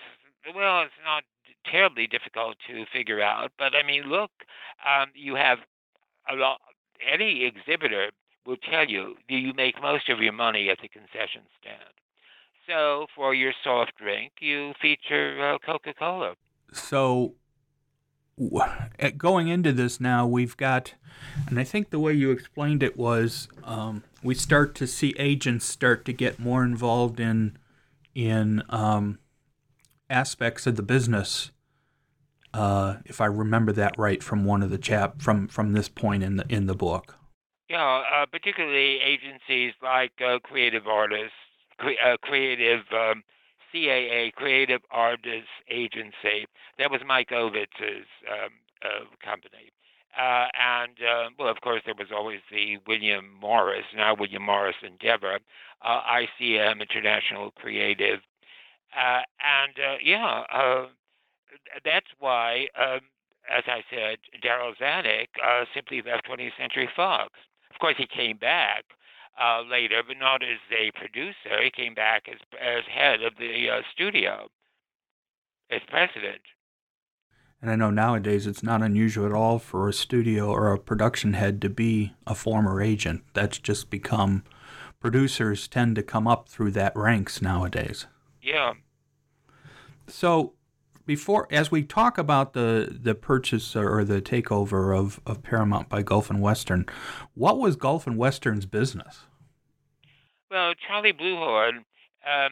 well, 0.56 0.84
it's 0.84 0.94
not 1.04 1.24
terribly 1.66 2.08
difficult 2.08 2.58
to 2.68 2.86
figure 2.94 3.22
out. 3.22 3.52
But 3.58 3.74
I 3.76 3.86
mean, 3.86 4.04
look, 4.04 4.32
um, 4.88 5.10
you 5.14 5.36
have 5.36 5.60
a 6.30 6.36
lot. 6.36 6.60
Any 7.12 7.46
exhibitor 7.46 8.12
will 8.46 8.58
tell 8.58 8.86
you 8.86 9.16
that 9.30 9.36
you 9.36 9.54
make 9.54 9.82
most 9.82 10.10
of 10.10 10.20
your 10.20 10.34
money 10.34 10.70
at 10.70 10.78
the 10.82 10.88
concession 10.88 11.42
stand. 11.62 11.80
So 12.68 13.08
for 13.16 13.34
your 13.34 13.54
soft 13.64 13.94
drink, 13.98 14.34
you 14.40 14.74
feature 14.82 15.54
uh, 15.54 15.58
Coca-Cola. 15.66 16.34
So 16.74 17.36
at 19.00 19.18
going 19.18 19.48
into 19.48 19.72
this 19.72 20.00
now, 20.00 20.26
we've 20.28 20.58
got, 20.58 20.94
and 21.48 21.60
I 21.60 21.64
think 21.64 21.90
the 21.90 22.00
way 22.00 22.14
you 22.14 22.32
explained 22.32 22.84
it 22.84 22.98
was, 22.98 23.48
um, 23.64 24.04
we 24.24 24.36
start 24.36 24.76
to 24.76 24.88
see 24.88 25.16
agents 25.18 25.66
start 25.66 26.06
to 26.06 26.14
get 26.14 26.40
more 26.40 26.64
involved 26.64 27.20
in 27.20 27.58
in 28.14 28.64
um, 28.70 29.20
aspects 30.10 30.66
of 30.66 30.76
the 30.76 30.84
business. 30.84 31.52
Uh, 32.54 32.96
if 33.06 33.20
I 33.20 33.26
remember 33.26 33.74
that 33.74 33.94
right 33.98 34.24
from 34.24 34.46
one 34.46 34.64
of 34.64 34.70
the 34.70 34.78
chap 34.78 35.22
from 35.22 35.48
from 35.48 35.74
this 35.74 35.90
point 35.90 36.24
in 36.24 36.38
the 36.38 36.46
in 36.50 36.66
the 36.66 36.76
book. 36.76 37.18
Yeah, 37.70 38.04
uh, 38.14 38.26
particularly 38.28 39.00
agencies 39.02 39.74
like 39.82 40.12
uh, 40.26 40.40
Creative 40.40 40.88
Artists, 40.88 41.34
cre- 41.80 42.00
uh, 42.04 42.18
Creative 42.22 42.82
um, 42.92 43.24
CAA, 43.74 44.32
Creative 44.34 44.82
Artists 44.92 45.50
Agency. 45.70 46.46
That 46.78 46.92
was 46.92 47.02
Mike 47.08 47.30
Ovitz's 47.32 48.06
um, 48.32 48.52
uh, 48.84 49.06
company. 49.24 49.72
Uh, 50.18 50.48
and, 50.54 50.94
uh, 51.02 51.30
well, 51.38 51.50
of 51.50 51.60
course, 51.62 51.82
there 51.86 51.96
was 51.98 52.08
always 52.16 52.40
the 52.52 52.78
William 52.88 53.34
Morris, 53.42 53.86
now 53.96 54.16
William 54.18 54.44
Morris 54.44 54.78
Endeavor, 54.84 55.40
ICM, 55.84 56.82
International 56.82 57.52
Creative. 57.52 58.20
And, 58.96 59.74
yeah, 60.02 60.44
that's 61.84 62.08
why, 62.20 62.68
um, 62.80 63.02
as 63.52 63.64
I 63.68 63.84
said, 63.90 64.18
Darryl 64.44 64.74
Zanuck 64.80 65.28
uh, 65.44 65.66
simply 65.74 66.02
left 66.02 66.28
20th 66.30 66.52
Century 66.58 66.90
Fox. 66.96 67.32
Of 67.76 67.80
course, 67.80 67.96
he 67.98 68.08
came 68.08 68.38
back 68.38 68.86
uh, 69.40 69.62
later, 69.70 70.02
but 70.08 70.18
not 70.18 70.42
as 70.42 70.60
a 70.72 70.92
producer. 70.98 71.62
He 71.62 71.70
came 71.70 71.94
back 71.94 72.24
as 72.30 72.40
as 72.60 72.84
head 72.90 73.22
of 73.22 73.34
the 73.38 73.70
uh, 73.70 73.82
studio, 73.94 74.48
as 75.70 75.82
president. 75.90 76.42
And 77.62 77.70
I 77.70 77.76
know 77.76 77.90
nowadays 77.90 78.48
it's 78.48 78.64
not 78.64 78.82
unusual 78.82 79.26
at 79.26 79.34
all 79.34 79.60
for 79.60 79.90
a 79.90 79.94
studio 79.94 80.50
or 80.52 80.72
a 80.72 80.80
production 80.80 81.34
head 81.34 81.62
to 81.64 81.70
be 81.70 82.14
a 82.26 82.36
former 82.36 82.82
agent. 82.82 83.24
That's 83.34 83.58
just 83.60 83.90
become 83.90 84.44
producers 85.00 85.68
tend 85.68 85.96
to 85.98 86.04
come 86.04 86.28
up 86.28 86.48
through 86.48 86.72
that 86.72 86.96
ranks 86.96 87.42
nowadays. 87.42 88.08
Yeah. 88.42 88.74
So 90.08 90.54
before 91.06 91.48
as 91.52 91.72
we 91.72 91.84
talk 91.84 92.18
about 92.18 92.54
the 92.54 92.98
the 93.02 93.16
purchase 93.16 93.76
or 93.76 94.04
the 94.04 94.22
takeover 94.22 94.98
of, 94.98 95.20
of 95.26 95.44
Paramount 95.44 95.90
by 95.90 96.02
Gulf 96.02 96.30
and 96.30 96.42
Western, 96.42 96.86
what 97.34 97.58
was 97.58 97.76
Gulf 97.76 98.08
and 98.08 98.18
Western's 98.18 98.66
business? 98.66 99.22
Well, 100.50 100.74
Charlie 100.88 101.14
Bluhdorn, 101.14 101.84
um, 102.26 102.52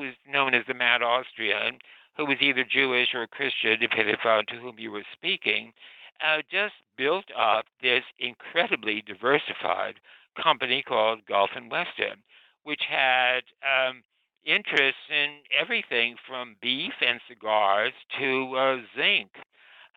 who's 0.00 0.14
known 0.28 0.54
as 0.54 0.64
the 0.66 0.74
Mad 0.74 1.02
Austrian, 1.02 1.78
who 2.16 2.26
was 2.26 2.38
either 2.40 2.64
Jewish 2.64 3.14
or 3.14 3.26
Christian, 3.26 3.78
depending 3.80 4.16
on 4.24 4.46
to 4.46 4.56
whom 4.56 4.78
you 4.78 4.90
were 4.90 5.04
speaking, 5.12 5.72
uh, 6.20 6.42
just 6.50 6.74
built 6.96 7.26
up 7.38 7.66
this 7.80 8.02
incredibly 8.18 9.02
diversified 9.02 10.00
company 10.42 10.82
called 10.82 11.26
Gulf 11.26 11.50
and 11.54 11.70
Western, 11.70 12.22
which 12.64 12.82
had 12.88 13.42
um, 13.62 14.02
interests 14.44 15.08
in 15.10 15.40
everything 15.58 16.16
from 16.26 16.56
beef 16.60 16.92
and 17.00 17.20
cigars 17.28 17.92
to 18.18 18.56
uh, 18.56 18.76
zinc. 18.96 19.30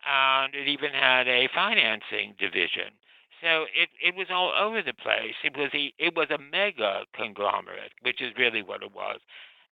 And 0.06 0.54
it 0.54 0.68
even 0.68 0.92
had 0.92 1.28
a 1.28 1.48
financing 1.54 2.34
division. 2.38 2.90
So 3.42 3.66
it, 3.74 3.88
it 4.00 4.14
was 4.14 4.28
all 4.30 4.52
over 4.58 4.82
the 4.82 4.94
place. 4.94 5.34
It 5.42 5.56
was 5.56 5.70
a 5.74 5.92
it 5.98 6.14
was 6.14 6.28
a 6.30 6.38
mega 6.38 7.02
conglomerate, 7.14 7.92
which 8.02 8.22
is 8.22 8.32
really 8.38 8.62
what 8.62 8.82
it 8.82 8.94
was. 8.94 9.18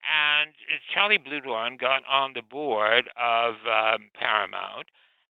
And 0.05 0.51
Charlie 0.93 1.17
Bluhdorn 1.17 1.79
got 1.79 2.03
on 2.09 2.33
the 2.33 2.43
board 2.43 3.09
of 3.19 3.55
um, 3.65 4.09
Paramount, 4.13 4.85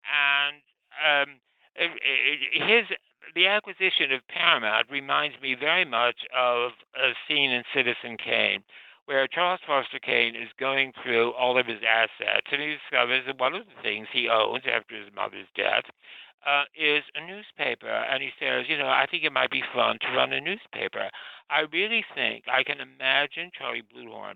and 0.07 0.61
um, 1.03 1.35
it, 1.75 1.91
it, 2.01 2.63
his 2.63 2.97
the 3.35 3.47
acquisition 3.47 4.11
of 4.11 4.27
Paramount 4.27 4.87
reminds 4.89 5.39
me 5.41 5.55
very 5.55 5.85
much 5.85 6.15
of 6.35 6.71
a 6.95 7.11
scene 7.27 7.51
in 7.51 7.63
Citizen 7.73 8.17
Kane, 8.17 8.63
where 9.05 9.27
Charles 9.27 9.59
Foster 9.65 9.99
Kane 9.99 10.35
is 10.35 10.49
going 10.59 10.93
through 11.03 11.31
all 11.33 11.57
of 11.57 11.65
his 11.65 11.81
assets, 11.87 12.47
and 12.51 12.61
he 12.61 12.77
discovers 12.77 13.23
that 13.25 13.39
one 13.39 13.55
of 13.55 13.65
the 13.65 13.81
things 13.81 14.07
he 14.11 14.29
owns 14.29 14.63
after 14.65 14.95
his 14.95 15.13
mother's 15.15 15.47
death 15.55 15.85
uh, 16.45 16.63
is 16.75 17.03
a 17.15 17.25
newspaper. 17.25 17.89
And 17.89 18.21
he 18.23 18.29
says, 18.39 18.65
you 18.67 18.77
know, 18.77 18.87
I 18.87 19.05
think 19.09 19.23
it 19.23 19.33
might 19.33 19.51
be 19.51 19.63
fun 19.73 19.97
to 20.01 20.15
run 20.15 20.33
a 20.33 20.41
newspaper. 20.41 21.09
I 21.49 21.61
really 21.71 22.05
think 22.15 22.45
I 22.47 22.63
can 22.63 22.79
imagine 22.79 23.51
Charlie 23.57 23.83
Bluhdorn 23.83 24.35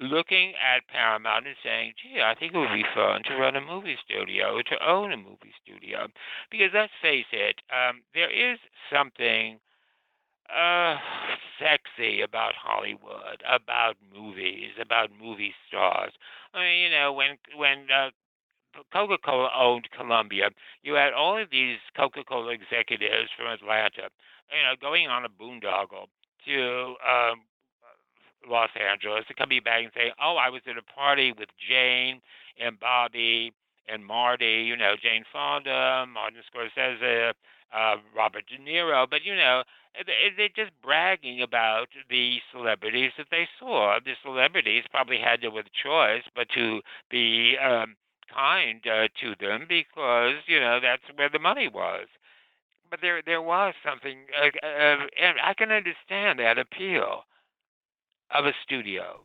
looking 0.00 0.54
at 0.58 0.86
Paramount 0.88 1.46
and 1.46 1.56
saying, 1.62 1.92
gee, 2.02 2.20
I 2.20 2.34
think 2.34 2.54
it 2.54 2.58
would 2.58 2.74
be 2.74 2.84
fun 2.94 3.22
to 3.26 3.36
run 3.36 3.54
a 3.56 3.60
movie 3.60 3.96
studio, 4.04 4.60
to 4.62 4.88
own 4.88 5.12
a 5.12 5.16
movie 5.16 5.54
studio. 5.62 6.08
Because 6.50 6.70
let's 6.74 6.92
face 7.00 7.30
it, 7.30 7.60
um, 7.70 8.02
there 8.14 8.30
is 8.30 8.58
something 8.92 9.60
uh, 10.50 10.96
sexy 11.58 12.20
about 12.20 12.54
Hollywood, 12.54 13.42
about 13.48 13.96
movies, 14.14 14.70
about 14.80 15.10
movie 15.20 15.54
stars. 15.68 16.12
I 16.52 16.60
mean, 16.60 16.82
you 16.82 16.90
know, 16.90 17.12
when 17.12 17.38
when 17.56 17.86
uh, 17.90 18.10
Coca-Cola 18.92 19.50
owned 19.56 19.88
Columbia, 19.96 20.50
you 20.82 20.94
had 20.94 21.12
all 21.12 21.40
of 21.40 21.50
these 21.50 21.78
Coca-Cola 21.96 22.52
executives 22.52 23.30
from 23.36 23.46
Atlanta, 23.46 24.10
you 24.50 24.62
know, 24.62 24.74
going 24.80 25.08
on 25.08 25.24
a 25.24 25.28
boondoggle 25.28 26.06
to 26.46 26.94
um, 27.02 27.42
Los 28.48 28.70
Angeles 28.76 29.24
to 29.28 29.34
come 29.34 29.48
back 29.64 29.84
and 29.84 29.92
say, 29.94 30.12
"Oh, 30.20 30.36
I 30.36 30.50
was 30.50 30.62
at 30.68 30.76
a 30.76 30.82
party 30.82 31.32
with 31.36 31.48
Jane 31.58 32.20
and 32.60 32.78
Bobby 32.78 33.52
and 33.88 34.04
Marty, 34.04 34.64
you 34.66 34.76
know, 34.76 34.94
Jane 35.00 35.24
Fonda, 35.32 36.06
Martin 36.08 36.40
Scorsese, 36.48 37.32
uh, 37.74 37.96
Robert 38.16 38.44
De 38.46 38.58
Niro." 38.58 39.08
But 39.08 39.24
you 39.24 39.34
know, 39.34 39.62
they're 40.36 40.48
just 40.48 40.72
bragging 40.82 41.42
about 41.42 41.88
the 42.10 42.38
celebrities 42.52 43.12
that 43.18 43.28
they 43.30 43.48
saw. 43.58 43.98
The 44.04 44.14
celebrities 44.22 44.84
probably 44.90 45.18
had 45.18 45.42
no 45.42 45.50
other 45.50 45.68
choice 45.82 46.22
but 46.34 46.48
to 46.54 46.80
be 47.10 47.56
um, 47.58 47.96
kind 48.32 48.80
uh, 48.86 49.08
to 49.20 49.34
them 49.40 49.66
because 49.68 50.34
you 50.46 50.60
know 50.60 50.80
that's 50.80 51.02
where 51.16 51.28
the 51.28 51.38
money 51.38 51.68
was. 51.68 52.06
But 52.90 53.00
there, 53.00 53.22
there 53.24 53.42
was 53.42 53.74
something, 53.84 54.18
uh, 54.40 54.46
uh, 54.64 55.06
and 55.20 55.38
I 55.42 55.54
can 55.54 55.72
understand 55.72 56.38
that 56.38 56.58
appeal 56.58 57.24
of 58.30 58.46
a 58.46 58.52
studio. 58.64 59.24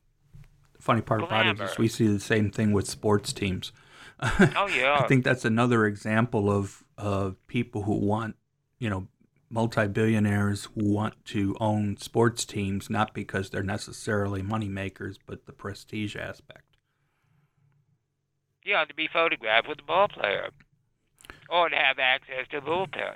Funny 0.80 1.02
part 1.02 1.28
Glamour. 1.28 1.52
about 1.52 1.68
it 1.68 1.72
is 1.74 1.78
we 1.78 1.88
see 1.88 2.08
the 2.08 2.20
same 2.20 2.50
thing 2.52 2.72
with 2.72 2.88
sports 2.88 3.34
teams. 3.34 3.72
oh 4.22 4.68
yeah. 4.68 5.00
I 5.00 5.08
think 5.08 5.24
that's 5.24 5.46
another 5.46 5.86
example 5.86 6.50
of 6.50 6.84
of 7.00 7.36
people 7.48 7.84
who 7.84 7.96
want, 7.96 8.36
you 8.78 8.90
know, 8.90 9.08
multi-billionaires 9.50 10.66
who 10.76 10.94
want 10.94 11.26
to 11.26 11.56
own 11.60 11.98
sports 11.98 12.46
teams 12.46 12.90
not 12.90 13.14
because 13.14 13.50
they're 13.50 13.64
necessarily 13.64 14.44
money 14.44 14.68
makers, 14.68 15.18
but 15.26 15.46
the 15.46 15.54
prestige 15.54 16.16
aspect. 16.16 16.78
Yeah, 18.64 18.86
to 18.86 18.94
be 18.94 19.08
photographed 19.12 19.68
with 19.68 19.78
the 19.78 19.84
ball 19.84 20.08
player, 20.08 20.50
or 21.50 21.70
to 21.70 21.76
have 21.76 21.98
access 21.98 22.48
to 22.52 22.60
the 22.60 22.66
bullpen. 22.66 23.16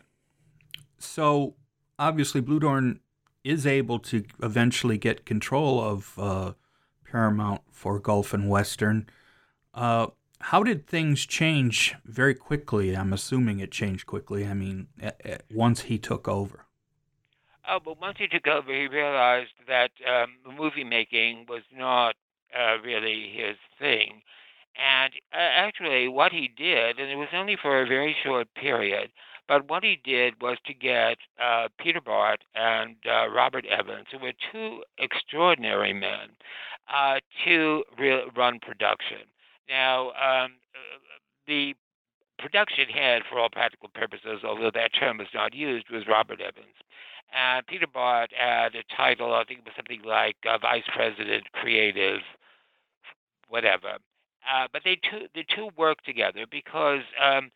So 0.98 1.56
obviously, 2.00 2.42
Bluhdorn 2.42 3.00
is 3.44 3.68
able 3.68 4.00
to 4.00 4.24
eventually 4.42 4.98
get 4.98 5.26
control 5.26 5.82
of 5.82 6.18
uh, 6.18 6.54
Paramount 7.12 7.62
for 7.72 8.00
Gulf 8.00 8.34
and 8.34 8.50
Western. 8.50 9.08
Uh, 9.74 10.08
how 10.44 10.62
did 10.62 10.88
things 10.88 11.26
change 11.26 11.96
very 12.06 12.36
quickly? 12.36 12.96
I'm 12.96 13.14
assuming 13.14 13.60
it 13.60 13.72
changed 13.72 14.06
quickly. 14.06 14.46
I 14.46 14.54
mean, 14.54 14.88
once 15.50 15.82
he 15.82 15.98
took 15.98 16.28
over. 16.28 16.66
Oh, 17.68 17.80
but 17.84 18.00
once 18.02 18.18
he 18.20 18.28
took 18.28 18.46
over, 18.46 18.74
he 18.74 18.88
realized 18.88 19.54
that 19.68 19.92
um, 20.06 20.36
movie 20.58 20.84
making 20.84 21.46
was 21.48 21.64
not 21.74 22.16
uh, 22.58 22.78
really 22.84 23.32
his 23.34 23.56
thing. 23.80 24.22
And 24.76 25.14
uh, 25.32 25.38
actually, 25.38 26.10
what 26.10 26.34
he 26.34 26.50
did, 26.50 27.00
and 27.00 27.10
it 27.10 27.16
was 27.16 27.30
only 27.34 27.56
for 27.56 27.82
a 27.82 27.88
very 27.88 28.16
short 28.22 28.54
period, 28.54 29.12
but 29.48 29.70
what 29.70 29.84
he 29.84 30.00
did 30.04 30.42
was 30.42 30.58
to 30.66 30.74
get 30.74 31.20
uh, 31.42 31.70
Peter 31.78 32.02
Bart 32.02 32.44
and 32.54 32.96
uh, 33.06 33.30
Robert 33.30 33.66
Evans, 33.66 34.08
who 34.12 34.20
were 34.20 34.34
two 34.52 34.84
extraordinary 34.98 35.94
men, 35.94 36.30
uh, 36.94 37.20
to 37.46 37.84
re- 37.98 38.26
run 38.36 38.60
production. 38.60 39.20
Now, 39.70 40.12
um, 40.12 40.54
the 41.48 41.76
production 42.40 42.90
head, 42.90 43.24
for 43.30 43.40
all 43.40 43.50
practical 43.50 43.90
purposes, 43.94 44.42
although 44.44 44.72
that 44.74 44.92
term 45.00 45.18
was 45.18 45.28
not 45.34 45.54
used, 45.54 45.90
was 45.90 46.04
Robert 46.08 46.42
Evans. 46.42 46.76
And 47.34 47.66
Peter 47.66 47.88
Bart 47.88 48.32
had 48.38 48.76
a 48.76 48.84
title, 48.96 49.34
I 49.34 49.44
think 49.44 49.60
it 49.60 49.66
was 49.66 49.74
something 49.76 50.02
like 50.06 50.36
uh, 50.48 50.58
Vice 50.58 50.84
President 50.94 51.52
Creative, 51.54 52.20
whatever. 53.48 53.98
Uh, 54.44 54.68
but 54.72 54.82
they 54.84 54.96
two 54.96 55.28
the 55.34 55.46
two 55.56 55.70
worked 55.78 56.06
together 56.06 56.46
because 56.50 57.02
um, 57.24 57.50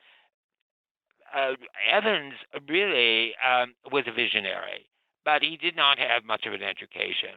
uh, 1.35 1.53
Evans 1.91 2.33
really 2.69 3.33
um, 3.45 3.73
was 3.91 4.05
a 4.07 4.11
visionary, 4.11 4.87
but 5.25 5.41
he 5.41 5.57
did 5.57 5.75
not 5.75 5.99
have 5.99 6.23
much 6.23 6.45
of 6.45 6.53
an 6.53 6.63
education. 6.63 7.35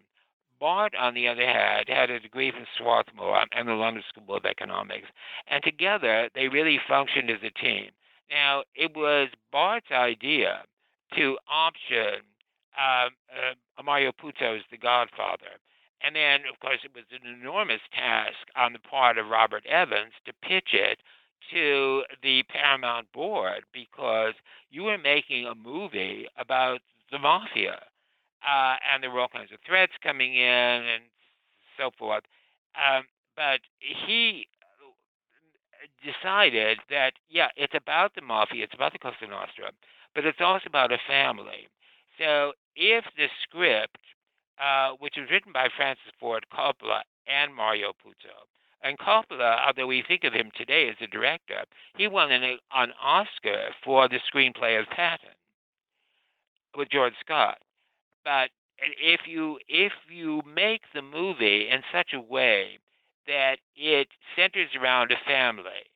Bart, 0.61 0.95
on 0.95 1.15
the 1.15 1.27
other 1.27 1.47
hand, 1.47 1.87
had 1.89 2.11
a 2.11 2.21
degree 2.21 2.51
from 2.51 2.67
Swarthmore 2.77 3.45
and 3.53 3.67
the 3.67 3.73
London 3.73 4.05
School 4.09 4.37
of 4.37 4.45
Economics, 4.45 5.09
and 5.49 5.63
together 5.65 6.29
they 6.35 6.49
really 6.49 6.79
functioned 6.87 7.31
as 7.31 7.43
a 7.43 7.51
team. 7.51 7.91
Now, 8.31 8.63
it 8.75 8.95
was 8.95 9.29
Bart's 9.51 9.91
idea 9.91 10.63
to 11.17 11.39
option 11.51 12.23
um, 12.79 13.11
uh, 13.35 13.83
Mario 13.83 14.13
The 14.23 14.79
Godfather. 14.79 15.59
And 16.03 16.17
then, 16.17 16.41
of 16.51 16.59
course, 16.61 16.79
it 16.85 16.95
was 16.95 17.05
an 17.11 17.29
enormous 17.29 17.81
task 17.93 18.49
on 18.57 18.73
the 18.73 18.79
part 18.79 19.19
of 19.19 19.27
Robert 19.27 19.67
Evans 19.67 20.13
to 20.25 20.33
pitch 20.43 20.73
it 20.73 20.99
to 21.53 22.05
the 22.23 22.43
Paramount 22.45 23.11
board 23.13 23.65
because 23.73 24.35
you 24.71 24.85
were 24.85 24.99
making 24.99 25.47
a 25.47 25.55
movie 25.55 26.27
about 26.39 26.81
the 27.11 27.19
mafia, 27.19 27.81
uh, 28.47 28.77
and 28.93 29.03
there 29.03 29.11
were 29.11 29.21
all 29.21 29.29
kinds 29.29 29.53
of 29.53 29.59
threats 29.67 29.93
coming 30.03 30.35
in 30.35 30.45
and 30.45 31.03
so 31.77 31.91
forth. 31.99 32.25
Um, 32.77 33.05
but 33.37 33.61
he 33.79 34.47
decided 36.05 36.79
that 36.91 37.13
yeah, 37.29 37.49
it's 37.57 37.75
about 37.75 38.15
the 38.15 38.23
mafia, 38.23 38.65
it's 38.65 38.75
about 38.75 38.93
the 38.93 38.99
Cosa 38.99 39.27
Nostra, 39.29 39.71
but 40.15 40.25
it's 40.25 40.41
also 40.41 40.65
about 40.67 40.93
a 40.93 40.99
family. 41.07 41.69
So 42.19 42.53
if 42.77 43.05
the 43.17 43.29
script, 43.43 43.99
uh, 44.61 44.93
which 44.99 45.15
was 45.17 45.31
written 45.31 45.53
by 45.53 45.69
Francis 45.75 46.13
Ford 46.19 46.45
Coppola 46.53 47.01
and 47.27 47.55
Mario 47.55 47.93
Puzo, 47.93 48.45
and 48.83 48.99
Coppola, 48.99 49.59
although 49.67 49.87
we 49.87 50.03
think 50.07 50.25
of 50.25 50.33
him 50.33 50.51
today 50.57 50.89
as 50.89 50.97
a 51.01 51.07
director, 51.07 51.65
he 51.97 52.09
won 52.09 52.33
an, 52.33 52.59
an 52.75 52.93
Oscar 53.03 53.71
for 53.85 54.09
the 54.09 54.21
screenplay 54.33 54.81
of 54.81 54.87
Patton 54.89 55.37
with 56.77 56.89
George 56.91 57.15
Scott. 57.21 57.59
But 58.31 58.51
if 58.79 59.23
you 59.27 59.59
if 59.67 59.93
you 60.09 60.43
make 60.47 60.83
the 60.95 61.03
movie 61.03 61.69
in 61.69 61.83
such 61.93 62.13
a 62.15 62.21
way 62.21 62.79
that 63.27 63.59
it 63.75 64.07
centers 64.37 64.71
around 64.81 65.11
a 65.11 65.17
family, 65.27 65.91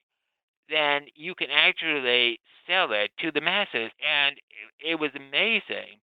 then 0.69 1.07
you 1.15 1.37
can 1.37 1.53
actually 1.53 2.41
sell 2.67 2.91
it 2.91 3.13
to 3.21 3.31
the 3.31 3.41
masses. 3.41 3.93
And 4.03 4.35
it 4.85 4.99
was 4.99 5.13
amazing 5.15 6.01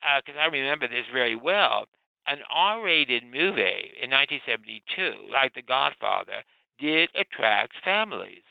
because 0.00 0.38
uh, 0.38 0.44
I 0.44 0.46
remember 0.46 0.88
this 0.88 1.04
very 1.12 1.36
well 1.36 1.84
an 2.26 2.38
R-rated 2.50 3.24
movie 3.24 3.92
in 4.02 4.10
1972, 4.10 5.30
like 5.30 5.52
The 5.52 5.60
Godfather, 5.60 6.42
did 6.78 7.10
attract 7.14 7.74
families. 7.84 8.42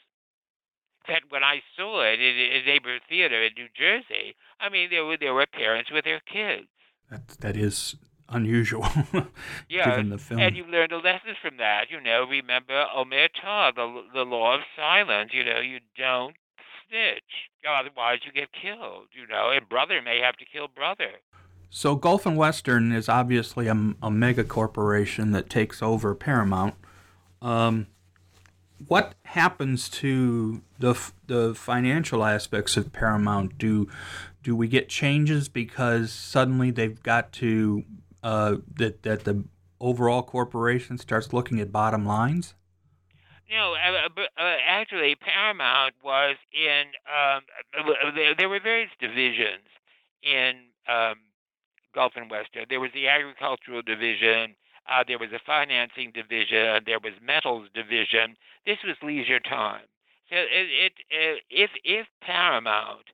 In 1.02 1.16
fact, 1.16 1.26
when 1.32 1.44
I 1.44 1.64
saw 1.76 2.02
it 2.04 2.22
in 2.22 2.36
a 2.38 2.66
neighborhood 2.66 3.02
theater 3.10 3.44
in 3.44 3.54
New 3.58 3.68
Jersey, 3.76 4.36
I 4.60 4.70
mean, 4.70 4.92
there 4.92 5.06
were 5.06 5.18
there 5.18 5.34
were 5.34 5.48
parents 5.48 5.90
with 5.90 6.06
their 6.06 6.22
kids. 6.32 6.68
That 7.10 7.28
that 7.40 7.58
is 7.58 7.96
unusual. 8.30 8.88
yeah, 9.70 9.90
given 9.90 10.10
the 10.10 10.18
film. 10.18 10.40
and 10.40 10.56
you 10.56 10.66
learned 10.66 10.92
a 10.92 10.98
lesson 10.98 11.36
from 11.42 11.58
that. 11.58 11.86
You 11.90 12.02
know, 12.02 12.26
remember 12.30 12.86
omerta, 12.96 13.76
the 13.76 14.04
the 14.14 14.24
law 14.24 14.56
of 14.56 14.62
silence. 14.76 15.32
You 15.34 15.44
know, 15.44 15.60
you 15.60 15.80
don't 15.98 16.36
snitch, 16.88 17.50
otherwise 17.68 18.20
you 18.26 18.32
get 18.32 18.50
killed. 18.52 19.08
You 19.14 19.28
know, 19.28 19.52
and 19.52 19.68
brother 19.68 20.02
may 20.02 20.20
have 20.22 20.38
to 20.38 20.46
kill 20.46 20.68
brother. 20.68 21.12
So 21.70 21.96
Gulf 21.96 22.26
and 22.26 22.38
Western 22.38 22.92
is 22.92 23.10
obviously 23.10 23.68
a, 23.68 23.94
a 24.02 24.10
mega 24.10 24.44
corporation 24.44 25.32
that 25.32 25.50
takes 25.50 25.82
over 25.82 26.16
Paramount. 26.16 26.76
Um, 27.42 27.88
what 28.88 29.16
happens 29.24 29.90
to 29.90 30.62
the 30.80 30.96
the 31.28 31.56
financial 31.56 32.24
aspects 32.24 32.78
of 32.78 32.94
Paramount? 32.94 33.58
Do 33.58 33.90
do 34.46 34.56
we 34.56 34.68
get 34.68 34.88
changes 34.88 35.50
because 35.50 36.12
suddenly 36.12 36.70
they've 36.70 37.02
got 37.02 37.32
to 37.34 37.84
uh, 38.22 38.58
that 38.76 39.02
that 39.02 39.24
the 39.24 39.44
overall 39.82 40.22
corporation 40.22 41.00
starts 41.00 41.34
looking 41.34 41.60
at 41.60 41.72
bottom 41.72 42.06
lines? 42.06 42.54
No, 43.50 43.74
uh, 43.74 44.22
uh, 44.38 44.56
actually, 44.68 45.16
Paramount 45.16 45.96
was 46.04 46.36
in. 46.54 46.84
Um, 47.10 47.42
there, 48.38 48.48
were 48.48 48.60
various 48.60 48.92
divisions 49.00 49.66
in 50.22 50.54
um, 50.88 51.16
Gulf 51.96 52.14
and 52.16 52.30
Western. 52.30 52.66
There 52.70 52.80
was 52.80 52.92
the 52.94 53.08
agricultural 53.08 53.82
division. 53.82 54.56
Uh, 54.88 55.04
there 55.08 55.18
was 55.18 55.30
a 55.34 55.40
financing 55.44 56.12
division. 56.14 56.84
There 56.86 57.00
was 57.04 57.14
metals 57.20 57.68
division. 57.74 58.38
This 58.68 58.78
was 58.86 58.96
leisure 59.02 59.40
time. 59.40 59.86
So 60.30 60.36
it, 60.38 60.48
it, 60.52 60.94
it 61.10 61.42
if 61.50 61.72
if 61.84 62.08
Paramount, 62.22 63.06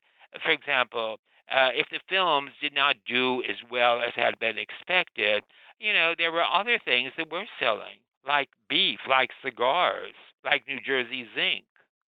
for 0.42 0.50
example, 0.50 1.18
uh, 1.50 1.70
if 1.74 1.88
the 1.90 2.00
films 2.08 2.50
did 2.60 2.74
not 2.74 2.96
do 3.06 3.42
as 3.42 3.56
well 3.70 4.00
as 4.00 4.12
had 4.14 4.38
been 4.38 4.56
expected, 4.58 5.42
you 5.80 5.92
know 5.92 6.14
there 6.16 6.32
were 6.32 6.44
other 6.44 6.78
things 6.84 7.12
that 7.16 7.30
were 7.30 7.46
selling. 7.58 7.98
like 8.26 8.48
beef, 8.68 9.00
like 9.08 9.30
cigars, 9.44 10.14
like 10.44 10.66
New 10.68 10.80
Jersey 10.80 11.26
zinc. 11.34 11.64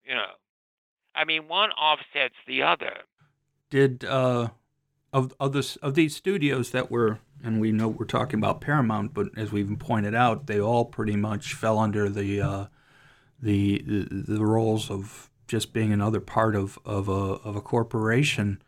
You 0.06 0.16
know, 0.16 0.34
I 1.16 1.26
mean, 1.26 1.48
one 1.48 1.72
offsets 1.72 2.36
the 2.48 2.62
other. 2.64 2.94
Did 3.70 4.06
uh, 4.06 4.50
of 5.12 5.34
of 5.40 5.54
this 5.54 5.76
of 5.78 5.96
these 5.96 6.16
studios 6.16 6.72
that 6.72 6.92
were, 6.92 7.20
and 7.44 7.60
we 7.60 7.72
know 7.72 7.88
we're 7.88 8.06
talking 8.06 8.40
about 8.40 8.62
Paramount, 8.62 9.14
but 9.14 9.30
as 9.38 9.52
we've 9.52 9.74
pointed 9.80 10.16
out, 10.16 10.48
they 10.48 10.60
all 10.60 10.86
pretty 10.86 11.16
much 11.16 11.54
fell 11.54 11.80
under 11.80 12.10
the 12.10 12.42
uh, 12.42 12.66
the, 13.40 13.84
the 13.86 14.36
the 14.36 14.46
roles 14.46 14.90
of 14.92 15.30
just 15.54 15.72
being 15.72 15.94
another 15.94 16.20
part 16.20 16.56
of 16.56 16.80
of 16.84 17.08
a 17.08 17.38
of 17.48 17.56
a 17.56 17.62
corporation. 17.62 18.60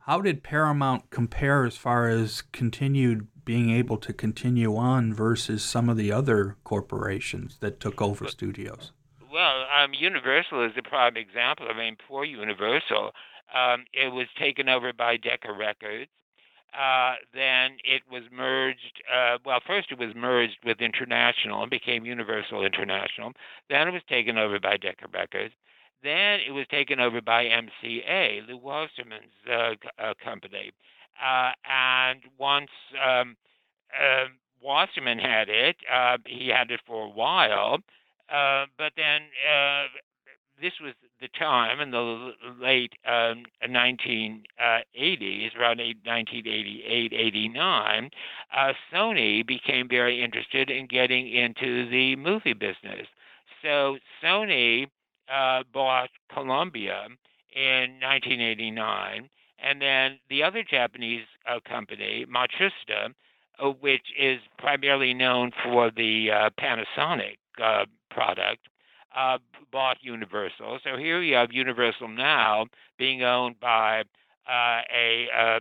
How 0.00 0.20
did 0.20 0.42
Paramount 0.42 1.08
compare 1.08 1.64
as 1.64 1.78
far 1.78 2.10
as 2.10 2.42
continued 2.52 3.26
being 3.46 3.70
able 3.70 3.96
to 3.96 4.12
continue 4.12 4.76
on 4.76 5.14
versus 5.14 5.62
some 5.64 5.88
of 5.88 5.96
the 5.96 6.12
other 6.12 6.58
corporations 6.62 7.56
that 7.60 7.80
took 7.80 8.02
over 8.02 8.28
studios? 8.28 8.92
Well, 9.32 9.64
um, 9.74 9.94
Universal 9.94 10.62
is 10.66 10.72
a 10.76 10.82
prime 10.82 11.16
example. 11.16 11.68
I 11.70 11.78
mean, 11.78 11.96
poor 12.06 12.22
Universal. 12.22 13.12
Um, 13.54 13.86
it 13.94 14.12
was 14.12 14.26
taken 14.38 14.68
over 14.68 14.92
by 14.92 15.16
Decca 15.16 15.54
Records. 15.58 16.10
Uh, 16.78 17.14
then 17.32 17.78
it 17.82 18.02
was 18.12 18.24
merged. 18.30 19.02
Uh, 19.10 19.38
well, 19.42 19.60
first 19.66 19.90
it 19.90 19.98
was 19.98 20.14
merged 20.14 20.58
with 20.66 20.82
International 20.82 21.62
and 21.62 21.70
became 21.70 22.04
Universal 22.04 22.62
International. 22.62 23.32
Then 23.70 23.88
it 23.88 23.92
was 23.92 24.02
taken 24.06 24.36
over 24.36 24.60
by 24.60 24.76
Decca 24.76 25.06
Records. 25.14 25.54
Then 26.06 26.38
it 26.46 26.52
was 26.52 26.68
taken 26.70 27.00
over 27.00 27.20
by 27.20 27.46
MCA, 27.46 28.46
Lew 28.46 28.58
Wasserman's 28.58 29.34
uh, 29.50 29.74
uh, 30.00 30.14
company. 30.22 30.70
Uh, 31.20 31.50
and 31.68 32.20
once 32.38 32.70
um, 33.04 33.36
uh, 33.92 34.26
Wasserman 34.62 35.18
had 35.18 35.48
it, 35.48 35.74
uh, 35.92 36.18
he 36.24 36.46
had 36.46 36.70
it 36.70 36.78
for 36.86 37.06
a 37.06 37.08
while. 37.08 37.78
Uh, 38.32 38.66
but 38.78 38.92
then 38.96 39.22
uh, 39.52 39.86
this 40.62 40.74
was 40.80 40.94
the 41.20 41.26
time 41.36 41.80
in 41.80 41.90
the 41.90 42.32
late 42.60 42.92
um, 43.04 43.42
1980s, 43.68 45.56
around 45.58 45.78
1988, 45.78 47.12
89, 47.12 48.10
uh, 48.56 48.72
Sony 48.94 49.44
became 49.44 49.88
very 49.88 50.22
interested 50.22 50.70
in 50.70 50.86
getting 50.86 51.26
into 51.26 51.90
the 51.90 52.14
movie 52.14 52.52
business. 52.52 53.08
So 53.60 53.96
Sony 54.22 54.86
uh, 55.32 55.62
bought 55.72 56.10
Columbia 56.32 57.06
in 57.54 57.98
1989, 58.00 59.28
and 59.58 59.80
then 59.80 60.18
the 60.28 60.42
other 60.42 60.62
Japanese 60.62 61.24
uh, 61.48 61.60
company, 61.66 62.26
Matsushita, 62.28 63.14
uh, 63.58 63.70
which 63.80 64.12
is 64.18 64.40
primarily 64.58 65.14
known 65.14 65.52
for 65.64 65.90
the 65.90 66.30
uh, 66.30 66.50
Panasonic 66.60 67.38
uh, 67.62 67.86
product, 68.10 68.68
uh, 69.16 69.38
bought 69.72 69.96
Universal. 70.02 70.78
So 70.84 70.96
here 70.98 71.22
you 71.22 71.34
have 71.36 71.52
Universal 71.52 72.08
now 72.08 72.66
being 72.98 73.22
owned 73.22 73.58
by 73.58 74.04
a 74.48 75.26
uh, 75.36 75.60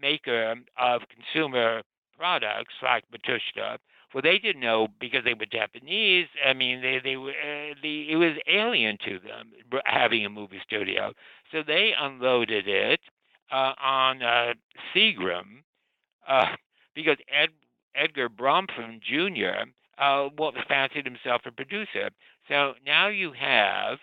maker 0.00 0.54
of 0.78 1.02
consumer 1.08 1.82
products 2.16 2.74
like 2.82 3.04
Matsushita. 3.10 3.78
Well, 4.14 4.22
they 4.22 4.38
didn't 4.38 4.62
know 4.62 4.88
because 5.00 5.24
they 5.24 5.34
were 5.34 5.46
Japanese. 5.46 6.28
I 6.46 6.54
mean, 6.54 6.80
they 6.82 7.00
they 7.04 7.16
were 7.16 7.32
uh, 7.32 7.74
the 7.82 8.10
it 8.12 8.16
was 8.16 8.36
alien 8.48 8.98
to 9.06 9.18
them 9.20 9.52
having 9.86 10.24
a 10.24 10.30
movie 10.30 10.60
studio. 10.66 11.12
So 11.52 11.62
they 11.66 11.92
unloaded 11.98 12.68
it 12.68 13.00
uh, 13.52 13.74
on 13.80 14.22
uh, 14.22 14.54
Seagram 14.94 15.64
uh, 16.28 16.56
because 16.94 17.18
Ed, 17.32 17.50
Edgar 17.94 18.28
Bronfman 18.28 19.00
Jr. 19.02 19.70
Uh, 19.98 20.30
well, 20.38 20.52
fancied 20.68 21.06
himself 21.06 21.42
a 21.46 21.52
producer. 21.52 22.10
So 22.48 22.74
now 22.86 23.08
you 23.08 23.32
have 23.32 23.98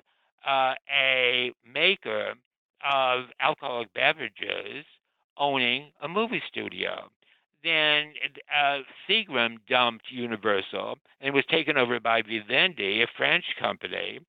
uh, 0.48 0.76
a 0.92 1.52
maker 1.66 2.36
of 2.84 3.26
alcoholic 3.42 3.94
beverages 3.94 4.86
owning 5.38 5.92
a 6.02 6.08
movie 6.08 6.44
studio. 6.50 7.10
Then 7.64 8.14
uh, 8.56 8.80
Seagram 9.08 9.58
dumped 9.70 10.06
Universal 10.10 10.98
and 11.20 11.34
was 11.34 11.46
taken 11.46 11.78
over 11.78 12.00
by 12.00 12.22
Vivendi, 12.24 13.04
a 13.04 13.08
French 13.16 13.46
company, 13.60 14.20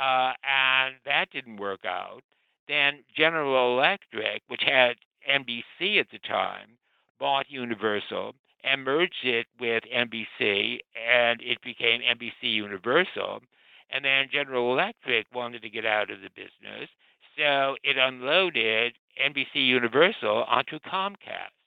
uh, 0.00 0.32
and 0.42 0.94
that 1.04 1.30
didn't 1.30 1.58
work 1.58 1.84
out. 1.84 2.22
Then 2.66 3.04
General 3.14 3.74
Electric, 3.74 4.42
which 4.48 4.62
had 4.62 4.96
NBC 5.28 5.98
at 6.00 6.10
the 6.10 6.18
time, 6.18 6.78
bought 7.18 7.50
Universal 7.50 8.34
and 8.64 8.84
merged 8.84 9.24
it 9.24 9.46
with 9.60 9.84
NBC, 9.84 10.80
and 10.94 11.40
it 11.42 11.60
became 11.62 12.00
NBC 12.00 12.52
Universal. 12.54 13.42
And 13.90 14.04
then 14.04 14.28
General 14.30 14.72
Electric 14.72 15.26
wanted 15.34 15.62
to 15.62 15.70
get 15.70 15.86
out 15.86 16.10
of 16.10 16.20
the 16.20 16.30
business, 16.34 16.90
so 17.36 17.76
it 17.82 17.96
unloaded 17.96 18.94
NBC 19.22 19.66
Universal 19.66 20.44
onto 20.44 20.78
Comcast. 20.80 21.57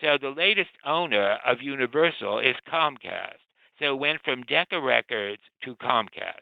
So 0.00 0.16
the 0.20 0.30
latest 0.30 0.70
owner 0.84 1.38
of 1.44 1.60
Universal 1.60 2.38
is 2.40 2.54
Comcast. 2.72 3.38
So 3.78 3.94
it 3.94 3.98
went 3.98 4.20
from 4.24 4.42
Decca 4.42 4.80
Records 4.80 5.42
to 5.64 5.74
Comcast. 5.76 6.34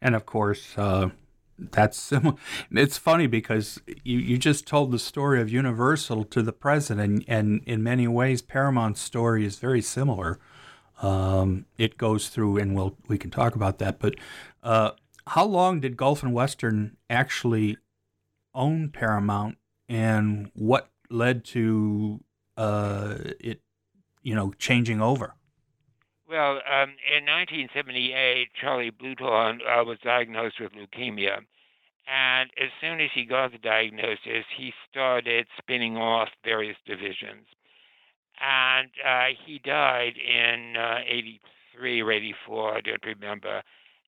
And 0.00 0.14
of 0.14 0.26
course, 0.26 0.76
uh, 0.76 1.10
that's 1.58 1.98
similar. 1.98 2.36
It's 2.70 2.98
funny 2.98 3.26
because 3.26 3.80
you, 4.02 4.18
you 4.18 4.38
just 4.38 4.66
told 4.66 4.92
the 4.92 4.98
story 4.98 5.40
of 5.40 5.50
Universal 5.50 6.24
to 6.24 6.42
the 6.42 6.52
president, 6.52 7.24
and 7.28 7.62
in 7.64 7.82
many 7.82 8.08
ways, 8.08 8.42
Paramount's 8.42 9.00
story 9.00 9.44
is 9.44 9.58
very 9.58 9.80
similar. 9.80 10.38
Um, 11.00 11.66
it 11.78 11.96
goes 11.96 12.28
through, 12.28 12.58
and 12.58 12.74
we'll 12.74 12.96
we 13.08 13.18
can 13.18 13.30
talk 13.30 13.54
about 13.54 13.78
that. 13.78 13.98
But 13.98 14.14
uh, 14.62 14.92
how 15.28 15.44
long 15.44 15.80
did 15.80 15.96
Gulf 15.96 16.22
and 16.22 16.32
Western 16.32 16.96
actually 17.08 17.76
own 18.54 18.90
Paramount, 18.90 19.58
and 19.88 20.50
what 20.54 20.90
led 21.10 21.44
to 21.44 22.20
uh, 22.56 23.16
it, 23.40 23.60
you 24.22 24.34
know, 24.34 24.52
changing 24.58 25.00
over? 25.00 25.34
Well, 26.28 26.60
um, 26.70 26.94
in 27.14 27.26
1978, 27.26 28.48
Charlie 28.58 28.90
Bluhdorn 28.90 29.58
uh, 29.60 29.84
was 29.84 29.98
diagnosed 30.02 30.60
with 30.60 30.72
leukemia. 30.72 31.40
And 32.06 32.50
as 32.62 32.70
soon 32.80 33.00
as 33.00 33.10
he 33.14 33.24
got 33.24 33.52
the 33.52 33.58
diagnosis, 33.58 34.44
he 34.56 34.72
started 34.90 35.46
spinning 35.58 35.96
off 35.96 36.28
various 36.44 36.76
divisions 36.86 37.46
and 38.40 38.90
uh, 39.06 39.26
he 39.46 39.58
died 39.58 40.14
in 40.16 40.76
uh, 40.76 40.98
83 41.06 42.02
or 42.02 42.12
84, 42.12 42.76
I 42.76 42.80
don't 42.80 43.04
remember. 43.04 43.62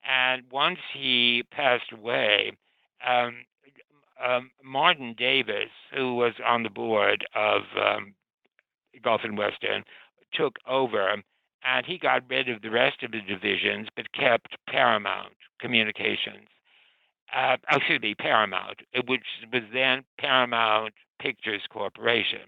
And 0.08 0.42
once 0.50 0.78
he 0.92 1.42
passed 1.50 1.92
away, 1.92 2.52
um, 3.06 3.44
um, 4.24 4.50
Martin 4.64 5.14
Davis, 5.16 5.70
who 5.94 6.14
was 6.14 6.34
on 6.44 6.62
the 6.62 6.70
board 6.70 7.26
of 7.34 7.62
um, 7.80 8.14
Gulf 9.02 9.22
and 9.24 9.38
Western, 9.38 9.84
took 10.32 10.56
over, 10.66 11.22
and 11.64 11.86
he 11.86 11.98
got 11.98 12.28
rid 12.28 12.48
of 12.48 12.62
the 12.62 12.70
rest 12.70 13.02
of 13.02 13.12
the 13.12 13.20
divisions, 13.20 13.88
but 13.96 14.12
kept 14.12 14.56
Paramount 14.68 15.34
Communications. 15.60 16.48
Uh, 17.34 17.56
excuse 17.70 18.00
me, 18.00 18.14
Paramount, 18.14 18.80
which 19.06 19.24
was 19.52 19.62
then 19.72 20.04
Paramount 20.18 20.94
Pictures 21.20 21.62
Corporation. 21.70 22.42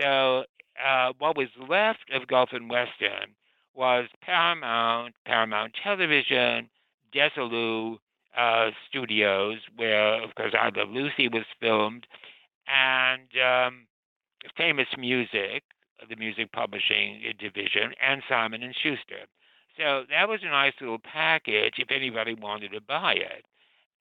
So 0.00 0.44
uh, 0.84 1.12
what 1.18 1.36
was 1.36 1.48
left 1.68 2.10
of 2.14 2.28
Gulf 2.28 2.50
and 2.52 2.70
Western 2.70 3.34
was 3.74 4.06
Paramount, 4.22 5.14
Paramount 5.26 5.72
Television, 5.82 6.68
Desilu 7.14 7.96
uh, 8.36 8.70
Studios, 8.88 9.58
where, 9.76 10.22
of 10.22 10.34
course, 10.34 10.54
I 10.58 10.70
Love 10.76 10.90
Lucy 10.90 11.28
was 11.28 11.44
filmed, 11.60 12.06
and 12.66 13.28
um, 13.42 13.86
Famous 14.56 14.88
Music, 14.98 15.62
the 16.08 16.16
music 16.16 16.52
publishing 16.52 17.22
division, 17.38 17.92
and 18.00 18.22
Simon 18.28 18.62
and 18.62 18.74
Schuster. 18.74 19.26
So 19.76 20.04
that 20.10 20.28
was 20.28 20.40
a 20.42 20.50
nice 20.50 20.74
little 20.80 20.98
package 20.98 21.74
if 21.78 21.90
anybody 21.90 22.34
wanted 22.34 22.72
to 22.72 22.80
buy 22.80 23.14
it. 23.14 23.44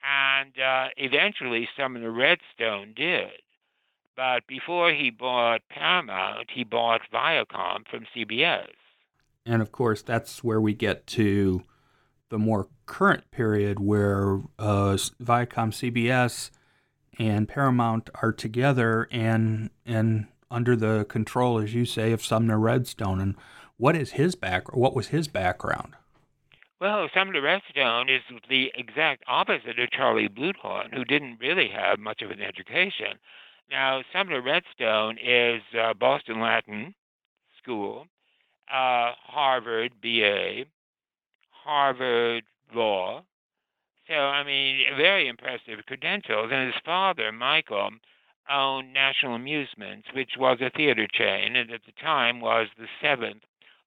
And 0.03 0.51
uh, 0.59 0.89
eventually, 0.97 1.67
Sumner 1.77 2.11
Redstone 2.11 2.93
did. 2.95 3.29
But 4.15 4.45
before 4.47 4.91
he 4.91 5.09
bought 5.09 5.61
Paramount, 5.69 6.49
he 6.53 6.63
bought 6.63 7.01
Viacom 7.13 7.87
from 7.89 8.05
CBS. 8.15 8.67
And 9.45 9.61
of 9.61 9.71
course, 9.71 10.01
that's 10.01 10.43
where 10.43 10.59
we 10.59 10.73
get 10.73 11.07
to 11.07 11.63
the 12.29 12.37
more 12.37 12.67
current 12.85 13.29
period 13.31 13.79
where 13.79 14.41
uh, 14.59 14.97
Viacom, 15.21 15.71
CBS, 15.71 16.51
and 17.19 17.47
Paramount 17.47 18.09
are 18.21 18.31
together 18.31 19.07
and 19.11 19.69
and 19.85 20.27
under 20.51 20.75
the 20.75 21.05
control, 21.05 21.57
as 21.57 21.73
you 21.73 21.85
say, 21.85 22.11
of 22.11 22.23
Sumner 22.23 22.59
Redstone. 22.59 23.19
And 23.19 23.35
what 23.77 23.95
is 23.95 24.11
his 24.11 24.35
back? 24.35 24.75
What 24.75 24.95
was 24.95 25.07
his 25.07 25.27
background? 25.27 25.95
Well, 26.79 27.07
Sumner 27.13 27.41
Redstone 27.41 28.09
is 28.09 28.21
the 28.49 28.71
exact 28.75 29.23
opposite 29.27 29.79
of 29.79 29.91
Charlie 29.91 30.27
Bluhdorn, 30.27 30.93
who 30.93 31.05
didn't 31.05 31.39
really 31.39 31.69
have 31.69 31.99
much 31.99 32.21
of 32.21 32.31
an 32.31 32.41
education. 32.41 33.19
Now, 33.69 34.01
Sumner 34.11 34.41
Redstone 34.41 35.17
is 35.23 35.61
uh, 35.79 35.93
Boston 35.93 36.41
Latin 36.41 36.93
School, 37.61 38.07
uh, 38.67 39.13
Harvard 39.15 39.93
BA, 40.01 40.65
Harvard 41.51 42.43
Law. 42.73 43.23
So, 44.07 44.13
I 44.15 44.43
mean, 44.43 44.83
very 44.97 45.27
impressive 45.27 45.85
credentials. 45.85 46.49
And 46.51 46.73
his 46.73 46.81
father, 46.83 47.31
Michael, 47.31 47.91
owned 48.51 48.93
National 48.93 49.35
Amusements, 49.35 50.07
which 50.13 50.31
was 50.37 50.59
a 50.61 50.69
theater 50.69 51.07
chain, 51.11 51.55
and 51.55 51.71
at 51.71 51.81
the 51.85 51.93
time 52.01 52.39
was 52.41 52.67
the 52.77 52.87
seventh 53.01 53.43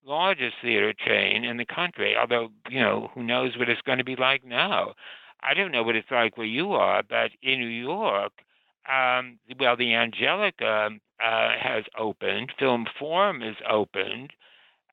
largest 0.07 0.57
theater 0.62 0.93
chain 0.93 1.45
in 1.45 1.57
the 1.57 1.65
country. 1.65 2.15
Although, 2.17 2.51
you 2.69 2.81
know, 2.81 3.11
who 3.15 3.23
knows 3.23 3.57
what 3.57 3.69
it's 3.69 3.81
going 3.83 3.99
to 3.99 4.05
be 4.05 4.17
like 4.17 4.45
now? 4.45 4.95
I 5.43 5.55
don't 5.55 5.73
know 5.73 5.83
what 5.83 5.97
it's 5.97 6.11
like 6.11 6.37
where 6.37 6.47
you 6.47 6.73
are, 6.73 7.03
but 7.03 7.31
in 7.43 7.59
New 7.61 7.67
York, 7.67 8.33
um, 8.91 9.39
well, 9.59 9.77
the 9.77 9.95
Angelika 9.95 10.91
uh, 11.21 11.49
has 11.61 11.85
opened, 11.99 12.53
Film 12.59 12.87
Forum 12.99 13.43
is 13.43 13.57
opened, 13.69 14.33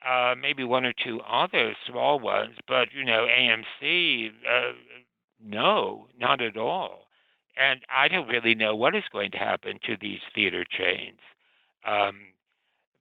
uh, 0.07 0.34
maybe 0.39 0.63
one 0.63 0.86
or 0.86 0.93
two 0.93 1.19
other 1.22 1.76
small 1.88 2.19
ones, 2.19 2.55
but 2.67 2.89
you 2.93 3.03
know, 3.03 3.28
AMC, 3.28 4.30
uh, 4.30 4.72
no, 5.43 6.07
not 6.19 6.41
at 6.41 6.57
all. 6.57 7.07
And 7.57 7.81
I 7.89 8.07
don't 8.07 8.27
really 8.27 8.55
know 8.55 8.75
what 8.75 8.95
is 8.95 9.03
going 9.11 9.31
to 9.31 9.37
happen 9.37 9.79
to 9.85 9.97
these 9.99 10.19
theater 10.33 10.65
chains, 10.65 11.19
um, 11.85 12.19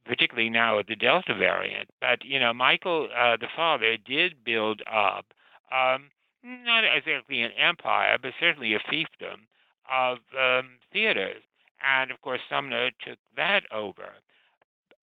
particularly 0.04 0.50
now 0.50 0.76
with 0.76 0.86
the 0.86 0.96
Delta 0.96 1.34
variant. 1.34 1.88
But 2.00 2.24
you 2.24 2.40
know, 2.40 2.52
Michael, 2.52 3.08
uh, 3.16 3.36
the 3.36 3.48
father, 3.54 3.96
did 3.96 4.44
build 4.44 4.82
up 4.90 5.26
um, 5.72 6.10
not 6.42 6.84
exactly 6.84 7.42
an 7.42 7.52
empire, 7.52 8.18
but 8.20 8.32
certainly 8.40 8.74
a 8.74 8.80
fiefdom 8.80 9.46
of 9.90 10.18
um, 10.38 10.78
theaters. 10.92 11.42
And 11.82 12.10
of 12.10 12.20
course, 12.20 12.40
Sumner 12.48 12.90
took 13.04 13.18
that 13.36 13.62
over 13.72 14.14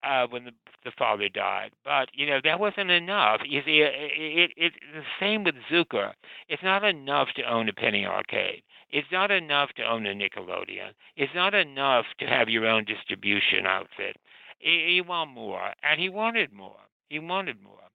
uh, 0.02 0.26
when 0.28 0.44
the, 0.44 0.52
the 0.84 0.92
father 0.98 1.28
died. 1.28 1.70
But 1.84 2.08
you 2.12 2.26
know 2.26 2.40
that 2.44 2.60
wasn't 2.60 2.90
enough. 2.90 3.40
You 3.44 3.62
see, 3.64 3.80
it, 3.80 3.92
it, 3.94 4.50
it's 4.56 4.76
the 4.94 5.02
same 5.20 5.44
with 5.44 5.54
Zukor. 5.70 6.12
It's 6.48 6.62
not 6.62 6.84
enough 6.84 7.28
to 7.36 7.42
own 7.42 7.68
a 7.68 7.72
penny 7.72 8.06
arcade. 8.06 8.62
It's 8.90 9.08
not 9.12 9.30
enough 9.30 9.70
to 9.76 9.82
own 9.82 10.06
a 10.06 10.14
Nickelodeon. 10.14 10.92
It's 11.16 11.34
not 11.34 11.54
enough 11.54 12.06
to 12.20 12.26
have 12.26 12.48
your 12.48 12.66
own 12.66 12.84
distribution 12.84 13.66
outfit. 13.66 14.16
You 14.60 15.04
want 15.04 15.30
more, 15.30 15.72
and 15.82 16.00
he 16.00 16.08
wanted 16.08 16.52
more. 16.52 16.80
He 17.08 17.18
wanted 17.18 17.62
more, 17.62 17.90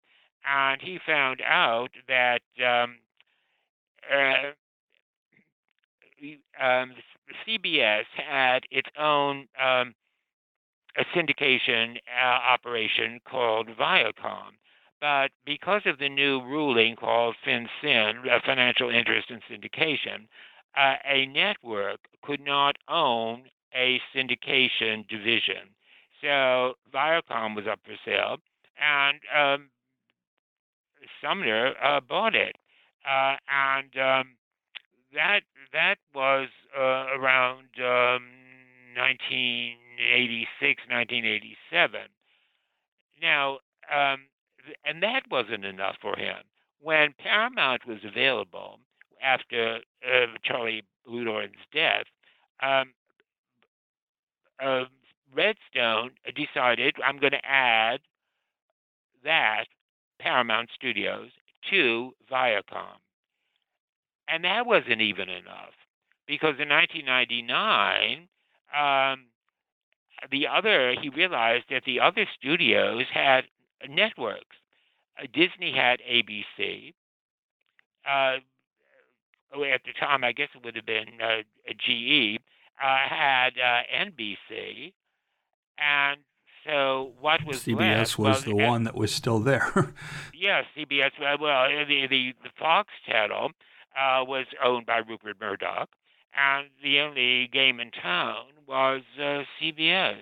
and 0.46 0.82
he 0.82 1.00
found 1.06 1.42
out 1.42 1.90
that 2.08 2.42
um, 2.64 2.98
uh, 4.12 4.52
um, 6.64 6.94
CBS 7.48 8.06
had 8.16 8.64
its 8.72 8.90
own 8.98 9.48
um, 9.62 9.94
a 10.98 11.06
syndication 11.16 11.98
uh, 12.22 12.26
operation 12.26 13.20
called 13.30 13.68
Viacom. 13.80 14.52
But 15.02 15.32
because 15.46 15.82
of 15.86 16.00
the 16.00 16.08
new 16.08 16.42
ruling 16.42 16.96
called 16.96 17.36
Fin-Syn, 17.44 18.20
uh, 18.30 18.40
Financial 18.46 18.90
Interest 18.90 19.30
in 19.30 19.42
Syndication, 19.52 20.28
uh, 20.78 20.96
a 21.06 21.26
network 21.26 22.00
could 22.24 22.40
not 22.40 22.78
own 22.88 23.44
a 23.76 24.00
syndication 24.16 25.08
division. 25.10 25.76
So 26.22 26.76
Viacom 26.94 27.56
was 27.56 27.66
up 27.70 27.80
for 27.84 27.96
sale, 28.06 28.38
and 28.80 29.20
um, 29.36 29.70
Sumner 31.22 31.74
uh, 31.84 32.00
bought 32.00 32.36
it. 32.36 32.56
Uh, 33.06 33.36
and 33.52 33.98
um, 33.98 34.36
that 35.14 35.42
that 35.74 35.98
was 36.16 36.48
uh, 36.78 37.08
around 37.20 37.68
um, 37.84 38.24
1986, 39.98 40.82
1987. 40.90 42.02
Now, 43.22 43.60
um, 43.94 44.28
and 44.86 45.04
that 45.04 45.24
wasn't 45.30 45.66
enough 45.66 45.96
for 46.02 46.16
him. 46.18 46.38
When 46.80 47.14
Paramount 47.18 47.88
was 47.88 48.00
available 48.04 48.80
after 49.22 49.80
uh, 50.06 50.26
Charlie 50.44 50.84
Bluhdorn's 51.08 51.56
death, 51.74 52.06
um, 52.62 52.94
uh, 54.62 54.86
Redstone 55.34 56.12
decided 56.36 56.96
I'm 57.06 57.20
going 57.20 57.32
to 57.32 57.46
add 57.46 58.02
that 59.24 59.66
Paramount 60.20 60.70
Studios 60.76 61.30
to 61.70 62.12
Viacom. 62.32 63.00
And 64.28 64.44
that 64.44 64.66
wasn't 64.66 65.02
even 65.02 65.30
enough 65.30 65.74
because 66.28 66.56
in 66.60 66.70
1999, 66.70 68.28
um, 68.74 69.26
the 70.32 70.48
other, 70.48 70.96
he 71.00 71.10
realized 71.10 71.66
that 71.70 71.84
the 71.86 72.00
other 72.00 72.26
studios 72.38 73.06
had 73.14 73.46
networks. 73.90 74.56
Uh, 75.18 75.28
Disney 75.34 75.74
had 75.76 76.00
ABC. 76.00 76.94
Uh, 78.08 78.38
at 79.72 79.82
the 79.86 79.94
time, 80.00 80.24
I 80.24 80.32
guess 80.32 80.50
it 80.56 80.64
would 80.66 80.76
have 80.76 80.86
been 80.86 81.22
uh, 81.22 81.44
GE, 81.78 82.40
uh, 82.82 82.98
had 83.08 83.52
uh, 83.58 83.82
NBC. 84.06 84.94
And 85.78 86.20
so 86.66 87.12
what 87.20 87.46
was 87.46 87.64
CBS 87.64 87.78
left, 87.78 88.18
was 88.18 88.46
well, 88.48 88.58
the 88.58 88.66
one 88.66 88.84
that 88.86 88.96
was 88.96 89.14
still 89.14 89.40
there. 89.40 89.94
yes, 90.34 90.66
CBS. 90.78 91.12
Well, 91.20 91.68
the 91.88 92.08
the, 92.10 92.34
the 92.44 92.50
Fox 92.58 92.90
channel 93.06 93.52
uh, 93.98 94.24
was 94.26 94.46
owned 94.64 94.86
by 94.86 94.98
Rupert 94.98 95.38
Murdoch, 95.40 95.90
and 96.38 96.68
the 96.84 97.00
only 97.00 97.48
game 97.48 97.80
in 97.80 97.92
town 97.92 98.46
was 98.68 99.02
uh, 99.20 99.44
CBS. 99.62 100.22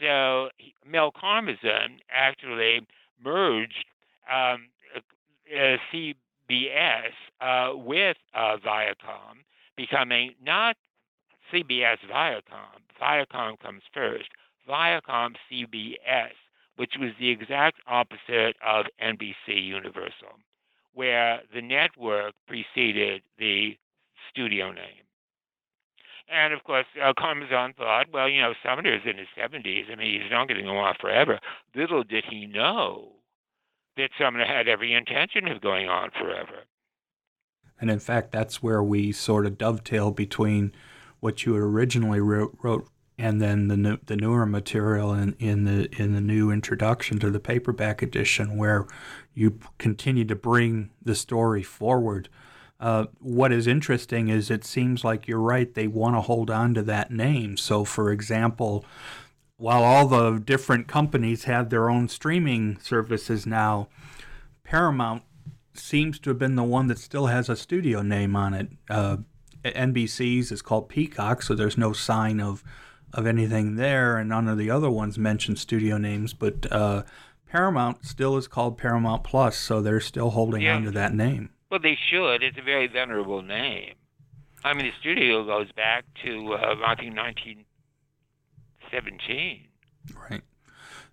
So 0.00 0.50
Mel 0.86 1.12
Karmazin 1.12 2.00
actually 2.10 2.86
merged 3.24 3.84
um, 4.30 4.68
uh, 4.96 5.76
CBS 5.92 7.12
uh, 7.40 7.76
with 7.76 8.16
uh, 8.34 8.56
Viacom, 8.64 9.44
becoming 9.76 10.34
not 10.44 10.76
CBS 11.52 11.98
Viacom. 12.10 12.80
Viacom 13.00 13.58
comes 13.60 13.82
first. 13.92 14.28
Viacom 14.68 15.34
CBS, 15.50 16.32
which 16.76 16.94
was 16.98 17.10
the 17.18 17.28
exact 17.30 17.78
opposite 17.86 18.56
of 18.66 18.86
NBC 19.02 19.64
Universal, 19.64 20.40
where 20.94 21.40
the 21.54 21.62
network 21.62 22.34
preceded 22.48 23.22
the 23.38 23.76
studio 24.30 24.72
name. 24.72 25.05
And 26.28 26.52
of 26.52 26.64
course, 26.64 26.86
uh, 27.00 27.12
Karmazin 27.18 27.76
thought, 27.76 28.06
well, 28.12 28.28
you 28.28 28.40
know, 28.40 28.52
Sumner's 28.64 29.02
in 29.04 29.18
his 29.18 29.28
70s. 29.38 29.90
I 29.90 29.94
mean, 29.94 30.20
he's 30.20 30.30
not 30.30 30.48
going 30.48 30.60
to 30.60 30.66
go 30.66 30.76
on 30.76 30.94
forever. 31.00 31.38
Little 31.74 32.02
did 32.02 32.24
he 32.28 32.46
know 32.46 33.12
that 33.96 34.10
Sumner 34.18 34.44
had 34.44 34.68
every 34.68 34.92
intention 34.92 35.48
of 35.48 35.60
going 35.60 35.88
on 35.88 36.10
forever. 36.10 36.64
And 37.80 37.90
in 37.90 37.98
fact, 37.98 38.32
that's 38.32 38.62
where 38.62 38.82
we 38.82 39.12
sort 39.12 39.46
of 39.46 39.58
dovetail 39.58 40.10
between 40.10 40.72
what 41.20 41.44
you 41.44 41.56
originally 41.56 42.20
wrote, 42.20 42.56
wrote 42.62 42.88
and 43.18 43.40
then 43.40 43.68
the 43.68 43.76
new, 43.76 43.98
the 44.04 44.16
newer 44.16 44.44
material 44.44 45.14
in, 45.14 45.34
in 45.38 45.64
the 45.64 45.88
in 46.00 46.12
the 46.12 46.20
new 46.20 46.50
introduction 46.50 47.18
to 47.18 47.30
the 47.30 47.40
paperback 47.40 48.02
edition, 48.02 48.56
where 48.56 48.86
you 49.34 49.58
continue 49.78 50.24
to 50.24 50.36
bring 50.36 50.90
the 51.02 51.14
story 51.14 51.62
forward. 51.62 52.28
Uh, 52.78 53.06
what 53.20 53.52
is 53.52 53.66
interesting 53.66 54.28
is 54.28 54.50
it 54.50 54.64
seems 54.64 55.04
like 55.04 55.26
you're 55.26 55.40
right; 55.40 55.72
they 55.74 55.86
want 55.86 56.16
to 56.16 56.20
hold 56.20 56.50
on 56.50 56.74
to 56.74 56.82
that 56.82 57.10
name. 57.10 57.56
So, 57.56 57.84
for 57.84 58.10
example, 58.10 58.84
while 59.56 59.82
all 59.82 60.06
the 60.06 60.38
different 60.38 60.86
companies 60.86 61.44
have 61.44 61.70
their 61.70 61.88
own 61.88 62.08
streaming 62.08 62.78
services 62.80 63.46
now, 63.46 63.88
Paramount 64.64 65.22
seems 65.74 66.18
to 66.20 66.30
have 66.30 66.38
been 66.38 66.56
the 66.56 66.62
one 66.62 66.86
that 66.88 66.98
still 66.98 67.26
has 67.26 67.48
a 67.48 67.56
studio 67.56 68.02
name 68.02 68.36
on 68.36 68.54
it. 68.54 68.68
Uh, 68.90 69.18
NBC's 69.64 70.52
is 70.52 70.62
called 70.62 70.88
Peacock, 70.88 71.42
so 71.42 71.54
there's 71.54 71.78
no 71.78 71.92
sign 71.92 72.40
of 72.40 72.62
of 73.12 73.26
anything 73.26 73.76
there, 73.76 74.18
and 74.18 74.28
none 74.28 74.48
of 74.48 74.58
the 74.58 74.70
other 74.70 74.90
ones 74.90 75.18
mention 75.18 75.56
studio 75.56 75.96
names. 75.96 76.34
But 76.34 76.70
uh, 76.70 77.04
Paramount 77.50 78.04
still 78.04 78.36
is 78.36 78.48
called 78.48 78.76
Paramount 78.76 79.24
Plus, 79.24 79.56
so 79.56 79.80
they're 79.80 80.00
still 80.00 80.30
holding 80.30 80.62
yeah. 80.62 80.76
on 80.76 80.82
to 80.82 80.90
that 80.90 81.14
name. 81.14 81.50
Well, 81.70 81.80
they 81.80 81.98
should. 82.10 82.42
It's 82.42 82.58
a 82.58 82.62
very 82.62 82.86
venerable 82.86 83.40
name. 83.42 83.94
I 84.64 84.72
mean, 84.74 84.86
the 84.86 84.92
studio 85.00 85.44
goes 85.44 85.70
back 85.72 86.04
to 86.24 86.54
uh, 86.54 86.76
I 86.84 86.94
think 86.94 87.16
1917. 87.16 89.66
Right. 90.30 90.42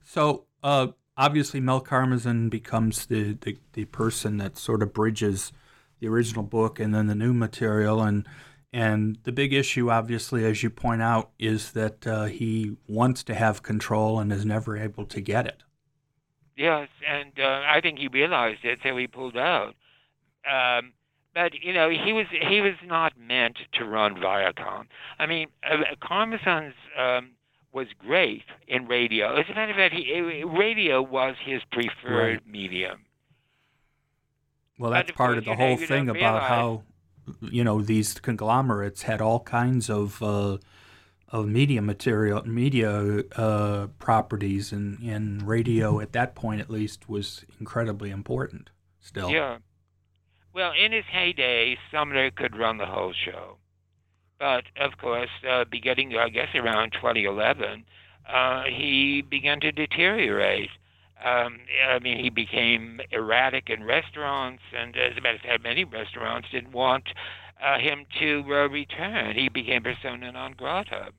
So 0.04 0.45
uh, 0.64 0.88
obviously, 1.18 1.60
Mel 1.60 1.82
Karmazin 1.82 2.49
becomes 2.49 3.08
the, 3.08 3.34
the 3.34 3.58
the 3.74 3.84
person 3.86 4.38
that 4.38 4.58
sort 4.58 4.82
of 4.82 4.93
bridges 4.93 5.51
the 5.99 6.08
original 6.08 6.43
book 6.43 6.80
and 6.80 6.93
then 6.93 7.08
the 7.08 7.16
new 7.16 7.34
material 7.34 8.01
and 8.01 8.26
and 8.74 9.20
the 9.24 9.32
big 9.32 9.54
issue, 9.54 9.91
obviously, 9.91 10.43
as 10.45 10.64
you 10.64 10.72
point 10.72 11.04
out, 11.04 11.30
is 11.38 11.74
that 11.74 12.08
uh, 12.08 12.26
he 12.26 12.76
wants 12.88 13.24
to 13.26 13.36
have 13.36 13.62
control 13.62 14.20
and 14.20 14.34
is 14.34 14.45
never 14.45 14.76
able 14.76 15.06
to 15.06 15.22
get 15.22 15.45
it. 15.45 15.62
Yes, 16.58 16.89
and 17.08 17.39
uh, 17.39 17.62
I 17.68 17.82
think 17.82 17.99
he 17.99 18.08
realized 18.08 18.64
it, 18.64 18.80
so 18.82 18.97
he 18.97 19.06
pulled 19.06 19.38
out. 19.38 19.76
Um, 20.50 20.94
but 21.34 21.54
you 21.62 21.74
know, 21.74 21.89
he 21.89 22.14
was 22.14 22.28
he 22.30 22.62
was 22.62 22.76
not 22.86 23.14
meant 23.20 23.58
to 23.74 23.86
run 23.86 24.16
Viacom. 24.16 24.86
I 25.20 25.26
mean, 25.26 25.48
uh, 25.70 25.78
Karmazin's 26.02 26.76
um, 26.98 27.32
was 27.72 27.88
great 27.98 28.44
in 28.68 28.88
radio. 28.88 29.36
As 29.36 29.46
a 29.50 29.56
matter 29.56 29.72
of 29.72 29.78
fact, 29.78 29.96
he, 29.96 30.44
radio 30.44 31.02
was 31.02 31.36
his 31.44 31.62
preferred 31.72 32.41
right. 32.44 32.48
medium. 32.48 33.06
Well, 34.78 34.91
that's 34.91 35.10
of 35.10 35.16
part 35.16 35.30
course, 35.30 35.38
of 35.39 35.46
the 35.46 35.52
you 35.52 35.58
know, 35.58 35.66
whole 35.66 35.78
thing 35.78 36.10
about 36.10 36.16
realize- 36.16 36.50
how 36.50 36.84
you 37.41 37.64
know 37.64 37.82
these 37.82 38.14
conglomerates 38.16 39.04
had 39.04 39.22
all 39.22 39.39
kinds 39.39 39.89
of 39.89 40.22
uh, 40.22 40.58
of 41.30 41.48
media 41.48 41.82
material, 41.82 42.46
media 42.48 43.24
uh, 43.36 43.88
properties, 43.98 44.72
and 44.72 45.00
and 45.00 45.48
radio 45.48 46.00
at 46.00 46.12
that 46.14 46.36
point 46.36 46.62
at 46.62 46.70
least 46.70 47.10
was 47.10 47.46
incredibly 47.60 48.12
important. 48.12 48.70
Still, 49.00 49.32
Yeah. 49.32 49.58
Well, 50.54 50.72
in 50.74 50.91
his 50.91 51.06
heyday, 51.12 51.78
Sumner 51.91 52.30
could 52.30 52.56
run 52.58 52.78
the 52.78 52.86
whole 52.86 53.14
show. 53.14 53.58
But, 54.39 54.66
of 54.80 54.97
course, 54.99 55.30
uh, 55.49 55.66
beginning, 55.70 56.16
I 56.16 56.30
guess, 56.30 56.49
around 56.54 56.91
2011, 56.93 57.86
uh, 58.32 58.64
he 58.64 59.22
began 59.22 59.60
to 59.62 59.72
deteriorate. 59.72 60.70
Um, 61.24 61.60
I 61.89 61.99
mean, 61.99 62.24
he 62.24 62.30
became 62.30 62.99
erratic 63.12 63.70
in 63.70 63.84
restaurants, 63.84 64.62
and 64.78 64.95
as 64.95 65.18
a 65.18 65.22
matter 65.22 65.36
of 65.36 65.41
fact, 65.41 65.64
many 65.64 65.86
restaurants 65.86 66.49
didn't 66.51 66.74
want 66.74 67.08
uh, 67.64 67.80
him 67.80 68.06
to 68.20 68.43
uh, 68.49 68.68
return. 68.68 69.36
He 69.36 69.49
became 69.49 69.84
persona 69.84 70.32
non 70.32 70.54
grata. 70.54 71.14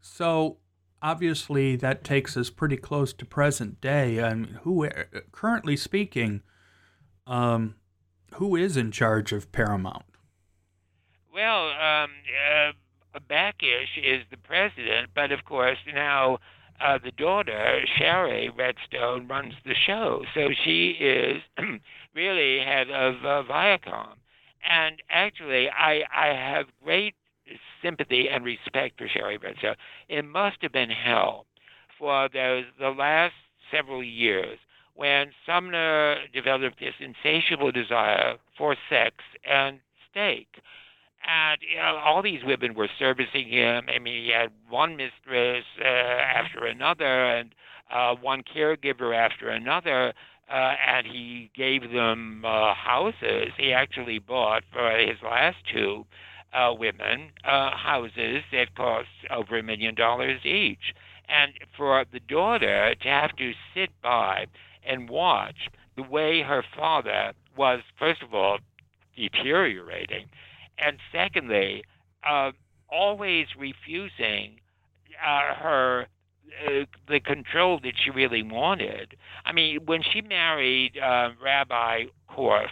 So 0.00 0.58
obviously 1.00 1.76
that 1.76 2.04
takes 2.04 2.36
us 2.36 2.50
pretty 2.50 2.76
close 2.76 3.12
to 3.14 3.24
present 3.24 3.80
day. 3.80 4.18
And 4.18 4.58
who, 4.62 4.88
currently 5.32 5.76
speaking, 5.76 6.42
um, 7.26 7.76
who 8.34 8.56
is 8.56 8.76
in 8.76 8.90
charge 8.90 9.32
of 9.32 9.52
Paramount? 9.52 10.04
Well, 11.32 11.68
um, 11.68 12.10
uh, 12.50 12.72
Bakish 13.28 13.96
is 13.96 14.22
the 14.30 14.36
president, 14.36 15.10
but 15.14 15.32
of 15.32 15.44
course 15.44 15.78
now 15.92 16.38
uh, 16.80 16.98
the 17.02 17.12
daughter, 17.12 17.80
Shari 17.96 18.50
Redstone, 18.50 19.28
runs 19.28 19.54
the 19.64 19.74
show. 19.74 20.24
So 20.34 20.48
she 20.64 20.90
is 20.90 21.42
really 22.14 22.58
head 22.58 22.90
of 22.90 23.14
uh, 23.24 23.42
Viacom. 23.48 24.14
And 24.68 25.02
actually, 25.10 25.68
I, 25.68 26.02
I 26.14 26.28
have 26.28 26.66
great 26.84 27.14
sympathy 27.82 28.28
and 28.28 28.44
respect 28.44 28.98
for 28.98 29.08
Shari 29.08 29.36
Redstone. 29.36 29.76
It 30.08 30.24
must 30.24 30.58
have 30.62 30.72
been 30.72 30.90
hell 30.90 31.46
for 31.98 32.28
those 32.32 32.64
the 32.78 32.90
last 32.90 33.34
several 33.70 34.02
years 34.02 34.58
when 34.94 35.30
Sumner 35.46 36.16
developed 36.32 36.80
this 36.80 36.94
insatiable 37.00 37.72
desire 37.72 38.36
for 38.56 38.76
sex 38.88 39.16
and 39.48 39.80
steak. 40.10 40.48
And 41.26 41.60
you 41.62 41.76
know, 41.76 42.00
all 42.04 42.22
these 42.22 42.44
women 42.44 42.74
were 42.74 42.88
servicing 42.98 43.48
him. 43.48 43.86
I 43.94 43.98
mean, 43.98 44.24
he 44.24 44.30
had 44.30 44.50
one 44.68 44.96
mistress 44.96 45.64
uh, 45.80 45.84
after 45.84 46.66
another, 46.66 47.26
and 47.26 47.54
uh, 47.92 48.16
one 48.16 48.42
caregiver 48.42 49.14
after 49.14 49.48
another, 49.48 50.14
uh, 50.50 50.74
and 50.86 51.06
he 51.06 51.50
gave 51.54 51.92
them 51.92 52.44
uh, 52.44 52.74
houses. 52.74 53.48
He 53.56 53.72
actually 53.72 54.18
bought 54.18 54.64
for 54.72 54.90
his 54.98 55.16
last 55.22 55.58
two 55.72 56.04
uh, 56.52 56.74
women 56.76 57.30
uh, 57.44 57.70
houses 57.76 58.42
that 58.52 58.74
cost 58.74 59.08
over 59.30 59.58
a 59.58 59.62
million 59.62 59.94
dollars 59.94 60.40
each. 60.44 60.94
And 61.28 61.52
for 61.76 62.04
the 62.12 62.20
daughter 62.20 62.94
to 63.00 63.08
have 63.08 63.34
to 63.36 63.52
sit 63.74 63.90
by 64.02 64.46
and 64.86 65.08
watch 65.08 65.68
the 65.96 66.02
way 66.02 66.42
her 66.42 66.64
father 66.76 67.32
was, 67.56 67.80
first 67.98 68.22
of 68.22 68.34
all, 68.34 68.58
deteriorating, 69.16 70.26
and 70.78 70.98
secondly, 71.12 71.84
uh, 72.28 72.52
always 72.90 73.46
refusing 73.58 74.60
uh, 75.24 75.54
her 75.54 76.06
uh, 76.66 76.84
the 77.08 77.20
control 77.20 77.80
that 77.82 77.94
she 78.02 78.10
really 78.10 78.42
wanted. 78.42 79.16
I 79.44 79.52
mean, 79.52 79.80
when 79.86 80.02
she 80.02 80.20
married 80.20 80.98
uh, 80.98 81.30
Rabbi 81.42 82.04
Korff, 82.30 82.70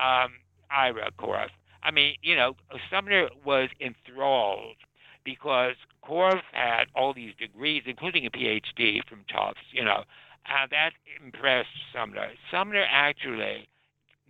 um, 0.00 0.32
Ira 0.70 1.10
Korff, 1.18 1.50
I 1.82 1.90
mean, 1.90 2.14
you 2.22 2.36
know, 2.36 2.54
Sumner 2.90 3.28
was 3.44 3.68
enthralled 3.80 4.76
because 5.24 5.74
Korff 6.04 6.40
had 6.52 6.84
all 6.94 7.12
these 7.12 7.34
degrees, 7.38 7.82
including 7.86 8.26
a 8.26 8.30
PhD 8.30 9.00
from 9.08 9.24
Tufts, 9.32 9.60
you 9.72 9.84
know, 9.84 10.04
and 10.46 10.70
that 10.70 10.92
impressed 11.22 11.68
Sumner. 11.94 12.30
Sumner 12.50 12.84
actually 12.90 13.68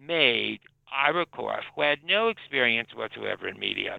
made 0.00 0.60
Ira 0.94 1.26
Korff, 1.26 1.62
who 1.74 1.82
had 1.82 2.04
no 2.04 2.28
experience 2.28 2.90
whatsoever 2.94 3.48
in 3.48 3.58
media, 3.58 3.98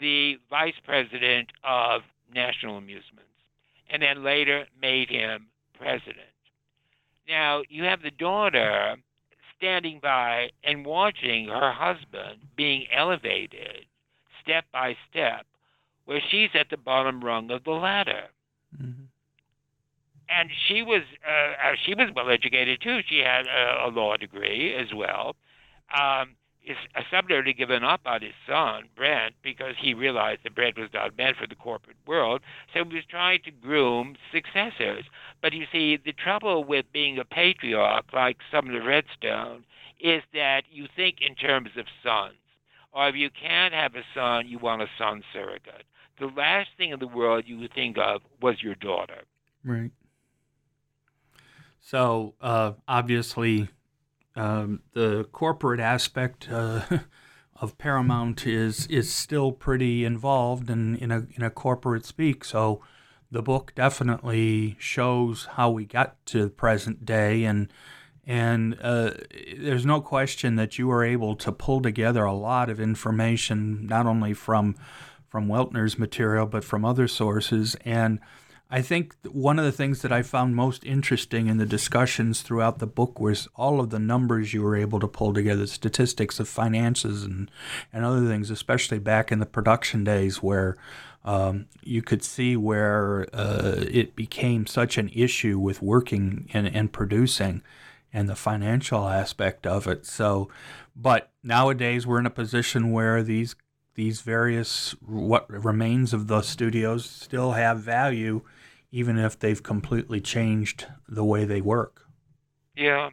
the 0.00 0.36
vice 0.48 0.74
president 0.84 1.50
of 1.64 2.02
National 2.32 2.76
Amusements, 2.76 3.24
and 3.90 4.02
then 4.02 4.22
later 4.22 4.66
made 4.80 5.10
him 5.10 5.46
president. 5.78 6.16
Now, 7.28 7.62
you 7.68 7.84
have 7.84 8.02
the 8.02 8.10
daughter 8.10 8.96
standing 9.56 10.00
by 10.02 10.50
and 10.64 10.86
watching 10.86 11.48
her 11.48 11.72
husband 11.72 12.40
being 12.56 12.86
elevated 12.94 13.86
step 14.42 14.64
by 14.72 14.96
step, 15.10 15.46
where 16.06 16.20
she's 16.30 16.50
at 16.54 16.70
the 16.70 16.76
bottom 16.76 17.22
rung 17.22 17.50
of 17.50 17.64
the 17.64 17.70
ladder. 17.72 18.24
Mm-hmm. 18.80 19.02
And 20.30 20.50
she 20.68 20.82
was 20.82 21.02
uh, 21.26 21.72
she 21.84 21.94
was 21.94 22.08
well 22.14 22.30
educated 22.30 22.80
too. 22.80 23.00
She 23.08 23.18
had 23.18 23.46
a, 23.46 23.86
a 23.86 23.90
law 23.90 24.16
degree 24.16 24.74
as 24.74 24.94
well. 24.94 25.34
Um, 25.94 26.36
is 26.64 26.76
Sumner 27.10 27.42
had 27.42 27.56
given 27.56 27.82
up 27.82 28.02
on 28.04 28.22
his 28.22 28.34
son 28.46 28.84
Brent 28.94 29.34
because 29.42 29.74
he 29.78 29.94
realized 29.94 30.40
that 30.44 30.54
Brent 30.54 30.78
was 30.78 30.90
not 30.92 31.16
meant 31.16 31.36
for 31.36 31.46
the 31.46 31.54
corporate 31.54 31.96
world. 32.06 32.42
So 32.72 32.84
he 32.84 32.94
was 32.94 33.04
trying 33.08 33.40
to 33.44 33.50
groom 33.50 34.16
successors. 34.32 35.04
But 35.40 35.52
you 35.52 35.64
see, 35.72 35.96
the 35.96 36.12
trouble 36.12 36.64
with 36.64 36.84
being 36.92 37.18
a 37.18 37.24
patriarch 37.24 38.12
like 38.12 38.38
Sumner 38.50 38.84
Redstone 38.84 39.64
is 40.00 40.22
that 40.34 40.62
you 40.70 40.86
think 40.94 41.16
in 41.20 41.34
terms 41.34 41.70
of 41.76 41.86
sons. 42.02 42.34
Or 42.92 43.08
if 43.08 43.14
you 43.14 43.30
can't 43.30 43.72
have 43.72 43.94
a 43.94 44.02
son, 44.14 44.48
you 44.48 44.58
want 44.58 44.82
a 44.82 44.86
son 44.98 45.22
surrogate. 45.32 45.84
The 46.18 46.26
last 46.26 46.68
thing 46.76 46.90
in 46.90 46.98
the 46.98 47.06
world 47.06 47.44
you 47.46 47.58
would 47.58 47.72
think 47.72 47.96
of 47.96 48.20
was 48.42 48.62
your 48.62 48.74
daughter. 48.74 49.22
Right. 49.64 49.90
So 51.90 52.34
uh, 52.40 52.74
obviously, 52.86 53.68
um, 54.36 54.82
the 54.92 55.24
corporate 55.32 55.80
aspect 55.80 56.48
uh, 56.48 56.82
of 57.56 57.78
Paramount 57.78 58.46
is 58.46 58.86
is 58.86 59.12
still 59.12 59.50
pretty 59.50 60.04
involved 60.04 60.70
in, 60.70 60.94
in 60.94 61.10
a 61.10 61.26
in 61.34 61.42
a 61.42 61.50
corporate 61.50 62.06
speak. 62.06 62.44
So 62.44 62.80
the 63.28 63.42
book 63.42 63.72
definitely 63.74 64.76
shows 64.78 65.48
how 65.54 65.70
we 65.70 65.84
got 65.84 66.24
to 66.26 66.44
the 66.44 66.50
present 66.50 67.04
day, 67.04 67.42
and 67.42 67.72
and 68.24 68.78
uh, 68.80 69.14
there's 69.58 69.84
no 69.84 70.00
question 70.00 70.54
that 70.54 70.78
you 70.78 70.86
were 70.86 71.02
able 71.02 71.34
to 71.34 71.50
pull 71.50 71.82
together 71.82 72.22
a 72.22 72.32
lot 72.32 72.70
of 72.70 72.78
information, 72.78 73.84
not 73.88 74.06
only 74.06 74.32
from 74.32 74.76
from 75.28 75.48
Weltner's 75.48 75.98
material, 75.98 76.46
but 76.46 76.62
from 76.62 76.84
other 76.84 77.08
sources. 77.08 77.74
And 77.84 78.20
I 78.72 78.82
think 78.82 79.16
one 79.28 79.58
of 79.58 79.64
the 79.64 79.72
things 79.72 80.02
that 80.02 80.12
I 80.12 80.22
found 80.22 80.54
most 80.54 80.84
interesting 80.84 81.48
in 81.48 81.56
the 81.56 81.66
discussions 81.66 82.42
throughout 82.42 82.78
the 82.78 82.86
book 82.86 83.18
was 83.18 83.48
all 83.56 83.80
of 83.80 83.90
the 83.90 83.98
numbers 83.98 84.54
you 84.54 84.62
were 84.62 84.76
able 84.76 85.00
to 85.00 85.08
pull 85.08 85.34
together, 85.34 85.66
statistics 85.66 86.38
of 86.38 86.48
finances 86.48 87.24
and, 87.24 87.50
and 87.92 88.04
other 88.04 88.26
things, 88.26 88.48
especially 88.48 89.00
back 89.00 89.32
in 89.32 89.40
the 89.40 89.46
production 89.46 90.04
days 90.04 90.40
where 90.40 90.76
um, 91.24 91.66
you 91.82 92.00
could 92.00 92.22
see 92.22 92.56
where 92.56 93.26
uh, 93.32 93.84
it 93.90 94.14
became 94.14 94.66
such 94.66 94.96
an 94.98 95.10
issue 95.12 95.58
with 95.58 95.82
working 95.82 96.48
and, 96.52 96.68
and 96.68 96.92
producing 96.92 97.62
and 98.12 98.28
the 98.28 98.36
financial 98.36 99.08
aspect 99.08 99.66
of 99.66 99.88
it. 99.88 100.06
So, 100.06 100.48
but 100.94 101.30
nowadays 101.42 102.06
we're 102.06 102.20
in 102.20 102.26
a 102.26 102.30
position 102.30 102.92
where 102.92 103.22
these 103.22 103.56
these 103.94 104.20
various 104.20 104.92
what 105.04 105.50
remains 105.50 106.14
of 106.14 106.26
the 106.28 106.42
studios 106.42 107.04
still 107.04 107.52
have 107.52 107.80
value, 107.80 108.40
even 108.90 109.18
if 109.18 109.38
they've 109.38 109.62
completely 109.62 110.20
changed 110.20 110.86
the 111.08 111.24
way 111.24 111.44
they 111.44 111.60
work. 111.60 112.06
Yeah. 112.76 113.10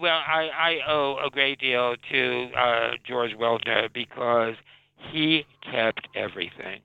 Well, 0.00 0.18
I, 0.26 0.48
I 0.48 0.90
owe 0.90 1.18
a 1.24 1.30
great 1.30 1.60
deal 1.60 1.94
to 2.10 2.48
uh, 2.56 2.90
George 3.04 3.32
Weltner 3.32 3.92
because 3.92 4.54
he 5.12 5.44
kept 5.70 6.08
everything. 6.14 6.80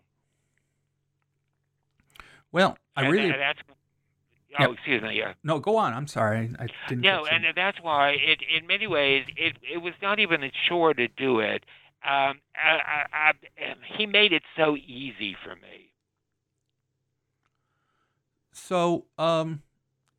Well, 2.52 2.78
I 2.96 3.04
and, 3.04 3.12
really 3.12 3.30
and 3.30 3.40
that's 3.40 3.60
oh, 3.70 3.74
Yep. 4.60 4.72
excuse 4.74 5.02
me, 5.02 5.18
yeah. 5.18 5.34
no. 5.44 5.60
Go 5.60 5.78
on. 5.78 5.94
I'm 5.94 6.08
sorry. 6.08 6.52
I 6.60 6.68
didn't. 6.90 7.02
No, 7.02 7.26
and 7.26 7.46
that's 7.56 7.78
why 7.82 8.10
it, 8.10 8.40
in 8.54 8.68
many 8.68 8.86
ways, 8.86 9.26
it 9.38 9.56
it 9.62 9.78
was 9.78 9.94
not 10.02 10.20
even 10.20 10.44
a 10.44 10.52
chore 10.68 10.94
to 10.94 11.08
do 11.08 11.40
it. 11.40 11.64
Um, 12.04 12.42
I, 12.56 12.80
I, 12.86 13.06
I, 13.14 13.32
he 13.98 14.06
made 14.06 14.34
it 14.34 14.44
so 14.58 14.76
easy 14.76 15.38
for 15.44 15.56
me. 15.56 15.91
So, 18.52 19.06
um, 19.18 19.62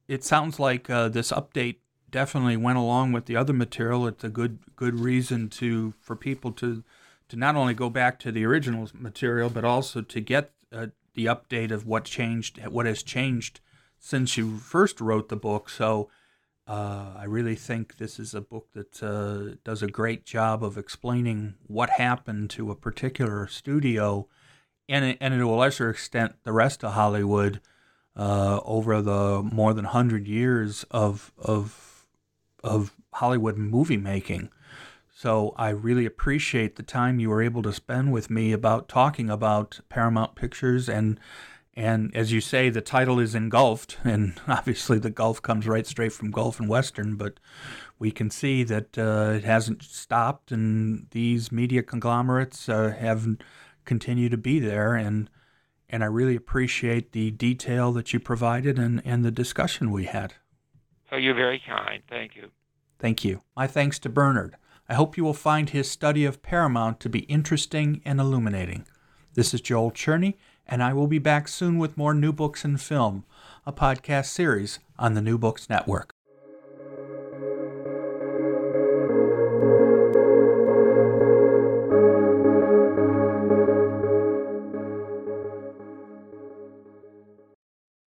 it 0.08 0.24
sounds 0.24 0.58
like 0.58 0.90
uh, 0.90 1.08
this 1.08 1.32
update 1.32 1.76
definitely 2.10 2.56
went 2.56 2.78
along 2.78 3.12
with 3.12 3.26
the 3.26 3.36
other 3.36 3.52
material. 3.52 4.06
It's 4.06 4.24
a 4.24 4.28
good 4.28 4.58
good 4.76 4.98
reason 5.00 5.48
to 5.50 5.94
for 6.00 6.16
people 6.16 6.52
to 6.52 6.82
to 7.28 7.36
not 7.36 7.56
only 7.56 7.74
go 7.74 7.90
back 7.90 8.18
to 8.20 8.32
the 8.32 8.44
original 8.44 8.88
material, 8.94 9.48
but 9.48 9.64
also 9.64 10.02
to 10.02 10.20
get 10.20 10.52
uh, 10.70 10.88
the 11.14 11.26
update 11.26 11.70
of 11.70 11.86
what 11.86 12.04
changed, 12.04 12.58
what 12.66 12.86
has 12.86 13.02
changed 13.02 13.60
since 13.98 14.36
you 14.36 14.58
first 14.58 15.00
wrote 15.00 15.28
the 15.28 15.36
book. 15.36 15.68
So, 15.70 16.10
Uh, 16.64 17.18
I 17.18 17.24
really 17.26 17.56
think 17.56 17.96
this 17.96 18.20
is 18.20 18.34
a 18.34 18.40
book 18.40 18.68
that 18.72 19.02
uh, 19.02 19.56
does 19.64 19.82
a 19.82 19.90
great 19.90 20.24
job 20.24 20.62
of 20.62 20.78
explaining 20.78 21.54
what 21.66 21.98
happened 21.98 22.50
to 22.50 22.70
a 22.70 22.76
particular 22.76 23.48
studio, 23.48 24.28
and 24.88 25.16
and 25.20 25.34
to 25.34 25.50
a 25.50 25.56
lesser 25.56 25.90
extent 25.90 26.32
the 26.44 26.52
rest 26.52 26.84
of 26.84 26.92
Hollywood 26.92 27.60
uh, 28.16 28.60
over 28.64 29.00
the 29.00 29.42
more 29.42 29.74
than 29.74 29.86
hundred 29.86 30.26
years 30.26 30.84
of 30.90 31.32
of 31.38 32.06
of 32.62 32.94
Hollywood 33.14 33.56
movie 33.56 33.96
making. 33.96 34.50
So 35.14 35.54
I 35.56 35.68
really 35.68 36.04
appreciate 36.04 36.76
the 36.76 36.82
time 36.82 37.20
you 37.20 37.30
were 37.30 37.42
able 37.42 37.62
to 37.62 37.72
spend 37.72 38.12
with 38.12 38.28
me 38.28 38.52
about 38.52 38.88
talking 38.88 39.30
about 39.30 39.80
Paramount 39.88 40.34
Pictures 40.34 40.88
and 40.88 41.20
and 41.74 42.14
as 42.14 42.32
you 42.32 42.42
say, 42.42 42.68
the 42.68 42.82
title 42.82 43.18
is 43.18 43.34
engulfed, 43.34 43.98
and 44.04 44.38
obviously 44.46 44.98
the 44.98 45.10
Gulf 45.10 45.40
comes 45.40 45.66
right 45.66 45.86
straight 45.86 46.12
from 46.12 46.30
Gulf 46.30 46.60
and 46.60 46.68
Western, 46.68 47.16
but 47.16 47.40
we 47.98 48.10
can 48.10 48.30
see 48.30 48.62
that 48.64 48.98
uh, 48.98 49.32
it 49.36 49.44
hasn't 49.44 49.82
stopped, 49.82 50.52
and 50.52 51.06
these 51.12 51.50
media 51.50 51.82
conglomerates 51.82 52.68
uh, 52.68 52.94
have 52.98 53.26
continued 53.84 54.32
to 54.32 54.36
be 54.36 54.58
there, 54.58 54.94
and 54.94 55.30
and 55.92 56.02
I 56.02 56.06
really 56.06 56.34
appreciate 56.34 57.12
the 57.12 57.30
detail 57.30 57.92
that 57.92 58.12
you 58.12 58.18
provided 58.18 58.78
and, 58.78 59.02
and 59.04 59.24
the 59.24 59.30
discussion 59.30 59.90
we 59.90 60.06
had. 60.06 60.34
Oh, 61.12 61.16
you're 61.16 61.34
very 61.34 61.62
kind. 61.64 62.02
Thank 62.08 62.34
you. 62.34 62.48
Thank 62.98 63.24
you. 63.24 63.42
My 63.54 63.66
thanks 63.66 63.98
to 64.00 64.08
Bernard. 64.08 64.56
I 64.88 64.94
hope 64.94 65.16
you 65.16 65.22
will 65.22 65.34
find 65.34 65.70
his 65.70 65.90
study 65.90 66.24
of 66.24 66.42
Paramount 66.42 66.98
to 67.00 67.08
be 67.08 67.20
interesting 67.20 68.00
and 68.04 68.18
illuminating. 68.18 68.86
This 69.34 69.54
is 69.54 69.60
Joel 69.60 69.92
Cherney 69.92 70.34
and 70.66 70.82
I 70.82 70.92
will 70.92 71.06
be 71.06 71.18
back 71.18 71.48
soon 71.48 71.78
with 71.78 71.96
more 71.96 72.14
new 72.14 72.32
books 72.32 72.64
and 72.64 72.80
film, 72.80 73.24
a 73.66 73.72
podcast 73.72 74.26
series 74.26 74.78
on 74.98 75.14
the 75.14 75.22
New 75.22 75.38
Books 75.38 75.68
Network. 75.68 76.14